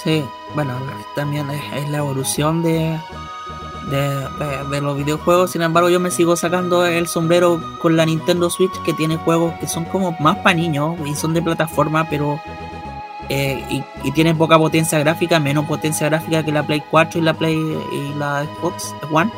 Sí, 0.02 0.24
bueno, 0.54 0.74
también 1.14 1.46
es, 1.50 1.88
la 1.90 1.98
evolución 1.98 2.62
de, 2.62 2.98
de, 3.90 4.80
los 4.80 4.96
videojuegos, 4.96 5.50
sin 5.50 5.62
embargo 5.62 5.88
yo 5.88 6.00
me 6.00 6.10
sigo 6.10 6.36
sacando 6.36 6.86
el 6.86 7.06
sombrero 7.06 7.60
con 7.80 7.96
la 7.96 8.06
Nintendo 8.06 8.50
Switch 8.50 8.72
que 8.84 8.92
tiene 8.92 9.16
juegos 9.16 9.54
que 9.60 9.66
son 9.66 9.84
como 9.84 10.12
más 10.20 10.38
para 10.38 10.54
niños 10.54 10.96
y 11.06 11.14
son 11.14 11.34
de 11.34 11.42
plataforma, 11.42 12.06
pero... 12.08 12.40
Eh, 13.32 13.64
y, 13.70 13.84
y 14.02 14.10
tienen 14.10 14.36
poca 14.36 14.58
potencia 14.58 14.98
gráfica, 14.98 15.38
menos 15.38 15.64
potencia 15.66 16.08
gráfica 16.08 16.42
que 16.42 16.50
la 16.50 16.64
Play 16.64 16.82
4 16.90 17.20
y 17.20 17.22
la 17.22 17.32
Play 17.32 17.54
y 17.92 18.18
la 18.18 18.44
Xbox 18.44 18.92
One 19.12 19.30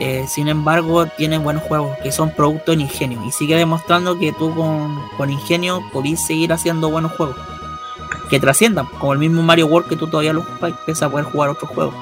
eh, 0.00 0.24
sin 0.26 0.48
embargo, 0.48 1.04
tiene 1.06 1.36
buenos 1.36 1.62
juegos 1.62 1.98
que 1.98 2.10
son 2.10 2.30
producto 2.30 2.74
de 2.74 2.80
ingenio 2.80 3.22
y 3.22 3.32
sigue 3.32 3.54
demostrando 3.54 4.18
que 4.18 4.32
tú 4.32 4.54
con, 4.54 5.30
ingenio 5.30 5.82
podés 5.92 6.24
seguir 6.24 6.54
haciendo 6.54 6.90
buenos 6.90 7.12
juegos 7.12 7.36
que 8.30 8.40
trasciendan, 8.40 8.86
como 8.98 9.12
el 9.12 9.18
mismo 9.18 9.42
Mario 9.42 9.66
World 9.66 9.88
que 9.88 9.96
tú 9.96 10.06
todavía 10.06 10.32
lo 10.32 10.42
juegas 10.42 11.02
a 11.02 11.10
poder 11.10 11.26
jugar 11.26 11.50
otros 11.50 11.70
juegos. 11.70 11.94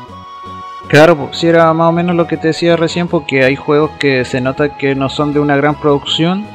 Claro, 0.86 1.28
si 1.32 1.48
era 1.48 1.72
más 1.74 1.88
o 1.88 1.92
menos 1.92 2.14
lo 2.14 2.28
que 2.28 2.36
te 2.36 2.48
decía 2.48 2.76
recién, 2.76 3.08
porque 3.08 3.44
hay 3.44 3.56
juegos 3.56 3.90
que 3.98 4.24
se 4.24 4.40
nota 4.40 4.76
que 4.76 4.94
no 4.94 5.08
son 5.08 5.32
de 5.32 5.40
una 5.40 5.56
gran 5.56 5.74
producción, 5.74 6.46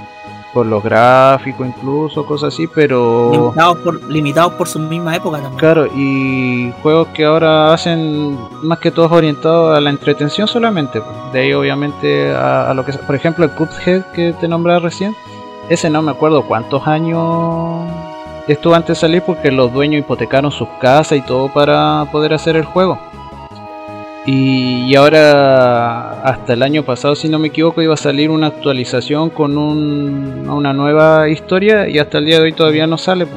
por 0.54 0.66
los 0.66 0.84
gráficos 0.84 1.68
incluso, 1.68 2.26
cosas 2.26 2.54
así, 2.54 2.68
pero... 2.68 3.32
Limitados 3.32 3.78
por, 3.78 4.04
limitados 4.04 4.54
por 4.54 4.68
su 4.68 4.80
misma 4.80 5.16
época 5.16 5.40
también. 5.40 5.60
Claro, 5.60 5.88
y 5.96 6.72
juegos 6.82 7.08
que 7.10 7.26
ahora 7.26 7.74
hacen 7.74 8.38
más 8.62 8.80
que 8.80 8.92
todos 8.92 9.12
orientados 9.12 9.76
a 9.76 9.82
la 9.82 9.90
entretención 9.90 10.48
solamente. 10.48 11.02
De 11.32 11.40
ahí 11.42 11.54
obviamente 11.54 12.34
a, 12.34 12.74
lo 12.74 12.86
que... 12.86 12.94
Por 12.94 13.16
ejemplo, 13.16 13.46
el 13.46 13.52
Cuphead 13.52 14.04
que 14.14 14.34
te 14.34 14.48
nombraba 14.48 14.80
recién, 14.80 15.16
ese 15.70 15.90
no 15.90 16.02
me 16.02 16.12
acuerdo 16.12 16.44
cuántos 16.44 16.86
años 16.88 17.90
estuvo 18.48 18.76
antes 18.76 18.90
de 18.90 19.02
salir 19.02 19.24
porque 19.24 19.52
los 19.52 19.72
dueños 19.74 20.02
hipotecaron 20.02 20.52
sus 20.52 20.68
casas 20.82 21.18
y 21.18 21.22
todo 21.22 21.52
para 21.52 22.06
poder 22.12 22.34
hacer 22.34 22.56
el 22.56 22.66
juego. 22.66 23.00
Y, 24.26 24.96
ahora, 24.96 26.22
hasta 26.22 26.54
el 26.54 26.64
año 26.64 26.84
pasado, 26.84 27.16
si 27.16 27.28
no 27.28 27.40
me 27.40 27.50
equivoco, 27.50 27.82
iba 27.82 27.94
a 27.94 27.98
salir 27.98 28.30
una 28.30 28.48
actualización 28.48 29.30
con 29.30 29.58
una 29.58 30.74
nueva 30.74 31.28
historia 31.28 31.90
y 31.90 32.00
hasta 32.00 32.20
el 32.20 32.26
día 32.26 32.38
de 32.38 32.44
hoy 32.44 32.54
todavía 32.54 32.88
no 32.88 32.98
sale. 32.98 33.28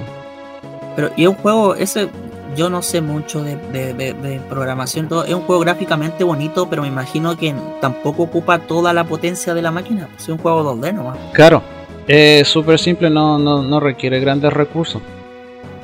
Pero, 0.94 1.10
y 1.16 1.26
un 1.26 1.34
juego, 1.34 1.74
ese, 1.74 2.08
yo 2.56 2.70
no 2.70 2.82
sé 2.82 3.00
mucho 3.00 3.42
de, 3.42 4.40
programación, 4.48 5.08
todo, 5.08 5.24
es 5.24 5.34
un 5.34 5.42
juego 5.42 5.60
gráficamente 5.60 6.22
bonito, 6.22 6.68
pero 6.70 6.82
me 6.82 6.88
imagino 6.88 7.36
que 7.36 7.54
tampoco 7.80 8.22
ocupa 8.24 8.60
toda 8.60 8.92
la 8.92 9.04
potencia 9.04 9.54
de 9.54 9.62
la 9.62 9.72
máquina, 9.72 10.08
es 10.16 10.28
un 10.28 10.38
juego 10.38 10.76
2D 10.76 10.94
nomás. 10.94 11.18
Claro, 11.32 11.62
es 12.06 12.46
súper 12.46 12.78
simple, 12.78 13.10
no, 13.10 13.38
no, 13.38 13.80
requiere 13.80 14.20
grandes 14.20 14.52
recursos. 14.52 15.02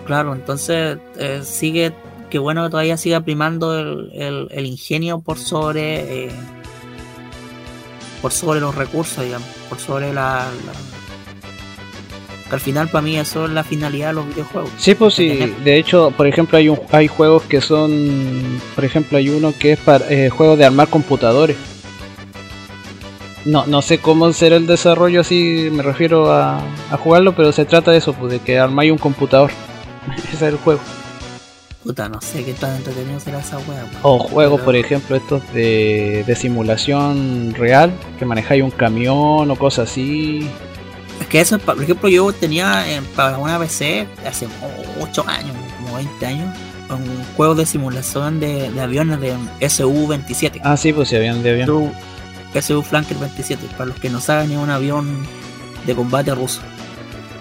Claro, 0.07 0.32
entonces 0.32 0.98
eh, 1.18 1.40
sigue 1.42 1.92
que 2.33 2.39
bueno 2.39 2.64
que 2.64 2.70
todavía 2.70 2.97
siga 2.97 3.20
primando 3.20 3.78
el, 3.78 4.49
el, 4.51 4.64
ingenio 4.64 5.20
por 5.20 5.39
sobre 5.39 6.24
eh, 6.24 6.30
por 8.22 8.33
sobre 8.33 8.59
los 8.59 8.74
recursos, 8.74 9.22
digamos, 9.22 9.47
por 9.68 9.78
sobre 9.78 10.14
la, 10.14 10.47
que 12.49 12.55
al 12.55 12.61
final 12.62 12.89
para 12.89 13.03
mí 13.03 13.18
eso 13.18 13.45
es 13.45 13.51
la 13.51 13.62
finalidad 13.64 14.09
de 14.09 14.12
los 14.14 14.28
videojuegos. 14.28 14.70
Sí, 14.78 14.95
pues 14.95 15.12
sí, 15.12 15.55
de 15.62 15.76
hecho, 15.76 16.11
por 16.16 16.26
ejemplo, 16.26 16.57
hay 16.57 16.70
un, 16.70 16.80
hay 16.91 17.07
juegos 17.07 17.43
que 17.43 17.61
son, 17.61 18.59
por 18.74 18.87
ejemplo, 18.87 19.18
hay 19.18 19.28
uno 19.28 19.53
que 19.59 19.72
es 19.72 19.78
para 19.80 20.11
eh, 20.11 20.30
juegos 20.30 20.57
de 20.57 20.64
armar 20.64 20.89
computadores. 20.89 21.59
No, 23.45 23.66
no 23.66 23.83
sé 23.83 23.99
cómo 23.99 24.33
será 24.33 24.57
el 24.57 24.66
desarrollo 24.66 25.20
así, 25.20 25.68
me 25.70 25.83
refiero 25.83 26.33
a, 26.33 26.62
a 26.91 26.97
jugarlo, 26.97 27.35
pero 27.35 27.53
se 27.53 27.66
trata 27.66 27.91
de 27.91 27.99
eso, 27.99 28.14
pues 28.14 28.33
de 28.33 28.39
que 28.39 28.59
armáis 28.59 28.91
un 28.91 28.97
computador. 28.97 29.51
Ese 30.16 30.37
es 30.37 30.43
el 30.43 30.57
juego. 30.57 30.80
Puta, 31.85 32.09
no 32.09 32.20
sé 32.20 32.45
qué 32.45 32.53
tan 32.53 32.76
entretenido 32.76 33.18
será 33.18 33.41
esa 33.41 33.59
wea. 33.59 33.85
O 34.03 34.18
juegos, 34.18 34.61
por 34.61 34.76
ejemplo, 34.76 35.16
estos 35.16 35.43
de, 35.53 36.22
de 36.26 36.37
simulación 36.37 37.55
real, 37.55 37.93
que 38.18 38.24
manejáis 38.24 38.62
un 38.62 38.70
camión 38.70 39.51
o 39.51 39.57
cosas 39.57 39.91
así. 39.91 40.49
Es 41.20 41.26
que 41.26 41.41
eso, 41.41 41.59
por 41.59 41.83
ejemplo, 41.83 42.09
yo 42.09 42.33
tenía 42.33 42.85
para 43.16 43.39
una 43.39 43.59
PC 43.59 44.07
hace 44.24 44.47
8 45.01 45.24
años, 45.26 45.57
como 45.78 45.97
20 45.97 46.26
años, 46.26 46.57
un 46.89 47.24
juego 47.37 47.55
de 47.55 47.66
simulación 47.66 48.39
de, 48.39 48.70
aviones 48.80 49.20
de 49.20 49.35
SU-27. 49.61 50.61
Ah, 50.62 50.76
sí, 50.76 50.93
pues 50.93 51.09
sí, 51.09 51.16
avión 51.16 51.43
de 51.43 51.51
avión. 51.51 51.93
SU 52.55 52.83
Flanker 52.83 53.16
27, 53.16 53.66
para 53.72 53.87
los 53.87 53.99
que 53.99 54.11
no 54.11 54.20
saben, 54.20 54.53
es 54.53 54.59
un 54.59 54.70
avión 54.70 55.26
de 55.87 55.95
combate 55.95 56.35
ruso. 56.35 56.61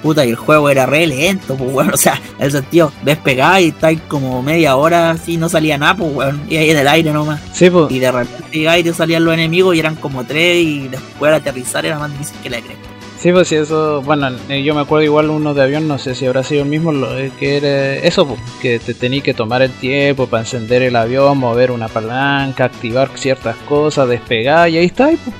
Puta, 0.01 0.25
y 0.25 0.29
el 0.29 0.35
juego 0.35 0.69
era 0.69 0.85
re 0.85 1.05
lento, 1.05 1.55
pues 1.55 1.71
bueno, 1.71 1.91
o 1.95 1.97
sea, 1.97 2.19
en 2.37 2.45
el 2.45 2.51
sentido, 2.51 2.91
despegaba 3.03 3.61
y 3.61 3.69
estáis 3.69 3.99
como 4.07 4.41
media 4.41 4.75
hora 4.75 5.11
así, 5.11 5.37
no 5.37 5.49
salía 5.49 5.77
nada, 5.77 5.95
pues 5.95 6.13
weón, 6.13 6.41
y 6.49 6.57
ahí 6.57 6.71
en 6.71 6.77
el 6.77 6.87
aire 6.87 7.13
nomás. 7.13 7.41
Sí, 7.53 7.69
pues. 7.69 7.91
Y 7.91 7.99
de 7.99 8.11
repente 8.11 8.57
llegaba 8.57 8.77
y 8.79 8.83
te 8.83 8.93
salían 8.93 9.23
los 9.25 9.33
enemigos 9.33 9.75
y 9.75 9.79
eran 9.79 9.95
como 9.95 10.23
tres 10.23 10.57
y 10.57 10.87
después 10.87 11.29
al 11.29 11.35
aterrizar 11.35 11.85
era 11.85 11.99
más 11.99 12.11
difícil 12.11 12.37
que 12.41 12.49
la 12.49 12.61
cresta. 12.61 12.91
Sí, 13.21 13.31
pues 13.31 13.49
sí, 13.49 13.55
eso, 13.55 14.01
bueno, 14.01 14.29
eh, 14.49 14.63
yo 14.63 14.73
me 14.73 14.81
acuerdo 14.81 15.03
igual 15.03 15.29
uno 15.29 15.53
de 15.53 15.61
avión, 15.61 15.87
no 15.87 15.99
sé 15.99 16.15
si 16.15 16.25
habrá 16.25 16.41
sido 16.41 16.63
el 16.63 16.69
mismo, 16.69 16.91
lo, 16.91 17.19
eh, 17.19 17.31
que 17.39 17.57
era 17.57 17.93
eso, 17.97 18.25
pues, 18.25 18.39
que 18.59 18.79
te 18.79 18.95
tenías 18.95 19.23
que 19.23 19.35
tomar 19.35 19.61
el 19.61 19.69
tiempo 19.69 20.25
para 20.25 20.41
encender 20.41 20.81
el 20.81 20.95
avión, 20.95 21.37
mover 21.37 21.69
una 21.69 21.87
palanca, 21.87 22.65
activar 22.65 23.11
ciertas 23.13 23.55
cosas, 23.69 24.09
despegar 24.09 24.71
y 24.71 24.79
ahí 24.79 24.85
está, 24.85 25.11
y, 25.11 25.17
pues. 25.17 25.35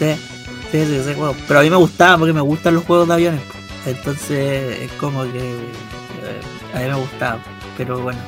Sí, 0.00 0.29
Pero 0.72 1.60
a 1.60 1.62
mí 1.62 1.70
me 1.70 1.76
gustaba 1.76 2.18
porque 2.18 2.32
me 2.32 2.40
gustan 2.40 2.74
los 2.74 2.84
juegos 2.84 3.08
de 3.08 3.14
aviones. 3.14 3.40
Entonces 3.86 4.80
es 4.80 4.92
como 4.92 5.22
que 5.24 5.38
eh, 5.38 6.40
a 6.74 6.78
mí 6.80 6.84
me 6.84 6.94
gustaba. 6.94 7.38
Pero 7.76 8.00
bueno. 8.00 8.18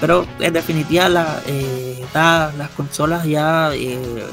Pero 0.00 0.26
en 0.40 0.52
definitiva 0.52 1.08
la, 1.08 1.42
eh, 1.46 2.02
las 2.14 2.70
consolas 2.70 3.24
ya 3.26 3.74
eh, 3.74 4.24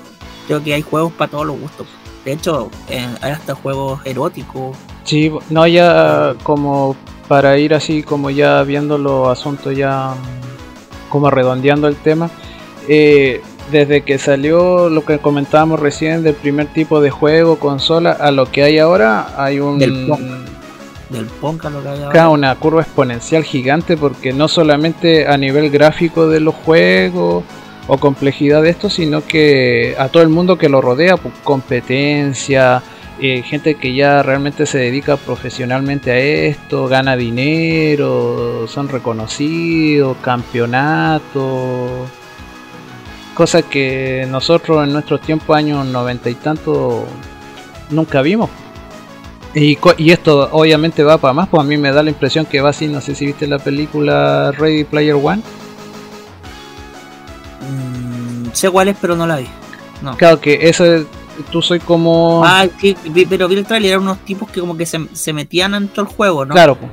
creo 0.47 0.63
que 0.63 0.73
hay 0.73 0.81
juegos 0.81 1.11
para 1.13 1.31
todos 1.31 1.45
los 1.47 1.59
gustos. 1.59 1.87
De 2.23 2.33
hecho, 2.33 2.69
eh, 2.89 3.07
hay 3.21 3.31
hasta 3.31 3.55
juegos 3.55 3.99
eróticos. 4.05 4.77
Sí, 5.03 5.31
no, 5.49 5.67
ya 5.67 6.35
como 6.43 6.95
para 7.27 7.57
ir 7.57 7.73
así 7.73 8.03
como 8.03 8.29
ya 8.29 8.61
viendo 8.63 8.97
los 8.97 9.27
asuntos 9.27 9.75
ya 9.75 10.13
como 11.09 11.29
redondeando 11.29 11.87
el 11.87 11.95
tema, 11.95 12.29
desde 13.71 14.01
que 14.01 14.17
salió 14.17 14.89
lo 14.89 15.05
que 15.05 15.19
comentábamos 15.19 15.79
recién 15.79 16.23
del 16.23 16.35
primer 16.35 16.67
tipo 16.67 17.01
de 17.01 17.09
juego, 17.09 17.57
consola, 17.57 18.11
a 18.11 18.31
lo 18.31 18.45
que 18.45 18.63
hay 18.63 18.79
ahora, 18.79 19.33
hay 19.37 19.59
un... 19.59 19.79
Del 19.79 20.07
Pong. 20.07 20.21
Del 21.09 21.25
Ponca 21.25 21.69
lo 21.69 21.81
que 21.81 21.89
hay 21.89 22.03
ahora. 22.03 22.29
Una 22.29 22.55
curva 22.55 22.81
exponencial 22.81 23.43
gigante 23.43 23.97
porque 23.97 24.33
no 24.33 24.47
solamente 24.47 25.27
a 25.27 25.37
nivel 25.37 25.69
gráfico 25.69 26.27
de 26.27 26.39
los 26.39 26.55
juegos 26.55 27.43
o 27.87 27.97
complejidad 27.97 28.61
de 28.61 28.69
esto, 28.69 28.89
sino 28.89 29.25
que 29.25 29.95
a 29.97 30.09
todo 30.09 30.23
el 30.23 30.29
mundo 30.29 30.57
que 30.57 30.69
lo 30.69 30.81
rodea, 30.81 31.17
pues, 31.17 31.33
competencia, 31.43 32.81
eh, 33.19 33.43
gente 33.43 33.75
que 33.75 33.93
ya 33.93 34.23
realmente 34.23 34.65
se 34.65 34.77
dedica 34.77 35.17
profesionalmente 35.17 36.11
a 36.11 36.17
esto, 36.17 36.87
gana 36.87 37.15
dinero, 37.15 38.67
son 38.67 38.87
reconocidos, 38.89 40.17
campeonatos, 40.21 42.09
cosas 43.33 43.63
que 43.63 44.27
nosotros 44.29 44.83
en 44.83 44.93
nuestros 44.93 45.21
tiempos, 45.21 45.55
años 45.55 45.85
noventa 45.85 46.29
y 46.29 46.35
tanto, 46.35 47.05
nunca 47.89 48.21
vimos. 48.21 48.49
Y, 49.53 49.77
y 49.97 50.11
esto 50.11 50.47
obviamente 50.53 51.03
va 51.03 51.17
para 51.17 51.33
más, 51.33 51.49
pues 51.49 51.61
a 51.61 51.65
mí 51.65 51.77
me 51.77 51.91
da 51.91 52.01
la 52.03 52.09
impresión 52.09 52.45
que 52.45 52.61
va 52.61 52.69
así, 52.69 52.87
no 52.87 53.01
sé 53.01 53.15
si 53.15 53.25
viste 53.25 53.47
la 53.47 53.59
película 53.59 54.51
Ready 54.51 54.85
Player 54.85 55.15
One. 55.15 55.41
Mm, 57.69 58.51
sé 58.53 58.69
cuál 58.69 58.87
es, 58.87 58.97
pero 59.01 59.15
no 59.15 59.27
la 59.27 59.37
vi. 59.37 59.47
No. 60.01 60.15
Claro 60.15 60.39
que 60.39 60.69
eso, 60.69 60.85
tú 61.51 61.61
soy 61.61 61.79
como... 61.79 62.43
Ah, 62.45 62.65
sí, 62.79 62.95
pero 63.29 63.47
vi 63.49 63.57
el 63.57 63.65
trailer, 63.65 63.91
eran 63.91 64.03
unos 64.03 64.19
tipos 64.19 64.49
que 64.49 64.61
como 64.61 64.77
que 64.77 64.85
se, 64.85 64.99
se 65.11 65.33
metían 65.33 65.73
dentro 65.73 66.05
del 66.05 66.13
juego, 66.13 66.45
¿no? 66.45 66.53
Claro, 66.53 66.75
pues, 66.75 66.91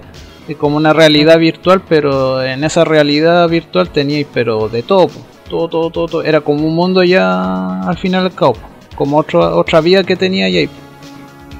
es 0.48 0.56
como 0.56 0.76
una 0.76 0.92
realidad 0.92 1.38
virtual, 1.38 1.82
pero 1.88 2.42
en 2.42 2.64
esa 2.64 2.84
realidad 2.84 3.48
virtual 3.48 3.88
teníais 3.90 4.26
pero 4.34 4.68
de 4.68 4.82
todo, 4.82 5.06
pues, 5.08 5.20
todo, 5.48 5.68
todo, 5.68 5.90
todo, 5.90 6.06
todo. 6.06 6.22
Era 6.22 6.40
como 6.40 6.66
un 6.66 6.74
mundo 6.74 7.02
ya 7.02 7.80
al 7.80 7.98
final 7.98 8.24
al 8.26 8.34
cabo, 8.34 8.52
pues, 8.52 8.94
como 8.96 9.18
otra 9.18 9.54
otra 9.54 9.80
vida 9.80 10.04
que 10.04 10.16
tenía 10.16 10.46
pues. 10.50 10.70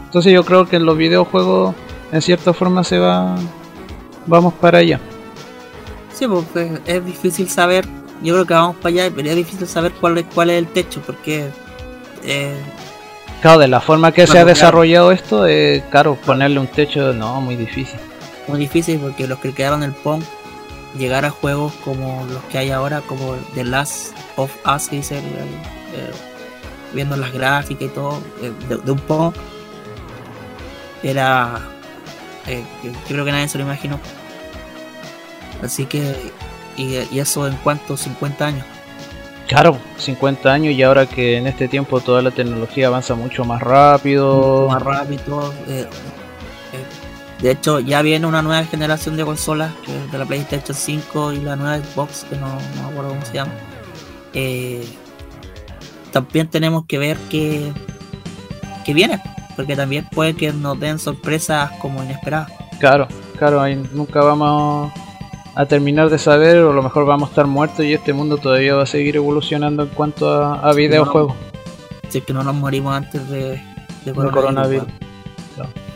Entonces 0.07 0.33
yo 0.33 0.45
creo 0.45 0.67
que 0.67 0.77
en 0.77 0.87
los 0.87 0.97
videojuegos 0.97 1.75
en 2.13 2.23
cierta 2.23 2.53
forma 2.53 2.85
se 2.85 2.99
va 2.99 3.37
vamos 4.27 4.55
para 4.55 4.79
allá. 4.79 5.01
Sí, 6.13 6.27
porque 6.27 6.79
es 6.87 7.05
difícil 7.05 7.49
saber. 7.49 7.87
Yo 8.23 8.35
creo 8.35 8.47
que 8.47 8.55
vamos 8.55 8.77
para 8.77 8.89
allá, 8.89 9.13
pero 9.15 9.29
es 9.31 9.37
difícil 9.37 9.69
saber 9.69 9.93
cuál 10.01 10.19
es, 10.19 10.27
cuál 10.35 10.51
es 10.51 10.59
el 10.59 10.67
techo, 10.67 11.01
porque 11.07 11.49
eh, 12.25 12.57
Claro, 13.41 13.61
de 13.61 13.69
la 13.69 13.81
forma 13.81 14.11
que 14.11 14.23
se 14.27 14.33
ha 14.33 14.43
claro. 14.43 14.49
desarrollado 14.49 15.13
esto, 15.13 15.47
eh, 15.47 15.85
claro, 15.91 16.17
ponerle 16.27 16.59
un 16.59 16.67
techo, 16.67 17.13
no, 17.13 17.41
muy 17.41 17.55
difícil. 17.55 18.01
muy 18.49 18.59
difícil 18.59 18.99
porque 18.99 19.29
los 19.29 19.39
que 19.39 19.53
crearon 19.53 19.85
el 19.85 19.93
Pong 19.93 20.23
llegar 20.97 21.25
a 21.25 21.31
juegos 21.31 21.73
como 21.85 22.25
los 22.33 22.43
que 22.45 22.59
hay 22.59 22.71
ahora, 22.71 23.01
como 23.03 23.35
The 23.55 23.65
Last 23.65 24.15
of 24.37 24.51
Us, 24.67 24.89
que 24.89 24.97
dice 24.97 25.19
eh, 25.19 26.11
viendo 26.95 27.17
las 27.17 27.33
gráficas 27.33 27.83
y 27.83 27.89
todo, 27.89 28.21
eh, 28.43 28.53
de, 28.69 28.77
de 28.79 28.91
un 28.93 28.99
Pong, 29.01 29.35
era. 31.03 31.61
eh, 32.47 32.63
creo 33.07 33.25
que 33.25 33.33
nadie 33.33 33.49
se 33.49 33.59
lo 33.59 33.65
imaginó. 33.65 34.01
Así 35.63 35.87
que. 35.87 36.33
Y, 36.77 36.95
y 37.11 37.19
eso 37.19 37.47
en 37.49 37.57
cuanto 37.57 37.97
50 37.97 38.47
años. 38.47 38.65
Claro, 39.49 39.79
50 39.97 40.53
años 40.53 40.75
y 40.75 40.83
ahora 40.83 41.07
que 41.07 41.37
en 41.39 41.47
este 41.47 41.69
tiempo 41.69 42.01
toda 42.01 42.23
la 42.23 42.31
tecnología 42.31 42.87
avanza 42.89 43.15
mucho 43.15 43.45
más 43.45 43.61
rápido. 43.63 44.69
mucho 44.69 44.75
más 44.75 44.83
rápido. 44.83 45.55
eh, 45.67 45.89
de 47.41 47.53
hecho, 47.53 47.79
ya 47.79 48.03
viene 48.03 48.27
una 48.27 48.43
nueva 48.43 48.65
generación 48.65 49.17
de 49.17 49.25
consolas, 49.25 49.73
que 49.85 49.97
es 49.97 50.11
de 50.11 50.19
la 50.19 50.27
PlayStation 50.27 50.77
5 50.77 51.33
y 51.33 51.41
la 51.41 51.55
nueva 51.55 51.79
Xbox, 51.79 52.25
que 52.29 52.37
no, 52.37 52.49
no 52.49 52.83
me 52.83 52.89
acuerdo 52.91 53.11
cómo 53.11 53.25
se 53.25 53.35
llama. 53.35 53.53
Eh, 54.35 54.85
también 56.11 56.49
tenemos 56.49 56.85
que 56.87 56.99
ver 56.99 57.17
que, 57.31 57.73
que 58.85 58.93
viene, 58.93 59.23
porque 59.55 59.77
también 59.77 60.09
puede 60.11 60.35
que 60.35 60.53
nos 60.53 60.81
den 60.81 60.99
sorpresas 60.99 61.71
como 61.81 62.03
inesperadas. 62.03 62.51
Claro, 62.81 63.07
claro, 63.39 63.61
ahí 63.61 63.77
nunca 63.93 64.21
vamos 64.21 64.93
a 65.55 65.67
terminar 65.67 66.11
de 66.11 66.19
saber, 66.19 66.59
o 66.59 66.73
a 66.73 66.75
lo 66.75 66.83
mejor 66.83 67.07
vamos 67.07 67.29
a 67.29 67.31
estar 67.31 67.47
muertos 67.47 67.85
y 67.85 67.93
este 67.93 68.13
mundo 68.13 68.39
todavía 68.39 68.75
va 68.75 68.83
a 68.83 68.87
seguir 68.87 69.15
evolucionando 69.15 69.85
en 69.85 69.91
cuanto 69.91 70.29
a, 70.29 70.55
a 70.61 70.73
videojuegos. 70.73 71.37
Si 72.09 72.19
es 72.19 72.25
que 72.25 72.33
no 72.33 72.43
nos 72.43 72.55
morimos 72.57 72.97
antes 72.97 73.29
de, 73.29 73.63
de 74.05 74.13
coronavirus. 74.13 74.89
weón. 75.57 75.88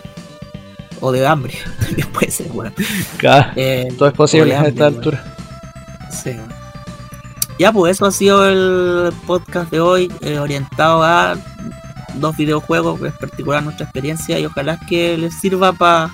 O 1.04 1.10
de 1.10 1.26
hambre, 1.26 1.54
también 1.80 2.08
puede 2.08 2.30
ser, 2.30 2.48
bueno. 2.48 2.72
Claro, 3.18 3.50
Eh, 3.56 3.92
todo 3.98 4.08
es 4.08 4.14
posible 4.14 4.54
a 4.54 4.66
esta 4.68 4.86
altura. 4.86 5.22
Sí. 6.10 6.30
Ya, 7.58 7.72
pues 7.72 7.96
eso 7.96 8.06
ha 8.06 8.12
sido 8.12 8.48
el 8.48 9.12
podcast 9.26 9.70
de 9.70 9.80
hoy, 9.80 10.12
eh, 10.20 10.38
orientado 10.38 11.02
a 11.02 11.36
dos 12.14 12.36
videojuegos, 12.36 13.00
en 13.00 13.12
particular 13.12 13.62
nuestra 13.64 13.84
experiencia, 13.84 14.38
y 14.38 14.46
ojalá 14.46 14.78
que 14.88 15.18
les 15.18 15.38
sirva 15.40 15.72
para. 15.72 16.10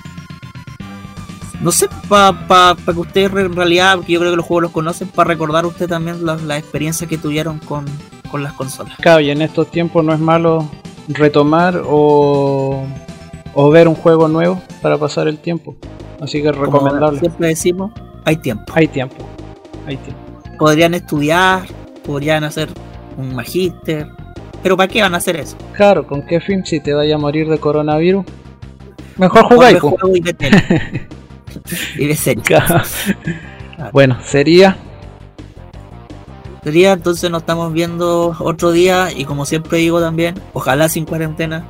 No 1.61 1.71
sé, 1.71 1.87
para 2.07 2.75
que 2.85 2.91
ustedes 2.91 3.31
en 3.31 3.55
realidad, 3.55 3.97
porque 3.97 4.13
yo 4.13 4.19
creo 4.21 4.31
que 4.31 4.37
los 4.37 4.45
juegos 4.45 4.63
los 4.63 4.71
conocen, 4.71 5.07
para 5.09 5.27
recordar 5.27 5.65
usted 5.65 5.87
también 5.87 6.25
las 6.25 6.41
la 6.41 6.57
experiencias 6.57 7.07
que 7.07 7.17
tuvieron 7.17 7.59
con, 7.59 7.85
con 8.31 8.41
las 8.41 8.53
consolas. 8.53 8.95
Claro, 8.97 9.19
y 9.19 9.29
en 9.29 9.41
estos 9.41 9.69
tiempos 9.69 10.03
no 10.03 10.13
es 10.13 10.19
malo 10.19 10.69
retomar 11.09 11.81
o, 11.85 12.87
o 13.61 13.69
ver 13.69 13.89
un 13.89 13.95
juego 13.95 14.29
nuevo 14.29 14.61
para 14.81 14.97
pasar 14.97 15.27
el 15.27 15.37
tiempo. 15.37 15.75
Así 16.21 16.41
que 16.41 16.49
Como 16.51 16.63
recomendable. 16.63 17.19
siempre 17.19 17.49
decimos, 17.49 17.91
hay 18.23 18.37
tiempo. 18.37 18.71
Hay 18.73 18.87
tiempo, 18.87 19.17
hay 19.85 19.97
tiempo. 19.97 20.21
Podrían 20.57 20.93
estudiar, 20.93 21.63
podrían 22.05 22.45
hacer 22.45 22.69
un 23.17 23.35
magíster, 23.35 24.07
pero 24.63 24.77
¿para 24.77 24.87
qué 24.87 25.01
van 25.01 25.13
a 25.13 25.17
hacer 25.17 25.35
eso? 25.35 25.57
Claro, 25.73 26.07
¿con 26.07 26.21
qué 26.21 26.39
film 26.39 26.63
si 26.63 26.79
te 26.79 26.93
vaya 26.93 27.15
a 27.15 27.17
morir 27.17 27.49
de 27.49 27.57
coronavirus? 27.57 28.25
Mejor 29.17 29.43
jugáis, 29.43 29.77
y 30.15 30.21
ve 30.21 30.33
tele. 30.33 30.63
y 31.97 32.07
ve 32.07 32.15
series. 32.15 32.47
Claro. 32.47 32.81
Bueno, 33.91 34.17
sería 34.23 34.77
Sería, 36.63 36.93
entonces 36.93 37.29
nos 37.29 37.41
estamos 37.41 37.73
viendo 37.73 38.35
otro 38.39 38.71
día 38.71 39.09
y 39.13 39.25
como 39.25 39.45
siempre 39.45 39.79
digo 39.79 39.99
también, 39.99 40.35
ojalá 40.53 40.87
sin 40.87 41.03
cuarentena. 41.03 41.65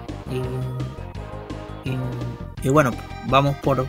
Y, 2.64 2.70
bueno, 2.70 2.92
vamos 3.28 3.56
por, 3.58 3.86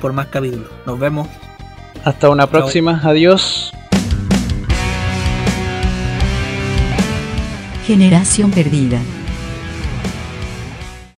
por 0.00 0.12
más 0.12 0.26
capítulos. 0.26 0.68
Nos 0.86 0.98
vemos. 0.98 1.28
hasta 2.04 2.28
una 2.30 2.46
próxima. 2.46 3.00
Adiós. 3.04 3.72
Generación 7.86 8.50
perdida. 8.50 8.98